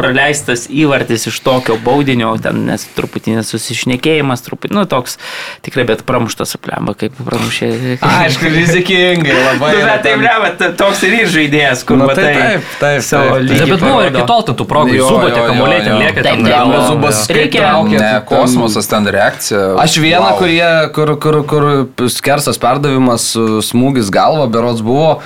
[0.00, 5.18] praleistas įvartis iš tokio baudinio, ten nes truputį nesusišnekėjimas, truputį, nu toks
[5.66, 7.70] tikrai, bet pramuštas aplemba, kaip pramušė.
[8.00, 9.72] Aišku, rizikingai labai.
[9.80, 10.48] Nu, bet tai blemba,
[10.80, 13.44] toks ir žaidėjas, kur Nu, matai tai taip, taip, savo taip.
[13.50, 13.68] lygį.
[13.70, 15.98] Bet buvo ir kitol tų progų, Jo, subo jo, tie jo, kamuoliai ten jo.
[16.00, 19.62] lieka, Taip, ten taip, gal- Zubas Reikia- Ne, kosmosas ten reakcija.
[19.82, 20.38] Aš vieną, wow.
[20.40, 21.66] kurie, kur, kur, kur
[22.12, 25.20] skersas perdavimas, su smūgis galva, berots buvo.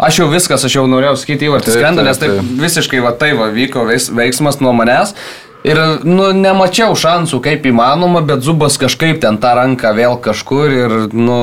[0.00, 2.50] Aš jau viskas, aš jau norėjau sakyti Taip, skrenda, taip, nes taip taip.
[2.62, 5.12] visiškai va tai va vyko veiks, veiksmas nuo manęs.
[5.60, 5.76] Ir,
[6.08, 11.36] nu, nemačiau šansų kaip įmanoma, bet Zubas kažkaip ten tą ranką vėl kažkur ir, nu,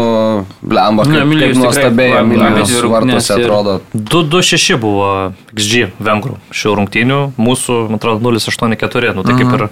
[0.66, 3.76] blemba, kaip, kaip Emilijus tikrai nuostabiai Emilijos ir- atrodo.
[3.94, 5.12] 2-2-6 buvo
[5.54, 9.68] XG vengrų šių rungtynių, mūsų, man atrodo, 0-8-4, nu tai kaip ir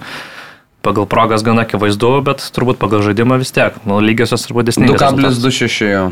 [0.86, 4.94] pagal progas gana akivaizdu, bet turbūt pagal žaidimą vis tiek, nu lygiosios turbūt desnės.
[4.94, 6.06] 2,26 jo.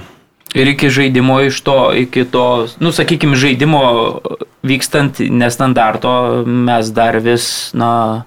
[0.55, 3.81] Ir iki žaidimo iš to, iki to, nu, sakykime, žaidimo
[4.63, 8.23] vykstant nestandarto, mes dar vis, na,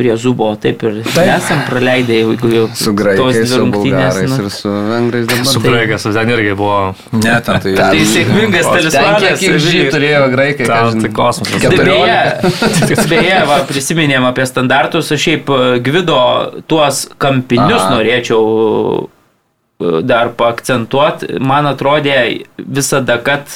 [0.00, 1.28] prie zubo taip ir taip.
[1.28, 4.38] esam praleidę, jeigu jau Su graikais, su rungtynės, bulgarais nu.
[4.40, 5.48] ir su vengrais dabar.
[5.50, 6.78] Su Graigas, ten irgi buvo.
[7.12, 7.74] Ne, ten tai.
[7.76, 9.42] Tai sėkmingas Ten talismanas.
[9.42, 11.60] kiek žydų turėjo graikai, Ten tai kosmosas.
[11.60, 16.20] Tai Beje, beje va, prisiminėm apie standartus, aš šiaip e, Gvido
[16.70, 17.92] tuos kampinius Aha.
[17.98, 19.08] norėčiau
[20.04, 21.38] dar paakcentuoti.
[21.40, 22.16] Man atrodė
[22.58, 23.54] visada, kad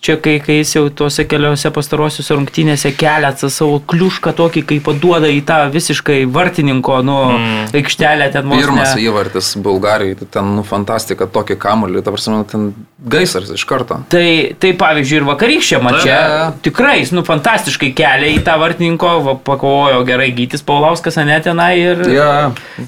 [0.00, 4.78] čia, kai, kai jis jau tuose keliose pastarosiuose rungtynėse kelia tą savo kliušką tokį, kai
[4.84, 7.72] paduoda į tą visiškai vartininko, nu, mm.
[7.78, 12.40] aikštelę ten vos Pirmas ne- įvartis Bulgarijai, tai ten, nu, fantastika, tokį kamuolį, ta prasme,
[12.50, 12.68] ten
[12.98, 14.00] gaisras iš karto.
[14.12, 14.24] Tai,
[14.62, 16.62] tai pavyzdžiui, ir vakarykščią mačią Taip.
[16.68, 22.04] tikrai, nu, fantastiškai kelia į tą vartininko, va, pakovojo gerai Gytis Paulauskas, ane tenai ir...
[22.14, 22.30] Jo.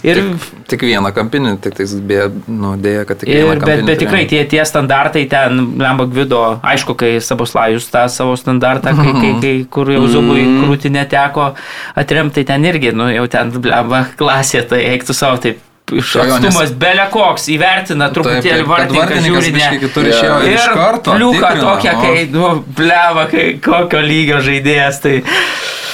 [0.06, 0.22] ir
[0.70, 3.86] Tik vieną kampinį, tik tais beje, nu, dėja, kad tik Ir, vieną bet, kampinį.
[3.88, 9.14] bet tikrai tie, tie standartai ten, Lemba Gvido, aišku, kai Saboslajus tą savo standartą, kai,
[9.16, 11.50] kai, kai kur jau zubui krūtinė teko
[11.98, 15.66] atremti, tai ten irgi, nu jau ten, Lemba klasė, tai eiktų savo taip.
[15.90, 19.70] Iš atstumas belė koks įvertina truputėlį vartininką žiūri, ne.
[19.82, 21.16] kitur išėjo ir iš karto.
[21.18, 22.04] Tikrino, tokia, o.
[22.04, 25.16] kai, nu, bleva, kai kokio lygio žaidėjas, tai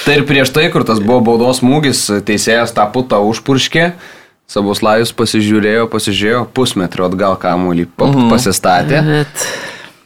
[0.06, 3.88] Tai ir prieš tai, kur tas buvo baudos smūgis, teisėjas tą putą užpurškė.
[4.46, 8.28] Sabuslajus pasižiūrėjo, pasižiūrėjo, pusmetrio atgal kamuolį Mhm.
[8.30, 9.00] pasistatė.
[9.02, 9.46] Bet...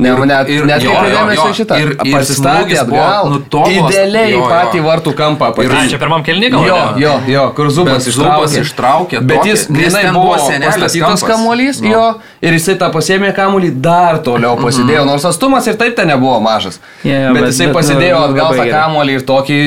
[0.01, 1.55] Ne, net, ir- net jo, dėmesio jo.
[1.59, 1.79] šitą.
[1.83, 3.35] Ir- ir pasistatė atgal.
[3.71, 4.49] Idealiai Jo, jo.
[4.51, 5.51] patį vartų kampą.
[5.65, 6.65] Ir- čia pirmam kelniui gal?
[6.67, 7.03] Jo, ne?
[7.05, 8.63] jo, jo, kur Zubas ištraukė.
[8.65, 11.93] ištraukė Bet jis grinai buvo pastatytas kamuolys, Nu.
[11.93, 12.05] jo,
[12.43, 16.81] ir jisai tą pasėmė kamuolį dar toliau pasidėjo, nors atstumas ir taip ten nebuvo mažas.
[17.05, 19.61] Jo, bet bet- jisai bet, pasidėjo nu, atgal labai tą kamuolį ir tokį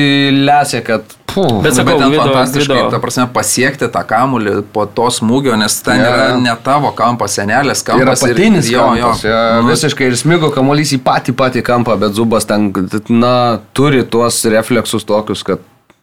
[0.44, 1.02] lesė, kad...
[1.34, 5.08] Puh, Bet Bet sakau, ten Vido- fantastiškai, Vido- ta prasme, pasiekti tą kamulį po to
[5.10, 8.22] smūgio, nes ten Jo, yra ne tavo kampas, senelės Tai yra kampas.
[8.22, 9.02] ir- patinis jo, jo.
[9.02, 9.22] kampas.
[9.24, 12.70] Jo, Nu, visiškai ir smigo kamuolys į patį patį kampą, bet Zubas ten,
[13.08, 15.58] na, turi tuos refleksus tokius, kad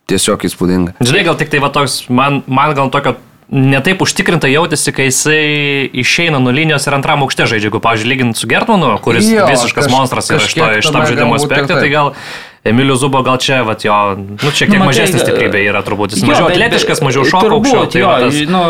[0.08, 0.94] tiesiog įspūdinga.
[1.00, 3.16] Žinai, gal tik tai va toks, man, man gal tokio
[3.52, 8.38] netaip užtikrinta jautėsi, kai jisai išeina nuo linijos ir antram aukšte žaidžia, jeigu, pavyzdžiui, lyginant
[8.40, 10.40] su Gertmanu, kuris Jo, visiškas kaž- monstras yra
[10.80, 12.14] iš to, žaidimo aspekto, tai gal
[12.64, 16.14] Emilio Zubo gal čia, va, jo, nu, šiek tiek Nu, mažesnis e, stiprybė yra turbūt,
[16.14, 17.88] jis Jo, mažiau atletiškas, mažiau šoko turbūt, aukščiau.
[17.90, 18.62] Tai jo, tas, nu,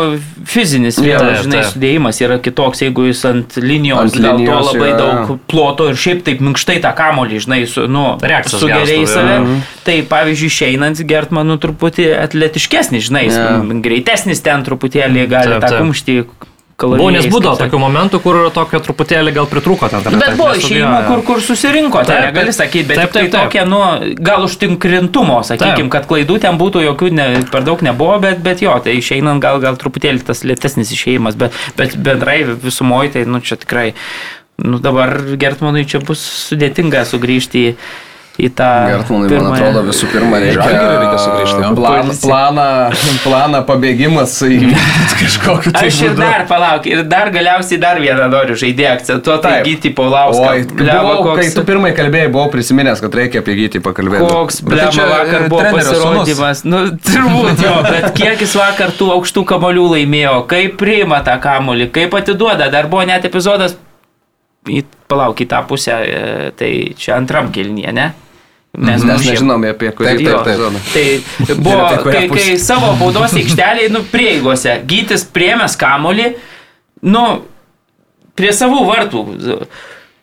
[0.48, 1.68] fizinis vėl, Taip, žinai, taip.
[1.74, 5.34] sudėjimas yra kitoks, jeigu jis ant linijos, Ant ant gal linijos to labai yra- daug
[5.52, 8.06] ploto ir šiaip taip minkštai tą kamolį, žinai, su, nu,
[8.48, 9.36] sugeriai save.
[9.44, 13.60] turi, Tai pavyzdžiui, išeinant Gertmanų truputį atletiškesnis, žinai, jis Jo.
[13.84, 15.78] greitesnis ten truputėlį gali Taip, tą taip.
[16.76, 20.04] Kumštį Buvo, nes kalavijais, būdavo tokių momentų, kur tokio truputėlį gal pritrūko ten.
[20.06, 23.64] Nu, Bet buvo išėjimų, kur, kur susirinko, tai negali sakyti, bet Taip, taip, taip, tokia,
[23.68, 23.80] nu,
[24.22, 28.74] gal užtinkrintumo, sakykime, kad klaidų ten būtų jokių, ne, per daug nebuvo, bet, bet jo,
[28.84, 33.60] tai išeinant gal, gal truputėlį tas lėtesnis išėjimas, bet, bet bendrai visumoje, tai, nu, čia
[33.60, 33.92] tikrai,
[34.62, 37.76] nu, dabar Gertmanui čia bus sudėtinga sugrįžti į,
[38.40, 38.68] į tą...
[38.88, 40.68] Gertmanui, man pirmąją- atrodo, visų pirma reikia,
[41.02, 41.72] reikia sugrįžti.
[41.76, 42.66] Plan, planą,
[43.24, 46.22] planą pabėgimas įvykdyti kažkokiu tai Aš ir būdu.
[46.22, 49.68] dar, palauk, ir dar galiausiai dar vieną noriu žaidėją akcentuoti, tai Taip.
[49.68, 50.48] gyti Paulauską.
[50.48, 54.24] Oi, Blemba, buvau, kai koks- tu pirmai kalbėjai, buvau prisiminęs, kad reikia apie gyti pakalbėti.
[54.32, 56.64] Koks Bet tai vakar e, buvo pasirodymas.
[56.64, 61.90] Nu, turbūt jo, bet kiek jis vakar tų aukštų kamolių laimėjo, kaip priima tą kamolį,
[61.94, 62.70] kaip atiduoda.
[62.72, 63.76] Dar buvo net epizodas,
[65.10, 68.10] palauk, į tą pusę, e, tai čia antram kilnyje, ne?
[68.72, 69.34] Mes Mes mušėm.
[69.34, 70.78] nežinome apie kurį Taip, taip, epizodą.
[70.94, 76.30] Tai buvo, kai, kai savo baudos aikšteliai, nu, prieigose, gytis priemęs kamolį,
[77.12, 77.24] nu,
[78.38, 79.24] prie savų vartų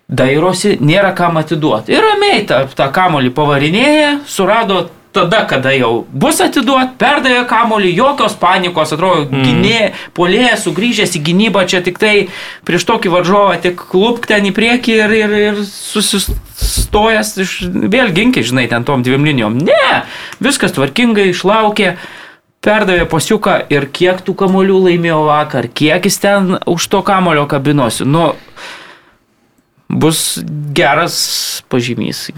[0.10, 1.94] dairosi, nėra kam atiduoti.
[1.94, 8.36] Ir ramiai tą, tą kamolį pavarinėja, surado tada, kada jau bus atiduot, perdavė kamolį, jokios
[8.40, 9.46] panikos, atrodo, mm.
[9.46, 9.82] gynė,
[10.18, 12.14] polėjas sugrįžęs į gynybą, čia tik tai
[12.68, 17.58] prieš tokį varžovą tik klupk ten į priekį ir, ir, ir susistojęs, iš,
[17.90, 19.60] vėl ginkiai, žinai, ten tom dviem linijom.
[19.66, 20.02] Ne,
[20.44, 21.98] viskas tvarkingai išlaukė.
[22.60, 28.04] Perdavė pasiuką ir kiek tų kamolių laimėjo vakar, kiek jis ten už to kamolio kabinosi.
[28.04, 28.34] Nu,
[29.90, 30.38] bus
[30.78, 32.30] geras pažymys.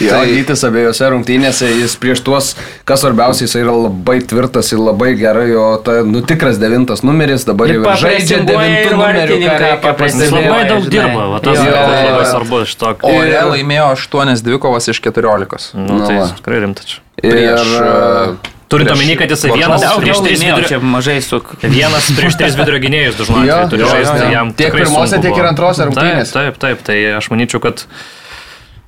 [0.00, 2.48] Jo, Tai- Gytis abiejose rungtynėse, jis prieš tuos,
[2.88, 7.44] kas svarbiausia, jis yra labai tvirtas ir labai gerai, jo ta, nu, tikras devintas numeris,
[7.46, 11.94] dabar Ir jau žaidžia devintų numerių, Jis labai daug dirba, va, tas Jo, yra jo,
[11.94, 12.26] labai jo.
[12.32, 12.90] svarbu iš to.
[13.06, 15.70] O Ir- jie laimėjo 8 dvikovas iš 14.
[15.78, 16.28] Nu, Nu tai va.
[16.42, 16.98] tikrai rimtas.
[17.22, 20.68] Ir, prieš, e, Turint omeny, kad jisai vienas Daug prieš tris vidurio...
[20.68, 21.40] čia mažai su...
[21.62, 25.88] Vienas prieš tris vidurio gynėjus Jo, atveju turi žaisti, jam Tiek pirmose, tiek ir antrose
[25.88, 26.34] rungtynėse.
[26.34, 27.86] Taip, taip, taip, tai aš manyčiau, kad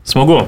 [0.07, 0.45] smagu.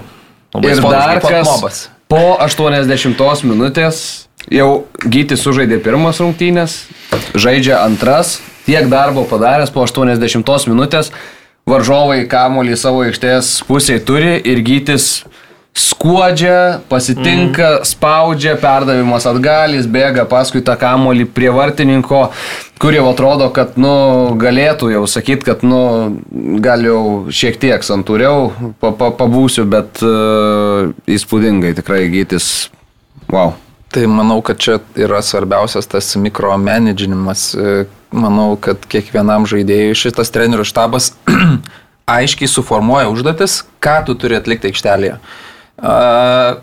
[0.56, 4.04] Labai Ir dar kas po 80 minutės
[4.52, 6.80] jau Gytis sužaidė pirmas rungtynės,
[7.36, 11.12] žaidžia antras, tiek darbo padaręs po 80 minutės,
[11.68, 15.26] varžovai kamuolį savo aikštės pusėje turi ir Gytis
[15.78, 17.88] skuodžia, pasitinka, mm.
[17.88, 22.24] spaudžia, perdavimas atgal, jis bėga paskui tą kamuolį prie vartininko,
[22.82, 23.92] kur jau atrodo, kad, nu,
[24.40, 25.80] galėtų jau sakyti, kad, nu,
[26.64, 28.50] gal jau šiek tiek santūriau
[28.82, 32.68] pa, pa, pabūsiu, bet uh, įspūdingai tikrai gytis.
[33.30, 33.56] Wow.
[33.88, 37.52] Tai manau, kad čia yra svarbiausias tas mikromanaginimas.
[37.56, 37.78] E,
[38.08, 41.10] Manau, kad kiekvienam žaidėjui šitas trenerių štabas
[42.16, 45.18] aiškiai suformuoja užduotis, ką tu turi atlikti aikštelėje.
[45.78, 46.56] A,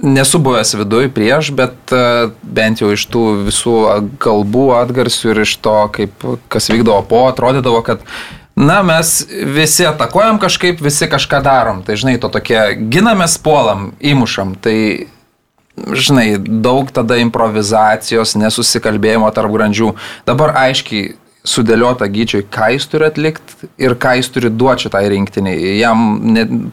[0.00, 1.92] Nesu buvęs viduje prieš, bet
[2.40, 3.74] bent jau iš tų visų
[4.16, 8.06] kalbų atgarsių ir iš to, kaip kas vykdavo po, atrodydavo, kad
[8.60, 11.78] Na, mes visi atakuojam kažkaip, visi kažką darom.
[11.86, 12.58] Tai žinai, to tokie
[12.92, 14.52] ginamės, puolam, įmušam.
[14.60, 14.76] Tai
[15.96, 19.94] žinai, daug tada improvizacijos, nesusikalbėjimo tarp grandžių.
[20.28, 21.14] Dabar aiškiai
[21.46, 25.76] sudėliota gyčiui, ką jis turi atlikti ir ką jis turi duoti šitai rinktiniai.
[25.80, 26.02] Jam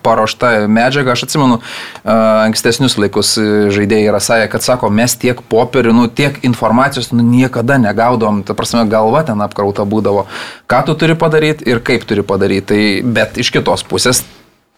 [0.03, 1.59] paruošta medžiaga, aš atsimenu,
[2.03, 3.35] ankstesnius laikus
[3.73, 8.57] žaidėjai yra sąję, kad sako, mes tiek popierių, nu, tiek informacijos nu, niekada negaudom, ta
[8.57, 10.27] prasme, galva ten apkrauta būdavo.
[10.67, 12.67] Ką tu turi padaryti ir kaip turi padaryti.
[12.67, 12.83] Tai,
[13.15, 14.25] bet iš kitos pusės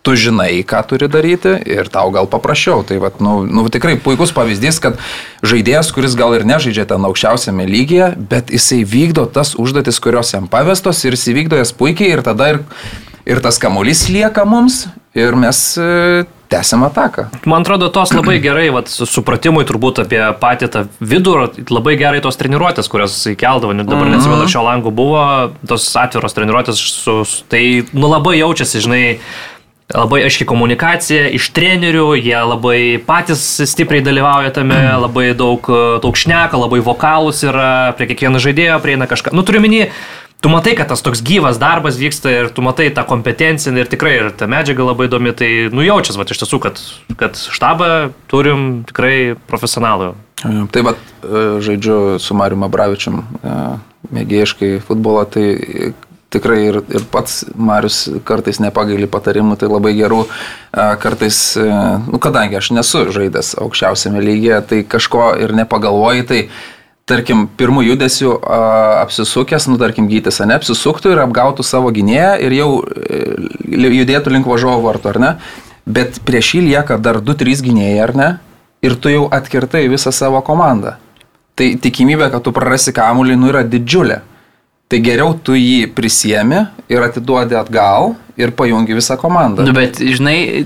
[0.01, 2.83] tu žinai, ką turi daryti ir tau gal paprasčiau.
[2.87, 5.01] Tai vat, nu, nu, tikrai puikus pavyzdys, kad
[5.43, 10.47] žaidėjas, kuris gal ir nežaidžia ten aukščiausiame lygyje, bet jisai vykdo tas užduotis, kurios jam
[10.51, 12.63] pavestos ir jis įvykdo jas puikiai ir tada ir,
[13.27, 14.85] ir tas kamuolys lieka mums
[15.17, 17.27] ir mes e, tęsiam ataką.
[17.49, 21.35] Man atrodo, tos labai gerai, vat, supratimui turbūt apie patį tą vidų,
[21.69, 24.15] labai gerai tos treniruotės, kurios įkeldavo, dabar mm -hmm.
[24.15, 25.23] neatsimenu, šio langų buvo,
[25.67, 29.03] tos atviros treniruotės, su, tai nu, labai jaučiasi, žinai,
[29.95, 33.41] labai aiški komunikacija iš trenerių, jie labai patys
[33.71, 35.03] stipriai dalyvauja tame, mm.
[35.07, 35.65] labai daug,
[36.03, 39.33] daug šneka, labai vokalus yra, prie kiekvieno žaidėjo prieina kažką.
[39.33, 39.87] Nu, turiu minį,
[40.45, 44.15] tu matai, kad tas toks gyvas darbas vyksta ir tu matai tą kompetenciją ir tikrai
[44.19, 46.81] ir ta medžiaga labai įdomi, tai nujaučias, va, iš tiesų, kad,
[47.19, 49.15] kad štabą turim tikrai
[49.49, 50.13] profesionalų.
[50.71, 50.93] Tai va,
[51.65, 53.23] žaidžiu su Mariu Mabravičiam
[54.13, 55.47] mėgėjiškai futbolą, tai
[56.33, 60.23] tikrai ir, ir pats Marius kartais nepagaili patarimų, tai labai gerų,
[61.01, 66.41] kartais, nu, kadangi aš nesu žaidęs aukščiausiame lygyje, tai kažko ir nepagalvoji, tai
[67.09, 68.35] tarkim, pirmų judesių
[69.05, 73.23] apsisukęs, nu, tarkim, gytis, ne, apsisuktų ir apgautų savo gynėją ir jau e,
[73.89, 75.33] judėtų link važiuovo vartų, ar ne?
[75.89, 78.29] Bet prieš jį lieka dar 2-3 gynėjai, ar ne?
[78.85, 80.99] Ir tu jau atkirtai visą savo komandą.
[81.57, 84.21] Tai tikimybė, kad tu prarasi kamuolį, nu, yra didžiulė.
[84.89, 89.67] Tai geriau tu jį prisiemi ir atiduodi atgal ir pajungi visą komandą.
[89.67, 90.65] Nu, bet, žinai,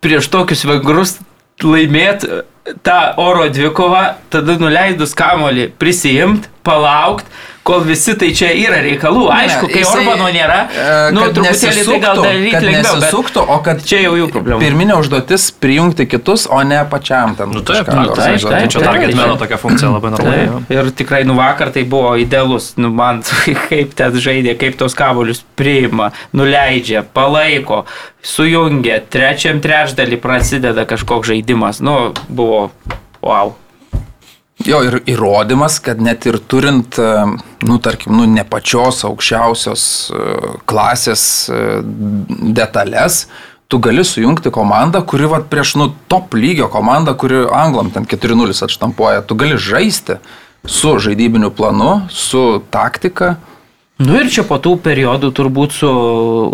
[0.00, 1.18] prieš tokius vengrus
[1.60, 2.24] laimėt
[2.86, 4.02] tą oro dvikovą,
[4.32, 7.28] tada nuleidus kamolį prisijimt, palaukt,
[7.62, 9.26] kol visi tai čia yra reikalų.
[9.32, 12.96] Aišku, kai jisai, Orbano nėra, e, nu, truputėlį tai gal daryti lengviau.
[12.98, 14.58] Nesisuktų, o kad čia jau jų problema.
[14.62, 17.54] Pirminė užduotis prijungti kitus, o ne pačiam ten.
[17.54, 20.64] Nu, taip, nu, taip, taip, taip, čia targetmeno tokia funkcija labai normali.
[20.74, 23.22] Ir tikrai, nu vakar tai buvo idealus, nu man
[23.68, 27.84] kaip ten žaidė, kaip tos kabolius priima, nuleidžia, palaiko,
[28.26, 31.82] sujungia, trečiam trečdalį prasideda kažkoks žaidimas.
[31.84, 32.70] Nu, buvo
[33.22, 33.54] wow.
[34.62, 37.24] Jo, ir įrodymas, kad net ir turint, e,
[37.66, 39.84] nu, tarkim, nu, ne pačios aukščiausios
[40.14, 40.26] e,
[40.70, 41.62] klasės e,
[42.54, 43.24] detalės,
[43.72, 48.54] tu gali sujungti komandą, kuri va, prieš, nu, top lygio komandą, kuri anglam ten 4-0
[48.68, 50.20] atštampuoja, tu gali žaisti
[50.68, 53.34] su žaidybiniu planu, su taktika.
[54.02, 55.88] Nu ir čia po tų periodų turbūt su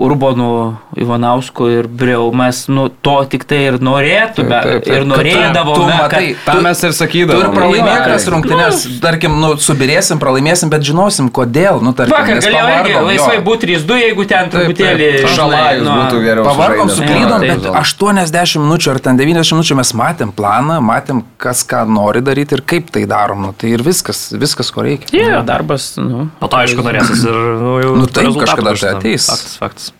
[0.04, 4.50] Urbanu Ivanausku ir Breu mes nu, to tik tai ir norėtume.
[4.50, 4.96] Taip, taip, taip.
[4.98, 5.76] Ir norėdavome.
[5.78, 7.38] Tu, matai, kad, tą mes ir sakydavome.
[7.38, 8.84] Tu ir pralaimėk tas rungtynes.
[8.88, 11.80] Nu, tarkim, nu, subirėsim, pralaimėsim, bet žinosim, kodėl.
[11.84, 16.46] Nu, tarkim, vakar galėjo laisvai būti 3-2, jeigu ten truputėlį šalajus nu, būtų geriau.
[16.48, 21.84] Pavargom, suklydom, bet 80 minučių ar ten 90 minučių mes matėm planą, matėm, kas ką
[21.88, 23.48] nori daryti ir kaip tai darom.
[23.48, 25.10] Nu, tai ir viskas, viskas, ko reikia.
[25.14, 25.92] Taip, darbas.
[26.00, 29.28] Nu, po to, aišku, norėsis ir nu, jau nu, taip, kažkada tai ateis.
[29.30, 29.92] Faktas, faktas.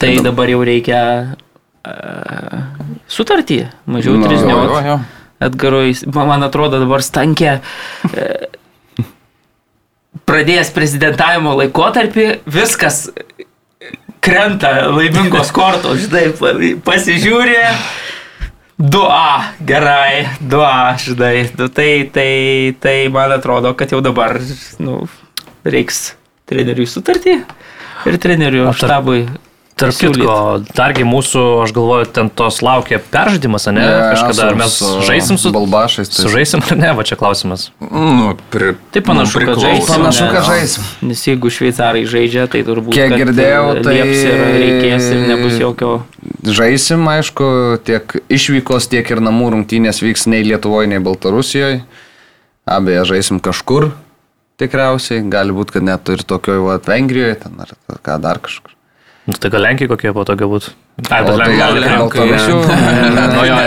[0.00, 1.00] Tai dabar jau reikia
[1.34, 2.64] uh,
[3.10, 4.98] sutartį, mažiau no, trisnių.
[5.44, 7.58] Edgarui, man atrodo, dabar stankė.
[8.10, 8.62] Uh,
[10.28, 13.08] pradėjęs prezidentavimo laikotarpį, viskas
[14.24, 17.62] krenta laimingos kortos, žinai, pasižiūrė.
[18.74, 21.34] 2A, gerai, 2A, žinai.
[21.58, 24.40] Nu, tai, tai, tai man atrodo, kad jau dabar
[24.82, 25.04] nu,
[25.62, 26.16] reiks
[26.50, 27.40] treneriui sutartį
[28.08, 29.26] ir treneriui štabui.
[29.74, 30.34] Tarp kitko,
[30.70, 33.82] dargi mūsų, aš galvoju, ten tos laukia peržaidimas, ne?
[33.82, 34.76] ne Kažkada ar mes
[35.08, 36.12] žaisim su balbašais.
[36.12, 36.28] Tai...
[36.28, 37.64] Sužaisim ar ne, va čia klausimas.
[37.82, 38.76] Nu, pri...
[38.94, 39.88] Tai panašu, nu, kad žaisim.
[39.90, 40.86] Panašu, kad žaisim.
[41.10, 42.94] Nes jeigu šveicarai žaidžia, tai turbūt...
[42.94, 43.96] Kiek girdėjau, e, tai...
[44.04, 45.90] Ir reikės ir nebus jokio...
[46.46, 47.50] Žaisim, aišku,
[47.82, 51.82] tiek išvykos, tiek ir namų rungtynės vyks nei Lietuvoje, nei Baltarusijoje.
[52.70, 53.90] Abeje, žaisim kažkur,
[54.64, 58.74] tikriausiai, gali būti, kad net ir tokioje Vengrijoje, ten ar ką dar kažkur.
[59.24, 60.72] Nu, tai gal Lenkija kokie po tokio būtų?
[61.08, 62.58] Ai, bet Lenkija gal Baltarusių.
[63.32, 63.60] Nu jo,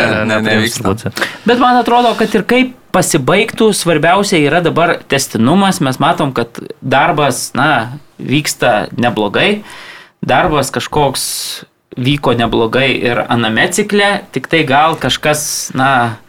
[0.45, 1.14] nevyksta.
[1.49, 5.82] Bet man atrodo, kad ir kaip pasibaigtų, svarbiausia yra dabar testinumas.
[5.82, 9.64] Mes matom, kad darbas, na, vyksta neblogai.
[10.22, 11.26] Darbas kažkoks
[11.98, 15.41] vyko neblogai ir aname cikle, tik tai gal kažkas,
[15.78, 16.19] na,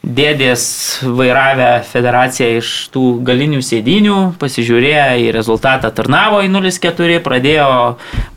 [0.00, 0.62] dėdės
[1.04, 7.68] vairavę federaciją iš tų galinių sėdinių, pasižiūrėję į rezultatą tarnavo į 0-4, pradėjo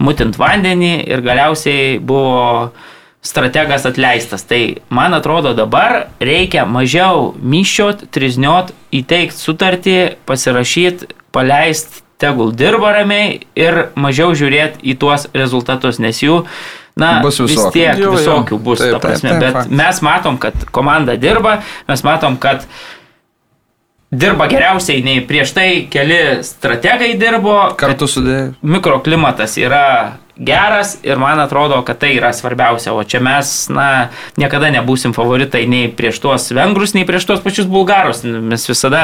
[0.03, 2.73] mutint vandenį ir galiausiai buvo
[3.23, 4.43] strategas atleistas.
[4.43, 4.61] Tai
[4.91, 13.87] man atrodo dabar reikia mažiau myščiot, trizniot, įteikti sutartį, pasirašyti, paleisti, tegul dirba ramiai ir
[13.99, 16.43] mažiau žiūrėti į tuos rezultatus, nes jų
[16.99, 17.69] Na, bus visokių.
[17.69, 19.77] vis tiek visokių bus, taip, ta prasme, taip, taip, bet taip.
[19.79, 21.55] mes matom, kad komanda dirba,
[21.89, 22.67] mes matom, kad
[24.13, 27.57] dirba geriausiai nei prieš tai keli strategai dirbo.
[27.79, 28.51] Kartu sudėjai.
[28.61, 29.85] Mikroklimatas yra
[30.37, 32.93] geras ir man atrodo, kad tai yra svarbiausia.
[32.93, 34.09] O čia mes, na,
[34.39, 38.23] niekada nebūsim favoritai nei prieš tuos vengrus, nei prieš tuos pačius bulgarus.
[38.23, 39.03] Mes visada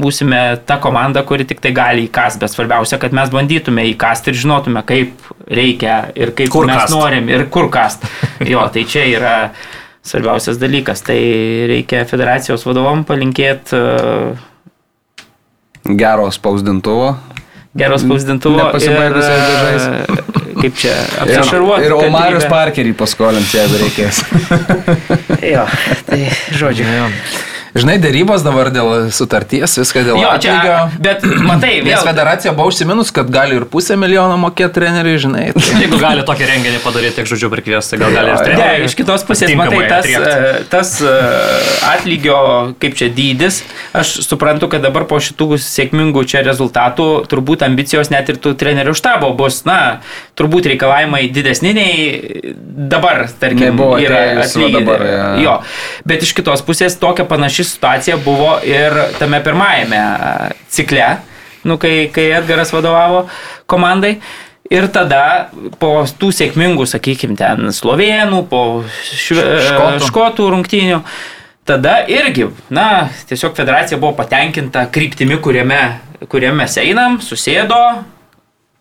[0.00, 4.36] būsime ta komanda, kuri tik tai gali įkast, bet svarbiausia, kad mes bandytume įkast ir
[4.36, 6.94] žinotume, kaip reikia ir kaip kur mes kast.
[6.94, 8.04] norim ir kur kast.
[8.46, 9.36] Jo, tai čia yra
[10.06, 11.02] svarbiausias dalykas.
[11.06, 11.18] Tai
[11.70, 13.80] reikia federacijos vadovom palinkėti.
[15.86, 17.14] Gero spausdintuvo,
[17.76, 18.58] geros spausdintuvo.
[18.58, 19.84] Nepasibaigusiais dažais.
[20.56, 21.84] Kaip čia apsišarvuoti.
[21.86, 24.22] Ir, ir Omarius Parkerį paskolinti, jeigu reikės.
[25.54, 25.66] jo,
[26.08, 26.22] tai
[26.56, 26.88] žodžiu.
[26.88, 27.10] Jo.
[27.76, 31.02] Žinai, dėrybos dabar dėl sutarties, viską dėl jo, čia, atlygio.
[31.02, 31.90] Bet matai, vėl.
[31.92, 35.44] Nes federacija buvo užsiminus, kad gali ir pusę milijono mokėti treneriui, žinai.
[35.56, 35.64] Tai...
[35.82, 38.80] Jeigu gali tokį renginį padaryti, tiek žodžiu prikviesti, gal gali ir treneriui.
[38.80, 40.68] Ne, iš kitos pusės, matai, tas, atriekti.
[40.72, 41.16] tas e,
[41.90, 42.38] atlygio,
[42.82, 43.60] kaip čia dydis,
[43.96, 48.96] aš suprantu, kad dabar po šitų sėkmingų čia rezultatų turbūt ambicijos net ir tų trenerių
[48.96, 50.00] štabo bus, na,
[50.38, 55.28] turbūt reikalavimai didesni nei dabar, tarkim, Nebuvo, yra ja.
[55.40, 55.54] Jo,
[56.08, 60.02] bet iš kitos pusės tokia panaši situacija buvo ir tame pirmajame
[60.72, 61.16] cikle,
[61.66, 63.26] nu, kai, kai Edgaras vadovavo
[63.70, 64.16] komandai.
[64.66, 68.62] Ir tada po tų sėkmingų, sakykime, ten slovėnų, po
[69.06, 70.06] šve, škotų.
[70.08, 70.98] škotų rungtynių,
[71.66, 75.80] tada irgi, na, tiesiog federacija buvo patenkinta kryptimi, kuriame,
[76.26, 77.78] kuriame mes einam, susėdo,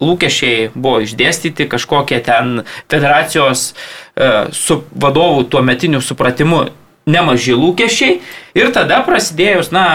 [0.02, 6.66] lūkesčiai buvo išdėstyti, kažkokie ten federacijos e, su vadovų tuo metiniu supratimu
[7.10, 8.19] nemaži lūkesčiai
[8.57, 9.86] ir tada prasidėjus, na,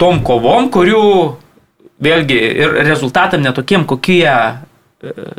[0.00, 1.06] tom kovom, kurių
[2.02, 4.52] vėlgi ir rezultatam netokiem, kokie e,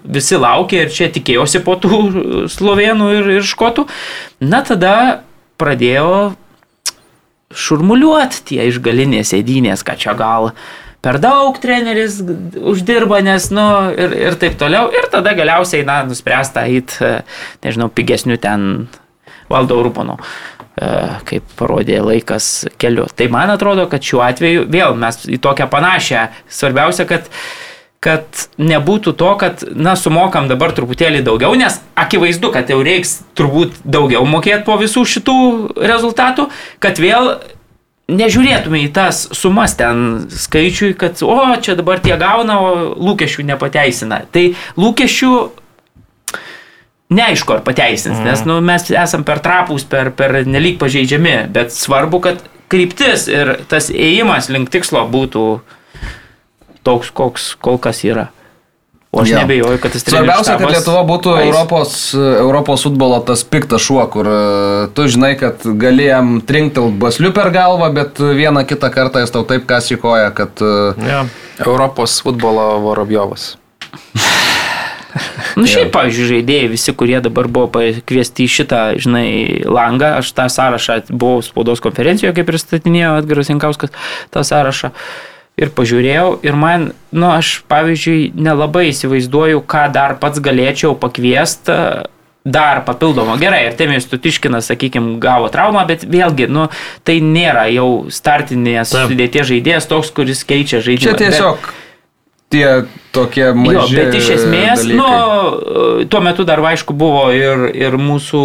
[0.03, 2.01] visi laukia ir čia tikėjosi po tų
[2.51, 3.87] slovenų ir, ir škotų,
[4.41, 4.95] na tada
[5.61, 6.33] pradėjo
[7.53, 10.51] šurmuliuoti tie išgalinės sėdynės, kad čia gal
[11.05, 12.19] per daug treneris
[12.57, 14.89] uždirba, nes, nu, ir, ir taip toliau.
[14.91, 17.11] Ir tada galiausiai, na, nuspręsta eiti, e,
[17.63, 18.87] nežinau, pigesnių ten
[19.47, 20.17] valdo Rūpono.
[20.77, 20.87] E,
[21.25, 23.07] kaip parodė laikas keliu.
[23.17, 26.27] Tai man atrodo, kad šiuo atveju vėl mes į tokią panašią.
[26.53, 27.31] Svarbiausia, kad
[28.07, 33.79] kad nebūtų to, kad, na, sumokam dabar truputėlį daugiau, nes akivaizdu, kad jau reiks turbūt
[33.81, 35.37] daugiau mokėti po visų šitų
[35.81, 36.45] rezultatų,
[36.77, 37.31] kad vėl
[38.07, 44.21] nežiūrėtume į tas sumas ten skaičiui, kad, o, čia dabar tie gauna, o lūkesčių nepateisina.
[44.29, 45.33] Tai lūkesčių
[47.13, 48.27] neaišku, ar pateisins, mm.
[48.27, 53.55] nes nu, mes esam per trapus, per, per nelik pažeidžiami, bet svarbu, kad kryptis ir
[53.71, 55.45] tas ėjimas link tikslo būtų
[56.87, 58.29] toks, koks kol kas yra.
[59.07, 59.41] O aš ja.
[59.41, 61.45] nebejoju, kad tas trenerių Svarbiausia, kad Lietuva būtų ais.
[61.47, 64.41] Europos, Europos futbolo tas piktas šuo, kur e,
[64.93, 69.63] tu žinai, kad galėjom trinktel basliu per galvą, bet vieną kitą kartą jis tau taip
[69.69, 70.59] kasikoja, kad...
[70.59, 71.23] E, ja.
[71.63, 73.55] Europos futbolo Vorobjovas.
[75.57, 79.29] Nu šiaip, pavyzdžiui, žaidėjai, visi, kurie dabar buvo pakviesti į šitą, žinai,
[79.65, 83.95] langą, aš tą sąrašą buvau spaudos konferencijoje, kaip pristatinėjo Edgaras Jankauskas,
[84.33, 84.93] tą sąrašą.
[85.57, 91.79] Ir pažiūrėjau, ir man, nu, aš, pavyzdžiui, nelabai įsivaizduoju, ką dar pats galėčiau pakviesti
[92.47, 93.39] dar papildomo.
[93.41, 96.67] Gerai, ir Temijus Tutiškinas, sakykime, gavo traumą, bet vėlgi, nu,
[97.07, 101.17] tai nėra jau startinės sudėties žaidėjas toks, kuris keičia žaidimą.
[101.17, 101.83] Čia tiesiog bet,
[102.49, 103.75] tie tokie maži.
[103.75, 104.97] Jo, bet iš esmės, dalykai.
[104.99, 108.41] nu, tuo metu dar aišku buvo ir, ir mūsų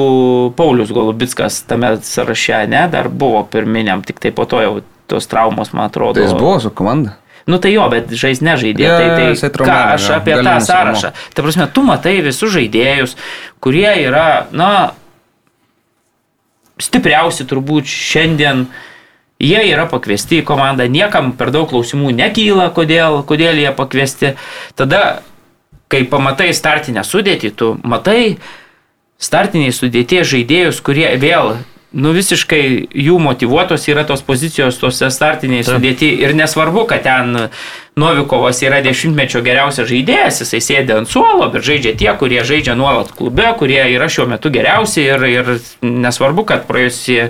[0.59, 4.77] Paulius Golubitskas tame sąraše, ne, dar buvo pirminiam, tik tai po to jau
[5.11, 6.19] tos traumos, man atrodo.
[6.19, 7.19] Tai jis buvo su komanda.
[7.47, 8.85] Nu tai jo, bet žais nežaidė.
[8.87, 11.11] Ja, tai tai traumė, ką aš apie tą sąrašą.
[11.35, 13.17] Ta prasme, tu matai visus žaidėjus,
[13.63, 14.71] kurie yra, na,
[16.83, 18.89] stipriausi turbūt šiandien uh,
[19.43, 24.37] Jie yra pakviesti į komandą, niekam per daug klausimų nekyla, kodėl, kodėl jie pakviesti.
[24.79, 25.23] Tada,
[25.91, 28.37] kai pamatai startinę sudėtį, tu matai
[29.23, 31.57] startiniai sudėties žaidėjus, kurie vėl
[31.93, 32.63] nu visiškai
[33.05, 37.49] jų motivuotos yra tos pozicijos tose startiniai sudėti ir nesvarbu, kad ten
[38.01, 43.13] Novikovas yra dešimtmečio geriausias žaidėjas, jisai sėdė ant suolo, bet žaidžia tie, kurie žaidžia nuolat
[43.19, 45.51] klube, kurie yra šiuo metu geriausi ir, ir
[45.85, 47.29] nesvarbu, kad praėjusi e,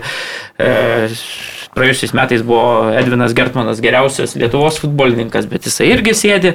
[1.76, 6.54] praėjusiais metais buvo Edvinas Gertmanas geriausias Lietuvos futbolininkas, bet jisai irgi sėdi,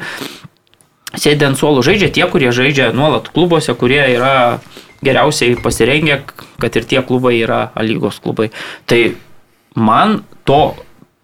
[1.18, 4.60] sėdi ant suolų, žaidžia tie, kurie žaidžia nuolat klubuose, kurie yra
[5.06, 6.22] geriausiai pasirengę,
[6.62, 8.52] kad ir tie klubai yra lygos klubai.
[8.90, 9.02] Tai
[9.78, 10.76] man to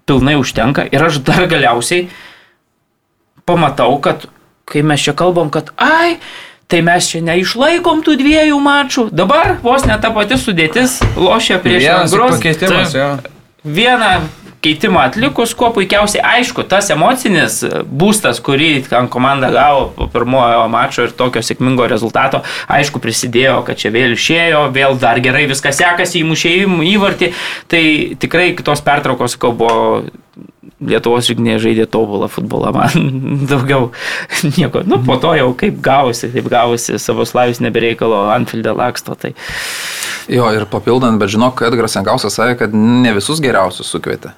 [0.09, 2.07] pilnai užtenka ir aš dar galiausiai
[3.45, 4.25] pamatau, kad
[4.69, 6.17] kai mes čia kalbam, kad ai,
[6.71, 9.07] tai mes čia neišlaikom tų dviejų mačų.
[9.13, 12.41] Dabar vos ne ta pati sudėtis lošia prieš Angros.
[12.97, 14.13] Jo vieną
[14.63, 21.15] keitimą atlikus, kuo puikiausiai aišku, tas emocinis būstas, kurį komanda gavo po pirmojo mačo ir
[21.19, 26.55] tokio sėkmingo rezultato, aišku, prisidėjo, kad čia vėl išėjo, vėl dar gerai viskas sekasi, įmušė
[26.93, 27.31] įvartį.
[27.71, 27.83] Tai
[28.23, 30.03] tikrai kitos pertraukos, sakau, buvo
[30.83, 33.19] Lietuvos rinktinė žaidė tobulą futbolą, man
[33.51, 33.91] daugiau
[34.57, 34.81] nieko.
[34.87, 39.15] Nu, po to jau kaip gausi, taip gausi, savo slavis nebereikalo Anfildę laksto.
[39.19, 39.31] Tai...
[40.31, 44.33] Jo, ir papildant, bet žinok, Edgaras Senkausas sakė, kad ne visus geriausius sukvietė.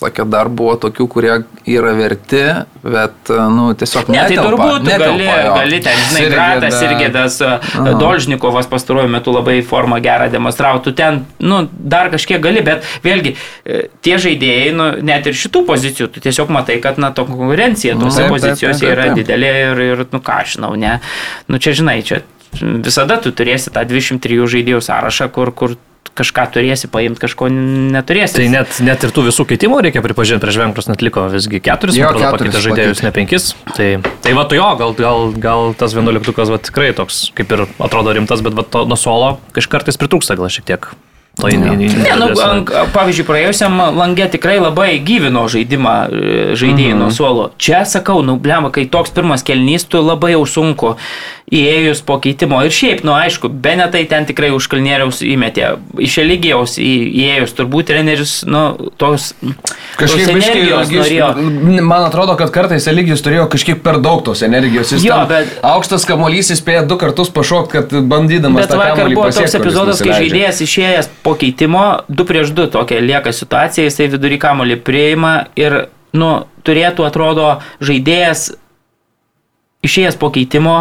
[0.00, 1.32] Sakė, dar buvo tokių, kurie
[1.68, 2.40] yra verti,
[2.80, 4.16] bet, nu, tiesiog ne.
[4.16, 5.50] Ne, tai turbūt netelpa, gali, jo.
[5.58, 7.36] gali ten, žinai, Gratas ir Gėdas,
[8.00, 13.34] Dolžnikovas pastaruoju metu labai formą gerą demonstravo, tu ten, nu, dar kažkiek gali, bet vėlgi,
[13.36, 18.00] e, tie žaidėjai, nu, net ir šitų pozicijų, tu tiesiog matai, kad, na, to konkurencija
[18.00, 20.96] tose pozicijose yra didelė ir, ir, nu, ką aš žinau, ne.
[21.44, 22.24] Nu, čia, žinai, čia
[22.58, 25.76] visada tu turėsi tą 23 žaidėjų sąrašą, kur, kur
[26.20, 28.36] kažką turėsi paimti, kažko neturėsi.
[28.40, 31.98] Tai net, net ir tų visų keitimų reikia pripažinti, prieš Vengrus net liko visgi keturis,
[31.98, 33.52] jo, atrodo, pakeitė žaidėjus, ne penkis.
[33.76, 33.90] Tai,
[34.24, 38.16] tai va, tu jo, gal, gal, gal tas vienuoliktukas va, tikrai toks, kaip ir atrodo
[38.16, 40.90] rimtas, bet va, to, nuo suolo kažkartais pritrūksta gal šiek tiek.
[41.38, 42.26] To į, į, į, ne, nu,
[42.92, 45.94] pavyzdžiui, praėjusiam langė tikrai labai gyvino žaidimą
[46.58, 47.00] žaidėjai mm -hmm.
[47.00, 47.44] nuo suolo.
[47.56, 50.96] Čia sakau, nu, blema, kai toks pirmas kelnys, tu labai jau sunku
[51.50, 52.60] įėjus po keitimo.
[52.62, 55.72] Ir šiaip, nu aišku, Benetai ten tikrai už kalnieriaus įmetė.
[55.98, 58.62] Iš Eligijaus įėjus, turbūt treneris, nu,
[59.00, 59.32] tos...
[59.98, 61.30] Kažkiek tos energijos norėjo.
[61.82, 64.92] Man atrodo, kad kartais Eligijus turėjo kažkiek per daug tos energijos.
[64.94, 65.56] Jis jo, bet...
[65.66, 68.68] Aukštas kamolys įspėjo du kartus pašokti, kad bandydamas...
[68.70, 73.34] Bet vakar buvo toks epizodas, kai žaidėjas išėjęs po keitimo, 2 prieš 2 tokia lieka
[73.34, 75.82] situacija, jisai vidury kamolį prieima ir,
[76.14, 76.30] nu,
[76.66, 78.52] turėtų, atrodo, žaidėjas
[79.86, 80.76] išėjęs po keitimo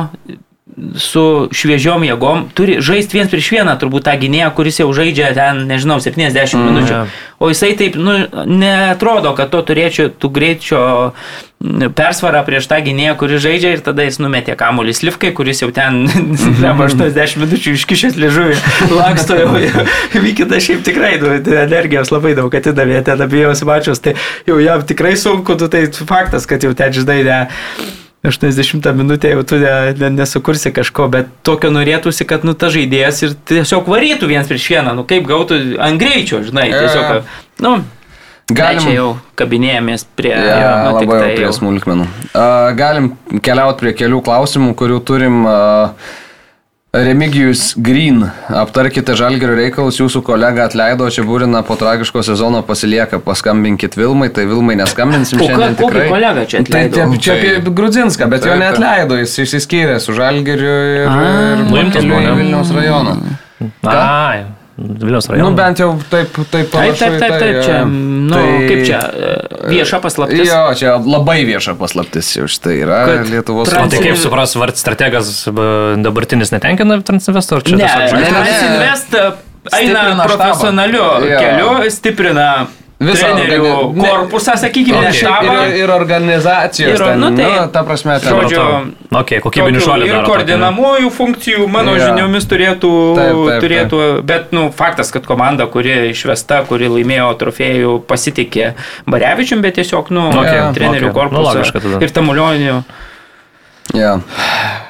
[1.00, 1.24] su
[1.56, 6.00] šviežiom jėgom, turi žaisti viens prieš vieną, turbūt tą gynėją, kuris jau žaidžia ten, nežinau,
[6.04, 6.94] 70 mm, minučių.
[6.94, 7.18] Yeah.
[7.40, 8.16] O jisai taip, nu,
[8.48, 10.82] netrodo, kad to turėčiau tų greičio
[11.96, 16.06] persvarą prieš tą gynėją, kuris žaidžia ir tada jis numetė kamuolį slivkai, kuris jau ten
[16.06, 16.84] mm -hmm.
[16.86, 18.58] 80 minučių iškišęs liežuvį,
[18.96, 19.56] laksto jau.
[20.28, 24.16] Vykita šiaip tikrai, nu, energijos labai daug atidavė, ten abiejose mačios, tai
[24.48, 27.48] jau jam tikrai sunku, tu tai faktas, kad jau ten žinai, ne
[28.26, 33.24] 80 minutę jau tu ne, ne, nesukursi kažko, bet tokio norėtųsi, kad nu ta žaidėjas
[33.24, 37.32] ir tiesiog varytų viens prieš vieną, nu kaip gautų ant greičio, žinai, tiesiog,
[37.64, 37.80] nu,
[38.50, 38.82] Galim...
[38.82, 42.08] Čia jau kabinėjomės prie, ja, jo, nu, labai tai prie smulkmenų.
[42.32, 43.12] Uh, galim
[43.46, 45.44] keliauti prie kelių klausimų, kurių turim.
[45.46, 46.16] Uh,
[46.94, 53.94] Remigijus Green, aptarkite žalgerio reikalus, jūsų kolega atleido, čia būrina po tragiško sezono pasilieka, paskambinkit
[53.94, 56.07] Vilmai, tai Vilmai neskambinsim o šiandien ką, tikrai.
[56.10, 56.98] kolega čia atleido?
[56.98, 60.72] Tai, tai, čia apie Grudzinską, bet tai, jo neatleido, jis išsiskyrė su žalgeriu
[61.03, 63.20] ir, ir nuimtas buvo Vilniaus rajono.
[63.86, 64.48] Ai.
[64.80, 65.50] Vilnius rajonas.
[65.50, 69.00] Nu, bent jau taip, taip, taip, taip, taip, taip, čia, nu, tai, kaip čia,
[69.70, 70.46] vieša paslaptis.
[70.48, 73.94] Jo, čia labai vieša paslaptis jau štai yra Kad Lietuvos trans...
[73.94, 75.32] Tai kaip supras, vart strategas
[76.00, 77.80] dabartinis netenkina Transinvesto, ar čia?
[77.82, 79.18] Ne, Transinvest
[79.76, 82.50] eina profesionaliu keliu, stiprina
[83.00, 84.04] visą trenerių organi...
[84.04, 85.16] korpusą, sakykime, okay.
[85.16, 85.56] štabą.
[85.70, 86.96] Ir, ir organizacijos.
[86.98, 88.36] Ir, ten, nu, tai, nu, ta prasme, ten.
[88.36, 88.64] Žodžiu,
[89.22, 90.10] okay, kokybinių šuolių.
[90.10, 92.10] Ir koordinamųjų funkcijų, mano ja.
[92.10, 94.26] žiniomis, turėtų, taip, taip, turėtų taip.
[94.32, 98.74] bet, nu, faktas, kad komanda, kuri išvesta, kuri laimėjo trofėjų, pasitikė
[99.10, 101.18] Barevičium, bet tiesiog, nu, okay, trenerių okay.
[101.22, 102.82] korpusą nu, ir Tamulionių.
[103.94, 104.22] Yeah.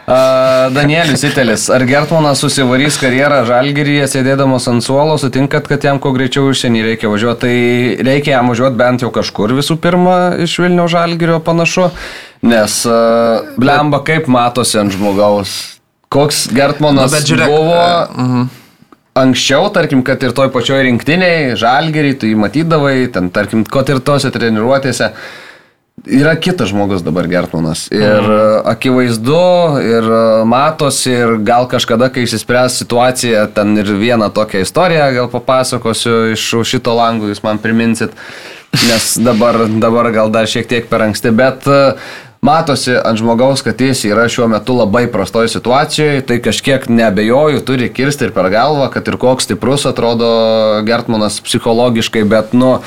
[0.09, 6.11] Uh, Danielis Itelis, ar Gertmanas susivarys karjerą žalgyryje, sėdėdamas ant suolo, sutinkat, kad jam kuo
[6.15, 7.39] greičiau užsienį reikia važiuoti?
[7.43, 11.91] Tai reikia jam važiuoti bent jau kažkur visų pirma iš Vilnių žalgyrio panašu,
[12.41, 15.59] nes uh, blemba kaip matosi ant žmogaus.
[16.09, 17.77] Koks Gertmanas Na, žiūrėk, buvo...
[17.77, 18.47] Uh, uh -huh.
[19.19, 23.99] Anksčiau, tarkim, kad ir toj pačioj rinktiniai, žalgerį, tu jį matydavai, ten, tarkim, kot ir
[23.99, 25.09] tose treniruotėse,
[26.05, 27.88] Yra kitas žmogus dabar Gertmanas.
[27.91, 28.67] Ir mhm.
[28.69, 29.41] akivaizdu,
[29.84, 35.30] ir e, matosi, ir gal kažkada, kai išsispręs situacija, ten ir vieną tokią istoriją gal
[35.34, 38.15] papasakosiu iš šito langų, jūs man priminsit,
[38.85, 42.09] nes dabar, dabar gal dar šiek tiek per anksti, bet uh,
[42.41, 47.90] matosi ant žmogaus, kad jis yra šiuo metu labai prastoje situacijoje, tai kažkiek nebejoju, turi
[47.94, 50.30] kirsti ir per galvą, kad ir koks stiprus atrodo
[50.88, 52.78] Gertmanas psichologiškai, bet, nu,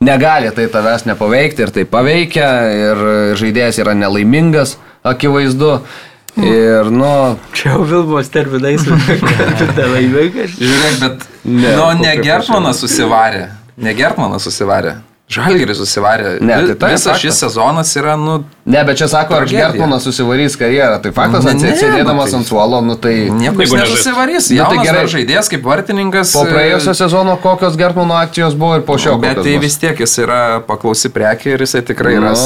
[0.00, 3.04] negali tai tavęs nepaveikti ir tai paveikia ir
[3.40, 5.80] žaidėjas yra nelaimingas, akivaizdu.
[6.40, 7.12] Ir, nu.
[7.58, 10.54] Čia jau Vilmos terminais, kad laimingas.
[10.54, 13.48] Žiūrėk, bet, ne, nu, ne Gertmanas susivarė.
[13.80, 15.00] Ne Gertmanas susivarė.
[15.30, 16.40] Žalgiris susivarė.
[16.42, 17.20] Ne, tai tai Visas faktas.
[17.22, 19.44] šis sezonas yra, nu, Ne, bet čia sako, ar.
[19.46, 20.96] Gertmanas susivarys karjerą.
[21.02, 23.14] Tai faktas, Ne, ne, atsėdėdamas nu tai- ant suolo, nu tai...
[23.30, 24.50] nieko jis nesusivarys.
[24.50, 25.04] Nu, tai gerai.
[25.06, 26.32] žaidėjas kaip vartininkas.
[26.34, 29.16] Po praėjusio sezono kokios Gertmano akcijos buvo ir po šio.
[29.22, 29.64] Bet tai bus?
[29.64, 32.42] vis tiek jis yra paklausi prekė ir jisai tikrai Nu, ras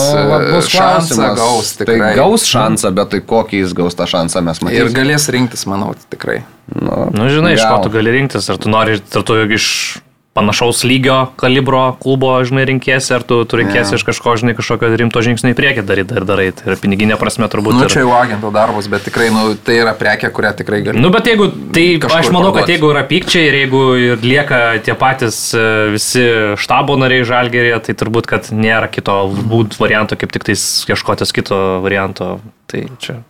[0.53, 1.37] bus e, šansą klausimas.
[1.41, 1.73] gaus.
[1.77, 2.15] Tai Tikrai.
[2.21, 4.95] gaus šansą, bet tai kokį jis gaus tą šansą mes Ir matysime.
[5.01, 6.43] galės rinktis, manau, tikrai.
[6.75, 7.83] Nu, Nu, žinai, iš ko gal.
[7.85, 9.99] tu gali rinktis, ar tu nori, ar tu iš
[10.35, 13.99] panašaus lygio kalibro klubo, žinai, rinkėsi, ar tu, tu rinkėsi Jo.
[14.01, 16.49] iš kažko, žinai, kažkokio rimto žingsnio į priekį daryti ir darai.
[16.59, 17.77] Tai yra piniginė prasme turbūt.
[17.79, 20.99] Nu, ir- čia jau agento darbas, bet tikrai, nu, tai yra prekė, kurią tikrai gali.
[21.01, 22.75] Nu, bet jeigu, tai aš manau, kad parduot.
[22.75, 26.27] jeigu yra pykčiai ir jeigu ir lieka tie patys e, visi
[26.59, 31.81] štabo nariai žalgerėje, tai turbūt, kad nėra kito būt varianto, kaip tik tais ieškotis kito
[31.87, 32.41] varianto.
[32.67, 33.21] Tai čia.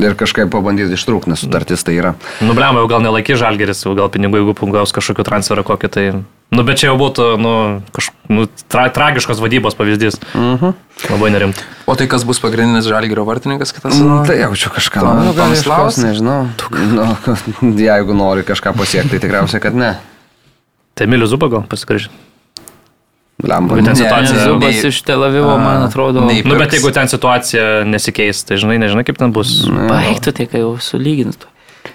[0.00, 2.14] Ir kažkaip pabandyti ištrūkti, nes sutartis tai yra.
[2.40, 6.04] Nubliam, jau gal nelaikys žalgeris, jau gal pinigų, jeigu gaus kažkokiu transferą kokį tai.
[6.52, 7.52] Nu, bet čia jau būtų, nu,
[7.92, 10.16] kaž, nu tra, tragiškos vadybos pavyzdys.
[10.32, 10.72] Uh -huh.
[11.10, 11.60] Labai nerimta.
[11.86, 13.98] O tai kas bus pagrindinis žalgerio vartininkas kitas?
[14.00, 15.00] Nu, tai jaučiu kažką.
[15.00, 16.48] Tom- Nu, gal ieškos, nežinau.
[16.72, 17.16] Nu,
[17.88, 19.96] jeigu nori kažką pasiekti, tai tikriausiai, kad ne.
[20.94, 21.64] Tai Milius Zuba gal
[23.42, 23.74] Lemba.
[23.76, 24.36] Ten Ne, situacija.
[24.38, 26.20] ne, Zubas nei- iš Tel Avivo, man atrodo.
[26.26, 29.64] nei- Nu, bet jeigu ten situacija nesikeis, tai žinai, nežinai, kaip ten bus.
[29.68, 31.48] Baigtų tai, kai jau sulygintų.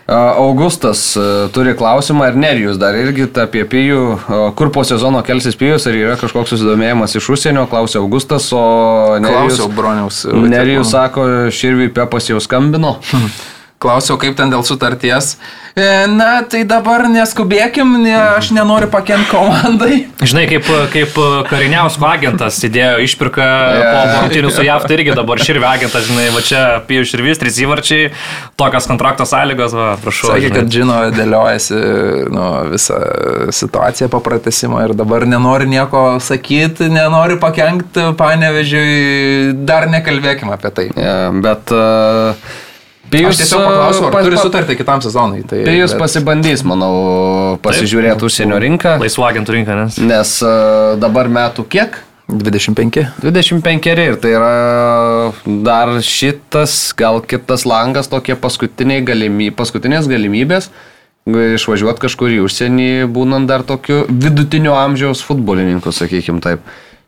[0.07, 5.55] A, Augustas a, turi klausimą, ar Nerijus dar irgi apie Pijų, kur po sezono kelsis
[5.55, 10.25] Pijus, ar yra kažkoks susidomėjimas iš užsienio, klausė Augustas, o Nerijus, Klausiau Broniaus.
[10.25, 12.97] Nerijus sako, Širviui Pepas jau skambino.
[13.77, 15.35] Klausiau, kaip ten dėl sutarties.
[15.77, 20.07] E, Na, tai dabar neskubėkim, ne, aš nenoriu pakent komandai.
[20.17, 21.19] Žinai, kaip, kaip
[21.51, 26.41] kariniausko agentas įdėjo išpirką po rungtynių su JAV, tai irgi dabar širvė agentas, žinai, va
[26.41, 28.09] čia Pijus Širvis, trys įvarčiai,
[28.57, 30.33] tokios kontrakto sąlygos, va, prašau.
[30.33, 31.81] Sakė, kad žino, dėliojasi
[32.33, 33.01] nu, visą
[33.53, 40.89] situaciją papratesimo ir dabar nenori nieko sakyti, nenori pakengti panevežiui, dar nekalbėkim apie tai.
[40.97, 42.65] Ja, bet uh,
[43.09, 45.43] Pijus, Aš tiesiog paklausiu, ar pa- turi sutartį kitam sezonui.
[45.47, 46.91] Tai, Pijus bet- pasibandys, manau,
[47.63, 49.97] pasižiūrėti užsienio rinką, Laisvų agentų rinka, nes.
[50.03, 52.01] nes uh, dabar metų kiek?
[52.27, 53.05] 25.
[53.23, 55.31] 25 ir tai yra
[55.63, 60.67] dar šitas, gal kitas langas, tokie paskutiniai galimy, paskutinės galimybės
[61.27, 66.61] išvažiuoti kažkur į užsienį, būnant dar tokiu vidutinio amžiaus futbolininku, sakykim taip.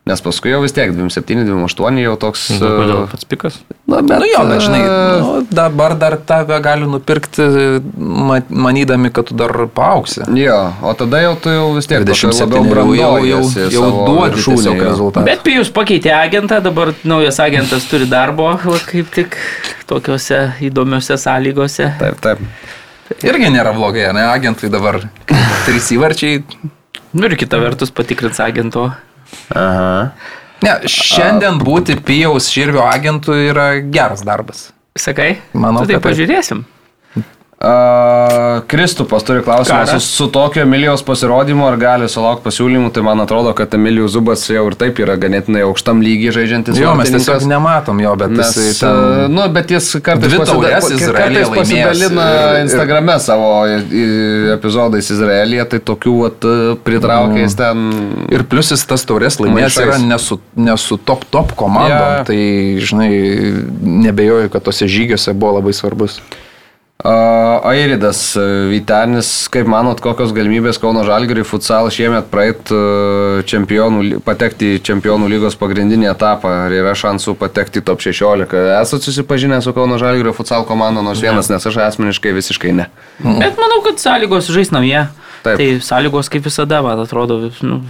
[0.08, 2.46] Nes paskui jau vis tiek 27-28 jau toks...
[2.56, 3.58] Nu, kodėl e, pats pikas?
[3.84, 7.44] Na, bet, Nu jo, bet žinai, e, nu, dabar dar tave gali nupirkti,
[8.00, 10.24] ma- manydami, kad tu dar paauksi.
[10.40, 13.90] Jo, o tada jau tu jau vis tiek tokia 27 labiau jau, jau, jau, jau
[14.08, 14.74] duodi jo.
[14.80, 15.26] rezultatą.
[15.28, 18.54] Bet Pijus pakeitė agentą, dabar naujas agentas turi darbo,
[18.88, 19.36] kaip tik
[19.90, 20.40] tokiuose
[20.70, 21.92] įdomiuose sąlygose.
[22.00, 22.42] Taip, taip.
[23.26, 25.02] Irgi nėra blogai, ne, agentai dabar
[25.68, 26.40] trys įvarčiai.
[27.12, 28.88] Nu ir kita vertus patikrins agento.
[29.54, 30.10] Aha.
[30.60, 34.68] Ne, šiandien būti Pijaus Širvio agentų yra geras darbas.
[34.98, 35.38] Sakai?
[35.56, 36.66] Manau, tai pažiūrėsim.
[37.60, 43.20] A, Kristupas turi klausimą, su, su tokio Emilijos pasirodymu ar gali sulaukti pasiūlymų, tai man
[43.20, 46.78] atrodo, kad Emilijos Zubas jau ir taip yra ganėtinai aukštam lygiai žaidžiantis.
[46.80, 49.36] Jo, mes tiesiog nematom jo, bet Nes, jisai ten...
[49.36, 50.72] nu, bet jis kartais, pasida-
[51.18, 53.52] kartais pasidalina ir- ir- Instagrame savo
[54.56, 56.48] epizodais Izraelyje, tai tokių vat,
[56.88, 57.86] pritraukė jis ten.
[58.32, 59.84] Ir plus jis tas taurės laimėjęs Maišais.
[59.84, 62.24] yra nesu, nesu top top komandom, yeah.
[62.24, 62.40] tai
[62.80, 63.12] žinai,
[64.08, 66.22] nebejoju, kad tose žygiuose buvo labai svarbus.
[67.00, 72.80] A, Airidas a, Vytenis, kaip manot, kokios galimybės Kauno Žalgiriui futsal šiemet praeit a,
[73.48, 76.52] čempionų, patekti į čempionų lygos pagrindinį etapą?
[76.66, 78.52] Ar yra šansų patekti į top 16?
[78.76, 82.90] Esate susipažinę su Kauno Žalgirio futsal komanda, nors vienas, nes aš asmeniškai visiškai ne.
[83.24, 85.06] Bet manau, kad sąlygos žais namie.
[85.40, 85.56] Taip.
[85.56, 87.80] Tai sąlygos kaip visada, man atrodo, nu,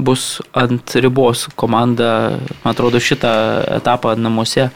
[0.00, 3.34] bus ant ribos komanda, man atrodo, šitą
[3.76, 4.70] etapą namuose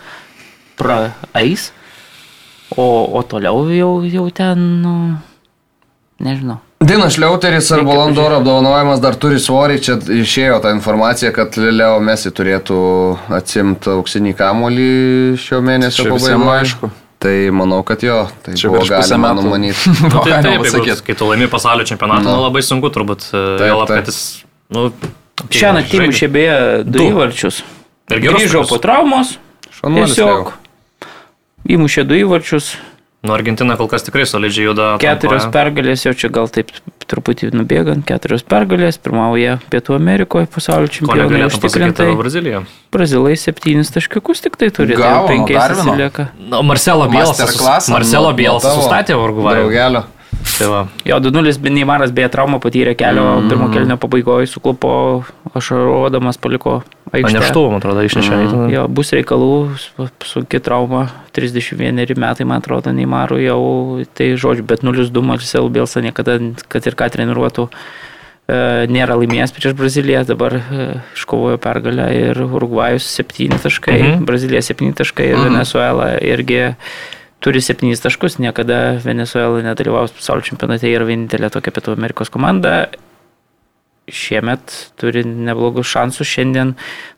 [0.77, 1.71] praeis.
[2.77, 2.87] O,
[3.19, 4.95] o toliau jau, jau ten, nu,
[6.21, 6.59] nežinau.
[6.85, 12.29] Dinas Liauteris ar Balandoro apdovanojimas dar turi svorį, čia išėjo ta informacija, kad Leo Mesi
[12.35, 12.77] turėtų
[13.33, 14.89] atsimti auksinį kamolį
[15.41, 16.51] šio mėnesio pabaigoje.
[16.59, 16.91] aišku.
[17.25, 19.95] Tai manau, kad jo, tai Čia buvo galima numanyti.
[20.13, 21.01] Nu, tai taip, pasakyt?
[21.07, 22.35] kai tu laimi pasaulio čempionatą, Nu.
[22.37, 23.31] nu, labai sunku turbūt.
[23.31, 23.95] Taip, Vėl taip.
[24.03, 24.19] kad jis,
[24.75, 24.91] nu,
[25.55, 27.63] Šią naktį mušė beje du įvarčius.
[28.13, 29.39] Ir Grįžo po traumos,
[29.79, 30.53] Šaunuolis tiesiog
[31.69, 32.75] įmušė du įvarčius,
[33.25, 34.87] Nu, Argentina kol kas tikrai solidžiai juda.
[35.01, 35.53] keturios atrankoje.
[35.57, 36.69] pergalės, jau čia gal taip
[37.09, 42.11] truputį nubėgant, keturios pergalės, pirmauja Pietų Amerikoje pasaulio čempionai užtikrintai.
[42.13, 42.61] apie Braziliją?
[42.93, 46.29] Brazilai septynis taškiukus tik tai turi, tai Gavo nuo penkiais atsilieka.
[46.37, 47.41] Nu, Marcelo Bielsas.
[47.41, 50.13] Masterclassą Marcelo tavo sustatė Urugvajų.
[50.45, 50.81] Tai va.
[51.05, 53.49] Jo, 2-0 Neimaras beje traumą patyrė kelio mm.
[53.51, 54.93] pirmo kelnio pabaigoje, suklupo
[55.57, 57.39] ašaruodamas, paliko aikštę.
[57.39, 58.37] Neštuvų, man atrodo, išnešė.
[58.37, 58.69] Mm.
[58.75, 59.51] Jo, bus reikalų,
[60.29, 61.07] sunki trauma,
[61.37, 63.61] 31 metai, man atrodo, Neimarų jau,
[64.15, 66.39] tai žodžiu, bet 0-2 Marcel Bielsa niekada,
[66.71, 67.67] kad ir ką treniruotų,
[68.47, 68.61] e,
[68.95, 74.27] nėra laimėjęs prieš Braziliją, dabar e, iškovojo pergalę ir Urugvajus 7 taškai, mm -hmm.
[74.31, 75.53] Brazilija 7 taškai ir mm -hmm.
[75.53, 76.75] Venezuela irgi
[77.45, 82.87] turi 7 taškus, niekada Venezuela nedalyvaus pasaulio čempionate, yra vienintelė tokia Pietų Amerikos komanda
[84.09, 86.75] šiemet turi neblogus šansus, šiandien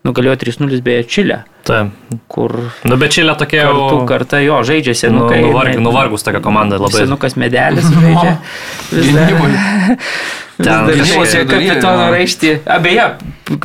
[0.07, 1.39] nugalėjo 3-0 beje Čilę.
[1.67, 1.91] Taip.
[2.31, 2.55] Kur...
[2.87, 3.75] Nu, bet Čilė tokia jau...
[3.75, 5.41] Kartu kartą jo, žaidžia senukai.
[5.43, 7.03] Nu, nuvarg, nuvargus tokia komanda labai.
[7.03, 8.37] Senukas medelis žaidžia.
[8.95, 9.35] Vis dar.
[10.57, 12.55] Ten kažkokia kapitono raištį.
[12.79, 13.11] Abeje,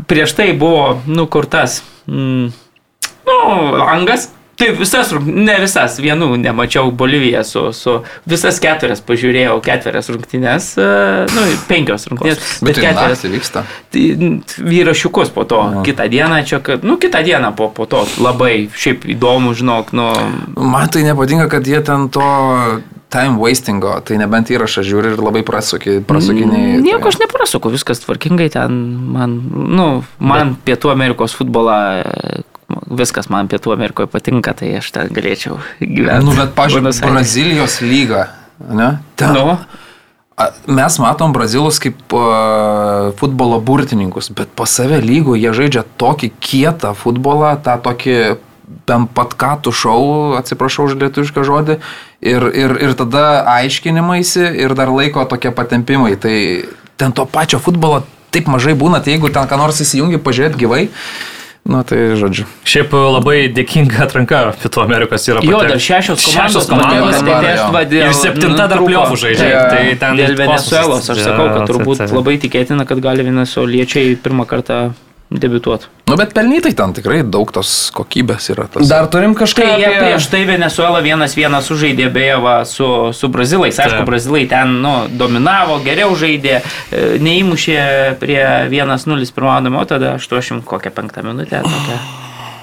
[0.10, 1.80] prieš tai buvo, nu, kur tas.
[2.10, 2.50] Mm,
[3.30, 3.38] nu,
[3.78, 4.32] langas
[4.62, 7.96] Taip, visas, ne visas, vienų nemačiau Boliviją su, su
[8.30, 10.90] visas keturias pažiūrėjau, ketverias rungtynės, e,
[11.34, 13.66] nu, penkios rungtynės, bet, bet ketverias vyksta.
[13.90, 14.04] Tai
[14.62, 15.82] vyrašiukus po to, no.
[15.88, 20.08] kitą dieną čia, kad, nu, kitą dieną po, po to labai, šiaip įdomu, žinok, nu.
[20.62, 22.30] Man tai nepatinka, kad jie ten to
[23.12, 26.78] time wastingo, tai nebent įrašą žiūri ir labai prasuki, prasukiniai.
[26.86, 27.16] Nieko tai...
[27.16, 28.78] aš neprasuku, viskas tvarkingai ten,
[29.18, 29.90] man, nu,
[30.22, 30.64] man Bet...
[30.70, 31.82] Pietų Amerikos futbolą
[32.98, 36.26] viskas man Pietų Amerikoje patinka, tai aš ten galėčiau gyventi.
[36.28, 38.28] Nu, bet, pažiūrėjau, Brazilijos lyga,
[38.68, 38.94] ne?
[39.20, 39.38] Ten.
[39.38, 39.58] Nu.
[40.66, 46.96] Mes matom brazilus kaip uh, futbolo burtininkus, bet pas save lygo jie žaidžia tokį kietą
[46.98, 48.16] futbolą, tą tokį
[48.88, 51.78] bent pat ką tu šau, atsiprašau už lietuvišką žodį,
[52.24, 56.16] ir, ir, ir tada aiškinimaisi ir dar laiko tokie patempimai.
[56.22, 56.36] Tai
[56.98, 58.02] ten to pačio futbolo
[58.32, 60.86] taip mažai būna, tai jeigu ten ką nors įsijungi pažiūrėti gyvai,
[61.62, 62.48] Na tai žodžiu.
[62.66, 65.44] Šiaip labai dėkinga atranka Pietų Amerikos yra.
[65.46, 66.34] Jo, dar šešios komandos.
[66.34, 67.20] Šešios komandos.
[67.22, 69.50] komandos ir septinta dar pliovų žaidžia.
[69.52, 74.50] Ja, tai ten dėl Venezuelos aš sakau, kad turbūt labai tikėtina, kad gali venezueliečiai pirmą
[74.50, 74.82] kartą
[75.32, 75.88] debituot.
[76.08, 78.68] Nu, bet pelnytai ten tikrai daug tos kokybės yra.
[78.72, 78.90] Tas.
[78.91, 79.64] Dar turim kažką.
[79.64, 79.99] Tai jie apie...
[80.03, 83.80] prieš tai Venezuela vienas vienas sužaidė beje va, su, su brazilais.
[83.80, 84.10] Aišku, Taip.
[84.10, 87.80] brazilai ten nu, dominavo, geriau žaidė, e, neįmušė
[88.20, 88.41] prie
[88.74, 91.64] 1-0 pirmavimo, tada 80 kokią penktą minutę.
[91.64, 92.02] Tokia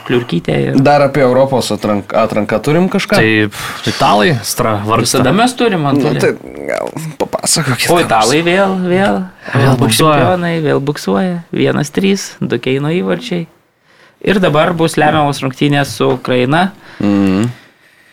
[0.09, 0.57] kliurkytė.
[0.65, 0.79] Ir...
[0.85, 3.21] Dar apie Europos atranką, atranką turim kažką?
[3.21, 3.61] Taip,
[3.91, 5.21] italai, stra, vargsta.
[5.21, 6.17] Visada mes turim, man atrodo.
[6.17, 6.91] Nu, tai gal
[7.21, 7.91] papasakokit.
[7.93, 9.23] O italai vėl, vėl,
[9.53, 10.35] vėl buksuoja.
[10.65, 11.39] Vėl buksuoja.
[11.55, 13.47] Vienas, trys, du keino įvarčiai.
[14.19, 16.73] Ir dabar bus lemiamos rungtynės su Ukraina.
[16.99, 17.47] Mm.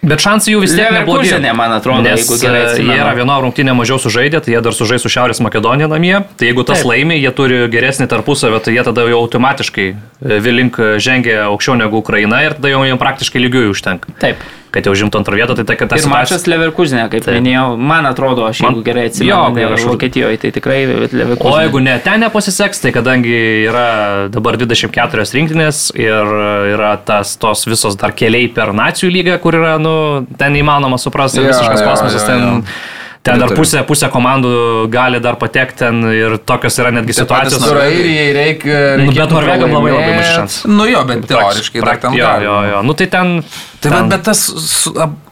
[0.06, 1.32] Bet šansai jų vis tiek neblogi.
[1.42, 2.64] Ne, man atrodo, nes jeigu gerai.
[2.76, 2.84] E.
[2.86, 6.18] Jie yra viena rungtynė mažiau sužaidę, tai jie dar sužais su Šiaurės Makedonija namie.
[6.38, 6.92] Tai jeigu tas Taip.
[6.92, 12.04] laimi, jie turi geresnį tarpusavę, tai jie tada jau automatiškai e, Vilink žengia aukščiau negu
[12.04, 14.16] Ukraina ir tada jau jiems praktiškai lygiųjų užtenka.
[14.22, 14.46] Taip
[14.76, 16.04] kad jau žimtų antrą vietą, tai ta, kad tas...
[16.04, 17.38] Ir mačas Leverkusenė, kaip tai.
[17.40, 21.48] minėjau, man atrodo, aš jeigu man, gerai atsimenu, jo, aš Vokietijoje, tai tikrai Leverkusenė.
[21.48, 23.38] O jeigu ne, ten nepasiseks, tai kadangi
[23.70, 23.88] yra
[24.34, 26.36] dabar 24 rinktinės ir
[26.74, 29.95] yra tas, tos visos dar keliai per nacijų lygą, kur yra, nu,
[30.40, 32.62] ten įmanoma suprasti, ja, visiškas ja, kosmosas ja, ja, ja.
[32.62, 34.50] ten Ten dar pusė, pusė komandų
[34.94, 37.64] gali dar patekti ten ir tokios yra netgi situacijos.
[37.64, 38.82] Su Airijai reikia.
[39.02, 40.70] Nu, bet Norvegam labai labai mažai šansų.
[40.70, 42.18] Nu jo, bet teoriškai dar ten.
[42.20, 42.84] Jo, jo, jo.
[42.86, 43.34] Nu tai ten.
[43.82, 43.98] Tai ten...
[43.98, 44.44] bet, bet tas,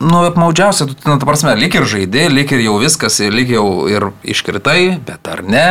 [0.01, 3.67] nu, apmaudžiausia, tu, nu, ta prasme, lyg ir žaidė, lyg ir jau viskas, lyg jau
[3.91, 5.69] ir iškritai, bet ar ne?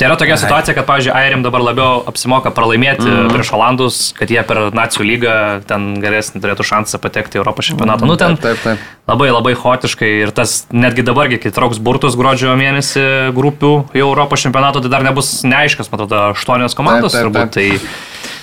[0.00, 3.34] Tai yra tokia situacija, kad, pavyzdžiui, Airim dabar labiau apsimoka pralaimėti mm -hmm.
[3.34, 5.34] prieš Olandus, kad jie per nacijų lygą
[5.68, 8.06] ten geresnį turėtų šansą patekti į Europos čempionatą.
[8.06, 8.12] Mm -hmm.
[8.12, 8.78] Nu, ten taip, taip, taip.
[9.12, 14.40] labai labai hotiškai ir tas netgi dabargi, kai trauks burtus gruodžio mėnesį grupių į Europos
[14.40, 17.50] čempionatą, tai dar nebus neaiškas, man atrodo, aštuonios komandos turbūt.
[17.50, 17.68] Tai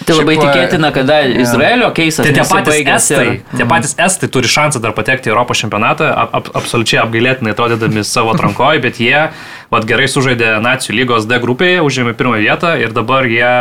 [0.07, 1.09] Tai labai Šiaip, tikėtina, kad
[1.43, 2.23] Izraelio keisas.
[2.23, 3.41] Tai tie patys estai, ir...
[3.59, 8.05] tie patys estai turi šansą dar patekti į Europos čempionatą, ap, ap, absoliučiai apgailėtinai atrodydami
[8.07, 9.25] savo atrankoje, bet jie
[9.73, 13.51] vat, gerai sužaidė Nacijų lygos D grupėje, užėmė pirmą vietą ir dabar jie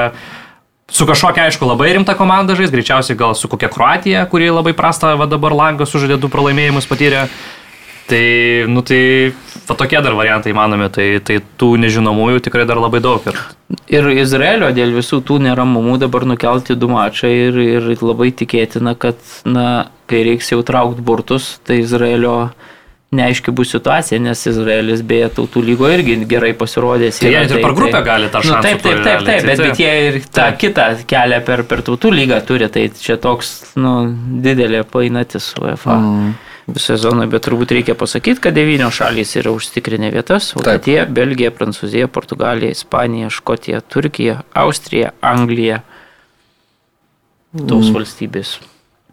[0.86, 5.16] su kažkokia, aišku, labai rimta komanda žais, greičiausiai gal su kokia Kroatija, kuri labai prastą
[5.18, 7.27] va, dabar langą sužaidė du pralaimėjimus patyrė.
[8.07, 9.35] Tai, nu tai,
[9.66, 13.24] va tokie dar variantai įmanomi, tai, tai tų nežinomųjų tikrai dar labai daug.
[13.27, 13.41] Ir,
[13.91, 19.19] ir Izraelio dėl visų tų neramumų dabar nukelti du mačai ir, ir labai tikėtina, kad,
[19.43, 22.37] na, kai reiks jau traukti burtus, tai Izraelio
[23.16, 27.19] neaiški bus situacija, nes Izraelis beje tautų lygo irgi gerai pasirodės.
[27.23, 28.57] Tai jie ir per grupę tai, gali tą šansą.
[28.62, 30.59] Nu, taip, taip, taip, taip, bet, bet jie ir tą taip.
[30.62, 33.99] kitą kelią per, per tautų lygą turi, tai čia toks, nu,
[34.47, 35.99] didelė painatis UEFA.
[35.99, 36.35] Mm
[36.74, 42.74] sezoną, bet turbūt reikia pasakyti, kad devynios šalys yra užtikrinę vietas- Vokietija, Belgija, Prancūzija, Portugalija,
[42.74, 45.82] Ispanija, Škotija, Turkija, Austrija, Anglija.
[47.56, 47.94] Tos mm.
[47.94, 48.56] valstybės.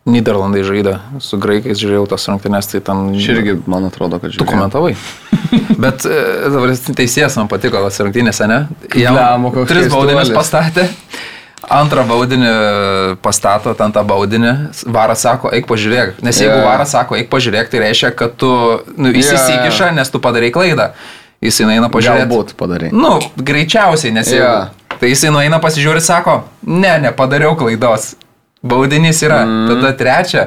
[0.03, 3.05] Niderlandai žaidė, su graikais žiūrėjau tas rungtynes, tai ten...
[3.15, 4.49] Aš irgi, man atrodo, kad Tu žiūrėjau.
[4.49, 4.95] komentavai.
[5.83, 6.17] Bet e,
[6.51, 8.57] dabar teisėjas man patiko tas rungtynėse, ne?
[8.99, 10.33] Jam koks tris keistuolis.
[10.35, 10.89] pastatė.
[11.71, 12.49] Antrą baudinį
[13.23, 14.53] pastato, ten tą baudinį,
[14.91, 16.19] varas sako, eik pažiūrėk.
[16.25, 16.65] Nes jeigu Jo.
[16.67, 18.49] varas sako, eik pažiūrėk, tai reiškia, kad tu
[18.97, 20.91] nu, įsisikiša, nes tu padarai klaidą.
[21.43, 22.27] Jis eina pažiūrėti.
[22.27, 22.91] Galbūt padarai.
[22.95, 24.43] Nu, greičiausiai, nes jau.
[24.43, 24.97] Jo.
[24.99, 28.13] Tai jisai nueina pasižiūri ir sako, ne, nepadariau klaidos.
[28.63, 29.41] Baudinys yra.
[29.43, 29.65] Mm.
[29.71, 30.45] Tada trečia,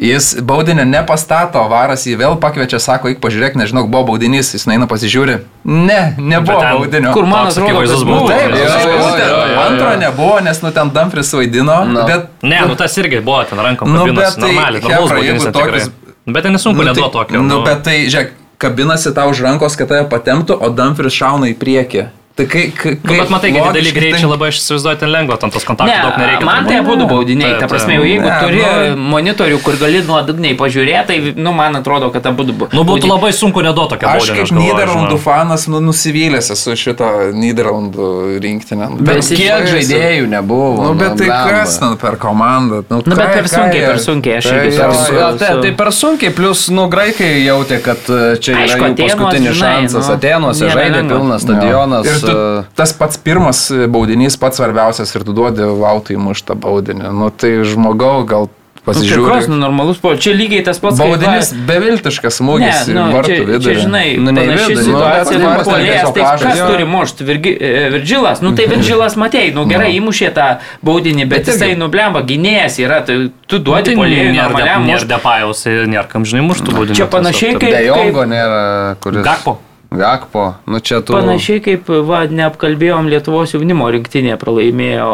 [0.00, 4.86] jis baudinio nepastato, varas jį vėl pakviečia, sako, eik pažiūrėk, nežinau, buvo baudinys, jis nueina
[4.88, 5.34] pasižiūri.
[5.68, 7.12] Ne, nebuvo ten- baudinio.
[7.12, 8.28] Kur man atrodo, kad buvo.
[8.28, 12.06] Taip, Jo, jo, jo, jo, jo, antro nebuvo, nes nu ten Dumfries vaidino, No.
[12.08, 12.30] bet...
[12.42, 15.90] Ne, nu tas irgi buvo ten rankom Nu, bet tai, normaliai, normalus baudinys tokius-
[16.26, 17.42] Bet ten nesunku tai, neduoti tokio.
[17.42, 21.56] Nu, bet tai, žiūrėk, kabinasi tau už rankos, kad tave patemptų, o Dumfries šauna į
[21.60, 22.06] priekį.
[22.34, 22.70] Tai kai...
[22.72, 25.50] kai Nu, bet matai, kad dideli logiškai greičiai tai- labai aš įsivaizduoju, ten lengva, ten
[25.50, 26.46] tos kontaktų Ne, daug nereikia.
[26.46, 27.50] man tai abu baudiniai.
[27.50, 31.52] Taip, Ta prasme, jau jeigu Ne, turi nu- monitorių, kur gali nuodugniai pažiūrėti, tai, nu,
[31.52, 32.68] man atrodo, kad abu buvo.
[32.72, 34.36] Nu, būtų labai sunku neduoti tokio Aš baudinio.
[34.38, 38.06] kaip galvoju, Niderlandų fanas nu, nusivylęs esu šito Niderlandų
[38.46, 38.88] rinktinę.
[38.94, 40.86] Nu, Bet kiek žaidėjų nebuvo?
[40.86, 42.84] Nu, bet tai kas ten per komandą?
[42.88, 44.76] Nu, Nu, bet per sunkiai, per sunkiai, aš Tai irgi.
[45.18, 50.08] Jo, tai, tai per sunkiai, plus, nu, graikai jautė, kad e, čia yra paskutinis šansas.
[50.08, 52.06] nu, Atenuose žaidė pilnas stadionas.
[52.22, 57.12] Ir tu, tas pats pirmas baudinys, pats svarbiausias ir tu duodi Vautui muštą baudinį.
[57.12, 58.48] Nu, tai žmogau gal
[58.80, 59.48] Tikros, pasižiūrė.
[59.52, 60.14] nu, normalus po.
[60.16, 60.96] Čia lygiai tas pats.
[60.96, 63.74] kaip Baudinis va- beviltiškas Ne, smūgis į nu, vartų čia, čia, vidurį.
[63.84, 66.66] žinai, Nu, nu, ne vidurį, nu, situacija, bet kur pats polėjas, tai kas jo.
[66.70, 67.24] turi mušti?
[67.28, 70.46] Virgi, e, Virdžilas, nu tai Virdžilas matei, nu gerai, įmušė tą
[70.82, 74.96] baudinį, bet Bet jisai nublemba, gynėjas yra, tai tu duodi Tai polėjui nėra normaliam nėra
[74.96, 75.08] mušti.
[75.12, 76.96] depajaus, nėra kam žinai muštų baudinį.
[76.96, 79.22] Čia panašiai kaip- De Jongo nėra, kuris.
[79.28, 79.58] Gakpo.
[79.90, 80.54] Gakpo.
[80.70, 81.16] Nu, čia tu.
[81.16, 85.08] Panašiai kaip, va, neapkalbėjom Lietuvos jaunimo rinktinė pralaimėjo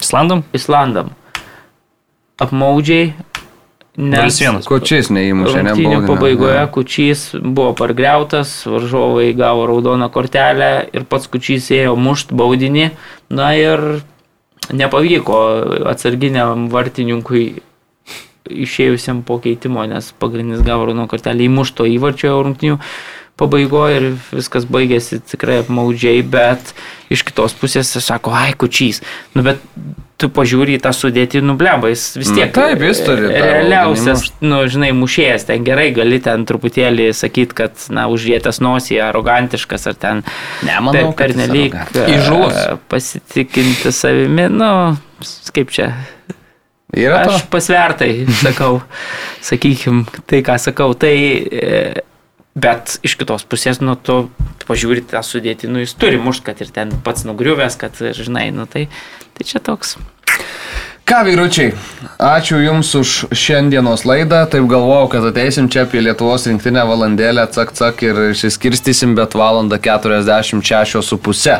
[0.00, 0.42] Islandam?
[0.56, 1.12] Islandam.
[2.40, 3.12] Apmaudžiai.
[3.92, 4.64] Nes 0-1.
[4.64, 5.98] Kočiais neįmušė, ne baudinio.
[6.08, 6.68] pabaigoje Jo.
[6.72, 12.88] Kučys buvo pargriautas, varžovai gavo raudoną kortelę ir pats Kučys ėjo mušt baudinį.
[13.36, 14.00] Na ir
[14.72, 15.42] nepavyko
[15.92, 17.44] atsarginiam vartininkui
[18.50, 22.78] išėjusiam po keitimo, nes pagrindinis gavo raudoną kortelę įmušto įvarčio rungtynių
[23.40, 26.74] pabaigoje ir viskas baigėsi tikrai apmaudžiai, bet
[27.12, 29.00] iš kitos pusės sako, ai, kučys.
[29.34, 29.62] Nu, bet
[30.20, 34.92] tu pažiūri į tą sudėtį, nublemba, jis vis tiek taip, jis turi realiausias, nu, žinai,
[34.94, 40.22] mušėjas, ten gerai, gali ten truputėlį sakyti, kad, na, uždėtas nosį, arogantiškas ar ten
[40.62, 41.98] Ne, manau, per, arogantiškas.
[42.04, 42.60] e, Įžūlus.
[42.92, 44.70] pasitikinti savimi, nu,
[45.56, 45.90] kaip čia,
[46.92, 47.36] Yra to?
[47.38, 48.82] Aš pasvertai sakau,
[49.40, 51.14] sakykim, tai ką sakau, tai,
[51.48, 52.02] e,
[52.52, 54.26] bet iš kitos pusės, nu, tu,
[54.60, 58.50] tu pažiūri tą sudėtį, nu, jis turi mušt, kad ir ten pats nugriuvęs, kad, žinai,
[58.52, 58.90] nu, tai,
[59.38, 59.96] tai čia toks.
[61.08, 61.72] Ką, vyručiai,
[62.22, 64.44] ačiū Jums už šiandienos laidą.
[64.52, 69.80] Taip galvojau, kad ateisim čia apie Lietuvos rinktinę valandėlę, cak, cak ir išsiskirstysim, bet valandą
[69.82, 71.58] 46 su pusė.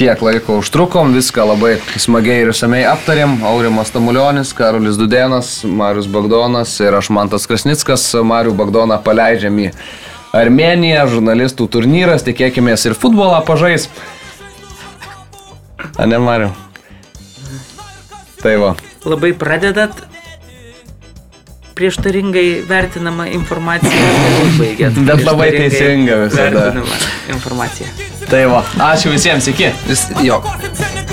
[0.00, 3.34] Tiek laiko užtrukom, viską labai smagiai ir išsamei aptarėm.
[3.44, 8.06] Aurimas Tamulionis, Karolis Dudenas, Marius Bagdonas ir aš Mantas Krasnickas.
[8.24, 9.66] Mariu Bagdoną paleidžiam į
[10.32, 13.90] Armeniją, žurnalistų turnyras, tikėkime ir futbolą pažais.
[16.00, 16.48] A ne, Mariu?
[18.40, 18.70] Tai va.
[19.04, 20.00] Labai pradedat
[21.76, 22.46] prieštaringai
[23.92, 25.02] ir baigėt.
[25.12, 26.70] Bet labai teisinga visada.
[26.70, 27.04] vertinamą
[27.36, 28.09] Informaciją.
[28.30, 28.62] Tai va.
[28.92, 29.72] Ačiū visiems, iki.
[29.88, 30.38] Jis, jo.
[30.40, 31.09] Forza